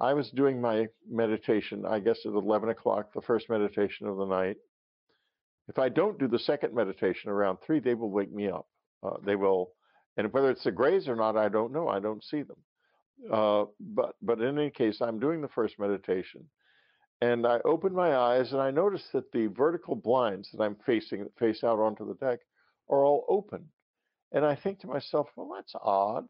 [0.00, 1.84] I was doing my meditation.
[1.86, 4.56] I guess at eleven o'clock, the first meditation of the night.
[5.68, 8.66] If I don't do the second meditation around three, they will wake me up.
[9.02, 9.72] Uh, they will
[10.18, 11.88] And whether it's the grays or not, I don't know.
[11.88, 12.56] I don't see them.
[13.32, 16.44] Uh, but but in any case, I'm doing the first meditation,
[17.20, 21.26] and I open my eyes and I notice that the vertical blinds that I'm facing
[21.38, 22.40] face out onto the deck
[22.88, 23.66] are all open.
[24.32, 26.26] And I think to myself, well, that's odd.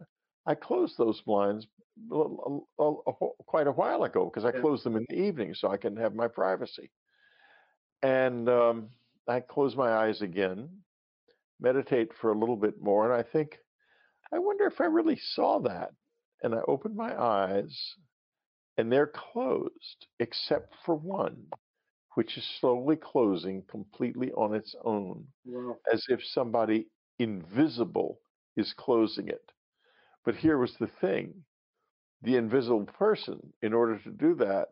[0.49, 1.67] I closed those blinds
[2.09, 6.15] quite a while ago because I closed them in the evening so I can have
[6.15, 6.91] my privacy.
[8.03, 8.89] And um,
[9.29, 10.71] I close my eyes again,
[11.61, 13.59] meditate for a little bit more, and I think,
[14.33, 15.91] I wonder if I really saw that.
[16.43, 17.77] And I open my eyes,
[18.79, 21.49] and they're closed except for one,
[22.15, 25.77] which is slowly closing completely on its own, wow.
[25.93, 26.87] as if somebody
[27.19, 28.21] invisible
[28.57, 29.53] is closing it.
[30.29, 31.33] But here was the thing
[32.21, 34.67] the invisible person, in order to do that,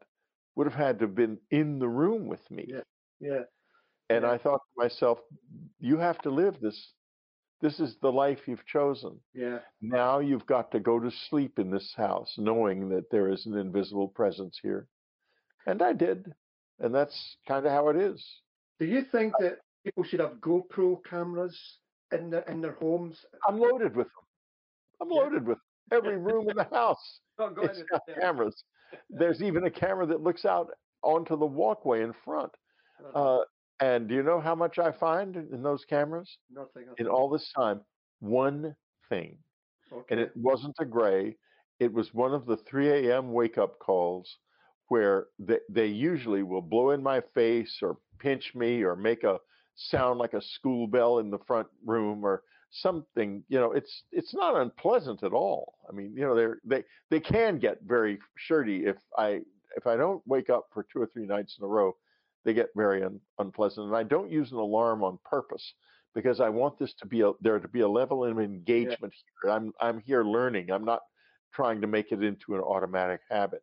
[0.54, 2.66] would have had to have been in the room with me.
[2.68, 2.80] Yeah.
[3.20, 3.44] Yeah.
[4.10, 4.32] And yeah.
[4.32, 5.18] I thought to myself,
[5.80, 6.92] you have to live this.
[7.62, 9.18] This is the life you've chosen.
[9.32, 9.60] Yeah.
[9.80, 13.56] Now you've got to go to sleep in this house, knowing that there is an
[13.56, 14.86] invisible presence here.
[15.64, 16.34] And I did.
[16.80, 18.22] And that's kind of how it is.
[18.78, 21.58] Do you think that people should have GoPro cameras
[22.12, 23.24] in their in their homes?
[23.48, 24.25] I'm loaded with them.
[25.00, 25.58] I'm loaded with
[25.92, 27.20] every room in the house.
[27.38, 28.64] Oh, it's got cameras.
[29.10, 30.70] There's even a camera that looks out
[31.02, 32.50] onto the walkway in front.
[33.14, 33.40] Uh,
[33.80, 36.38] and do you know how much I find in those cameras?
[36.50, 36.86] Nothing.
[36.96, 37.82] In all this time,
[38.20, 38.74] one
[39.10, 39.36] thing.
[39.92, 40.06] Okay.
[40.08, 41.36] And it wasn't a gray.
[41.78, 43.32] It was one of the 3 a.m.
[43.32, 44.38] wake up calls
[44.88, 49.38] where they, they usually will blow in my face or pinch me or make a
[49.74, 52.42] sound like a school bell in the front room or
[52.82, 55.74] something you know it's it's not unpleasant at all.
[55.88, 59.40] I mean you know they're they they can get very shirty if i
[59.76, 61.94] if i don't wake up for two or three nights in a row
[62.44, 63.86] they get very un, unpleasant.
[63.86, 65.74] And i don't use an alarm on purpose
[66.14, 69.12] because i want this to be a there to be a level of engagement
[69.44, 69.50] yeah.
[69.50, 69.50] here.
[69.52, 70.70] I'm i'm here learning.
[70.70, 71.00] I'm not
[71.54, 73.62] trying to make it into an automatic habit.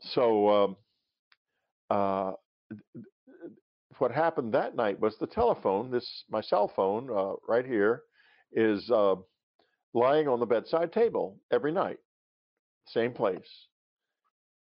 [0.00, 0.76] So um,
[1.90, 2.32] uh,
[3.98, 8.02] what happened that night was the telephone this my cell phone uh, right here
[8.56, 9.14] is uh,
[9.94, 11.98] lying on the bedside table every night,
[12.88, 13.66] same place.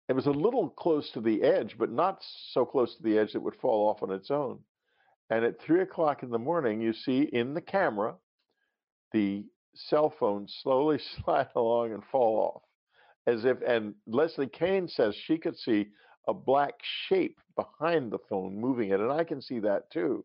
[0.07, 3.33] It was a little close to the edge, but not so close to the edge
[3.33, 4.59] that would fall off on its own.
[5.31, 8.15] And at three o'clock in the morning, you see in the camera
[9.11, 12.61] the cell phone slowly slide along and fall off.
[13.27, 15.87] As if, and Leslie Kane says she could see
[16.27, 16.73] a black
[17.07, 20.23] shape behind the phone moving it, and I can see that too.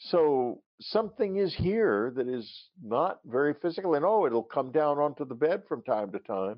[0.00, 2.50] So something is here that is
[2.82, 6.56] not very physical, and oh, it'll come down onto the bed from time to time,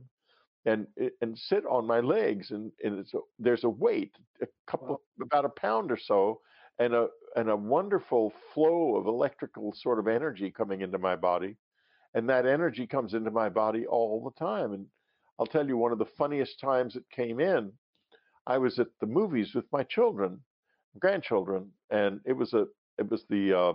[0.64, 4.47] and eh, and sit on my legs, and and it's a, there's a weight, a
[4.69, 4.98] couple, wow.
[5.24, 6.40] about a pound or so,
[6.78, 11.56] and a and a wonderful flow of electrical sort of energy coming into my body,
[12.14, 14.73] and that energy comes into my body all the time.
[14.73, 14.86] And
[15.40, 17.73] I'll tell you, one of the funniest times it came in,
[18.47, 20.43] I was at the movies with my children,
[21.01, 22.66] grandchildren, and it was a
[22.98, 23.73] it was the uh,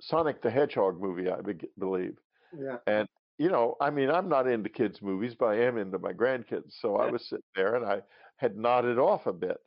[0.00, 2.16] Sonic the Hedgehog movie, I be- believe.
[2.56, 2.76] Yeah.
[2.86, 3.08] And
[3.38, 6.72] you know, I mean, I'm not into kids' movies, but I am into my grandkids.
[6.80, 8.00] So I was sitting there and I
[8.36, 9.58] had nodded off a bit,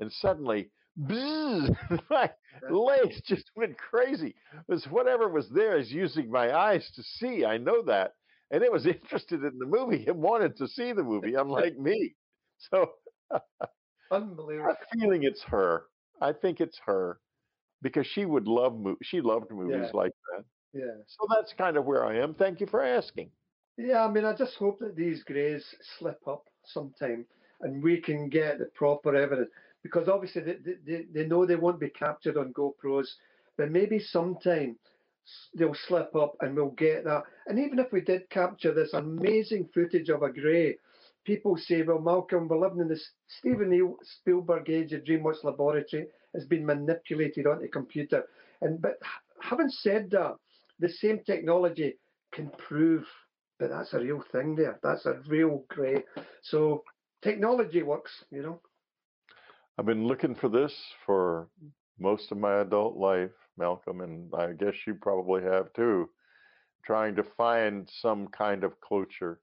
[0.00, 1.76] and suddenly, bzzz,
[2.10, 2.30] my
[2.70, 4.34] legs just went crazy.
[4.54, 7.44] It was whatever was there is using my eyes to see.
[7.44, 8.14] I know that,
[8.50, 12.14] and it was interested in the movie and wanted to see the movie, unlike me.
[12.70, 12.90] So,
[14.10, 14.70] unbelievable.
[14.70, 15.84] I'm feeling it's her.
[16.20, 17.20] I think it's her
[17.82, 19.98] because she would love mo- she loved movies yeah.
[19.98, 20.44] like that.
[20.72, 20.96] Yeah.
[21.06, 22.34] So that's kind of where I am.
[22.34, 23.30] Thank you for asking.
[23.76, 25.64] Yeah, I mean, I just hope that these greys
[25.98, 27.24] slip up sometime
[27.62, 29.48] and we can get the proper evidence
[29.82, 33.06] because obviously they, they, they know they won't be captured on GoPros,
[33.56, 34.76] but maybe sometime
[35.54, 37.22] they'll slip up and we'll get that.
[37.46, 40.76] And even if we did capture this amazing footage of a grey,
[41.24, 46.44] people say, well, Malcolm, we're living in this Steven Spielberg age of DreamWorks Laboratory has
[46.44, 48.24] been manipulated onto computer.
[48.60, 48.98] And but
[49.40, 50.36] having said that,
[50.78, 51.98] the same technology
[52.32, 53.04] can prove
[53.58, 54.78] that that's a real thing there.
[54.82, 56.04] That's a real great.
[56.42, 56.82] So
[57.22, 58.60] technology works, you know.
[59.78, 60.74] I've been looking for this
[61.06, 61.48] for
[61.98, 66.08] most of my adult life, Malcolm, and I guess you probably have too,
[66.84, 69.40] trying to find some kind of closure.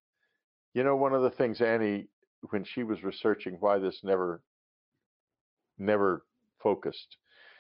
[0.74, 2.08] You know, one of the things Annie,
[2.50, 4.42] when she was researching why this never,
[5.80, 6.24] never
[6.62, 7.18] focused,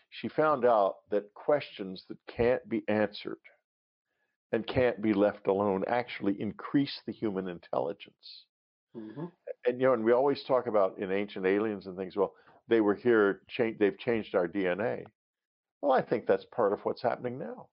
[0.09, 3.39] she found out that questions that can't be answered
[4.51, 8.45] and can't be left alone actually increase the human intelligence.
[8.95, 9.25] Mm-hmm.
[9.65, 12.15] And you know, and we always talk about in ancient aliens and things.
[12.15, 12.33] Well,
[12.67, 13.41] they were here.
[13.49, 15.03] Change, they've changed our DNA.
[15.81, 17.67] Well, I think that's part of what's happening now.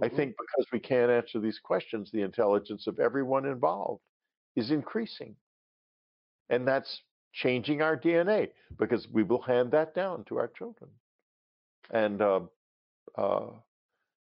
[0.00, 4.00] I think because we can't answer these questions, the intelligence of everyone involved
[4.56, 5.36] is increasing.
[6.48, 7.02] And that's
[7.32, 8.48] changing our DNA
[8.78, 10.90] because we will hand that down to our children.
[11.90, 12.40] And uh,
[13.16, 13.46] uh,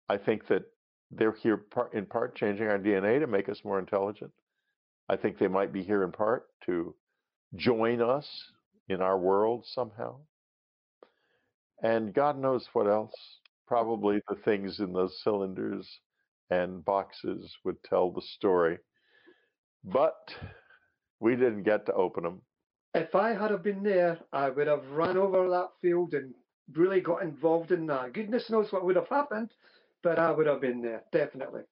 [0.10, 0.64] I think that
[1.12, 4.32] they're here in part changing our DNA to make us more intelligent.
[5.08, 6.96] I think they might be here in part to
[7.56, 8.28] join us
[8.90, 10.18] in our world somehow.
[11.82, 13.14] And God knows what else.
[13.68, 15.88] Probably the things in those cylinders
[16.50, 18.78] and boxes would tell the story.
[19.84, 20.16] But
[21.20, 22.42] we didn't get to open them.
[22.96, 26.34] If I had have been there, I would have run over that field and
[26.74, 28.14] really got involved in that.
[28.14, 29.52] Goodness knows what would have happened,
[30.02, 31.64] but I would have been there, definitely.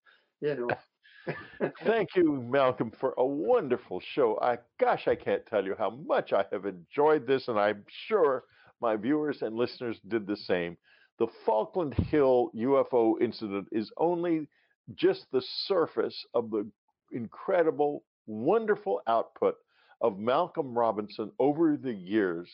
[0.42, 0.70] You know.
[1.86, 4.38] Thank you, Malcolm, for a wonderful show.
[4.42, 8.44] I gosh, I can't tell you how much I have enjoyed this, and I'm sure
[8.82, 10.76] my viewers and listeners did the same.
[11.20, 14.50] The Falkland Hill UFO incident is only
[14.96, 16.70] just the surface of the
[17.14, 19.56] incredible, wonderful output
[20.04, 22.50] of Malcolm Robinson over the years,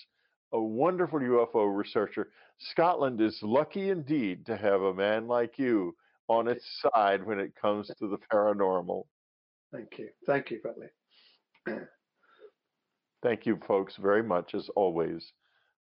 [0.53, 2.30] a wonderful UFO researcher.
[2.59, 5.95] Scotland is lucky indeed to have a man like you
[6.27, 6.63] on its
[6.93, 9.03] side when it comes to the paranormal.
[9.73, 10.09] Thank you.
[10.26, 10.88] Thank you, Whitley.
[13.23, 15.34] Thank you, folks, very much, as always,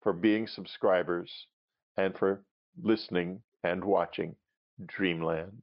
[0.02, 1.32] for being subscribers
[1.98, 2.44] and for
[2.82, 4.36] listening and watching
[4.86, 5.62] Dreamland.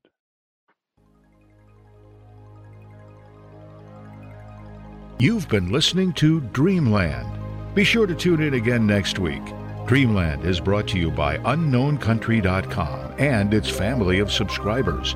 [5.19, 7.29] You've been listening to Dreamland.
[7.75, 9.43] Be sure to tune in again next week.
[9.87, 15.15] Dreamland is brought to you by UnknownCountry.com and its family of subscribers.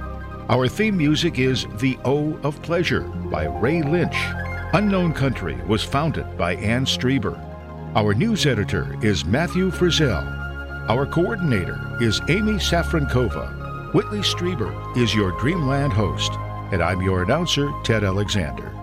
[0.48, 4.16] Our theme music is The O of Pleasure by Ray Lynch.
[4.74, 7.36] Unknown Country was founded by Ann Strieber.
[7.96, 10.24] Our news editor is Matthew Frizzell.
[10.88, 13.92] Our coordinator is Amy Safrankova.
[13.92, 16.30] Whitley Strieber is your Dreamland host,
[16.70, 18.75] and I'm your announcer, Ted Alexander.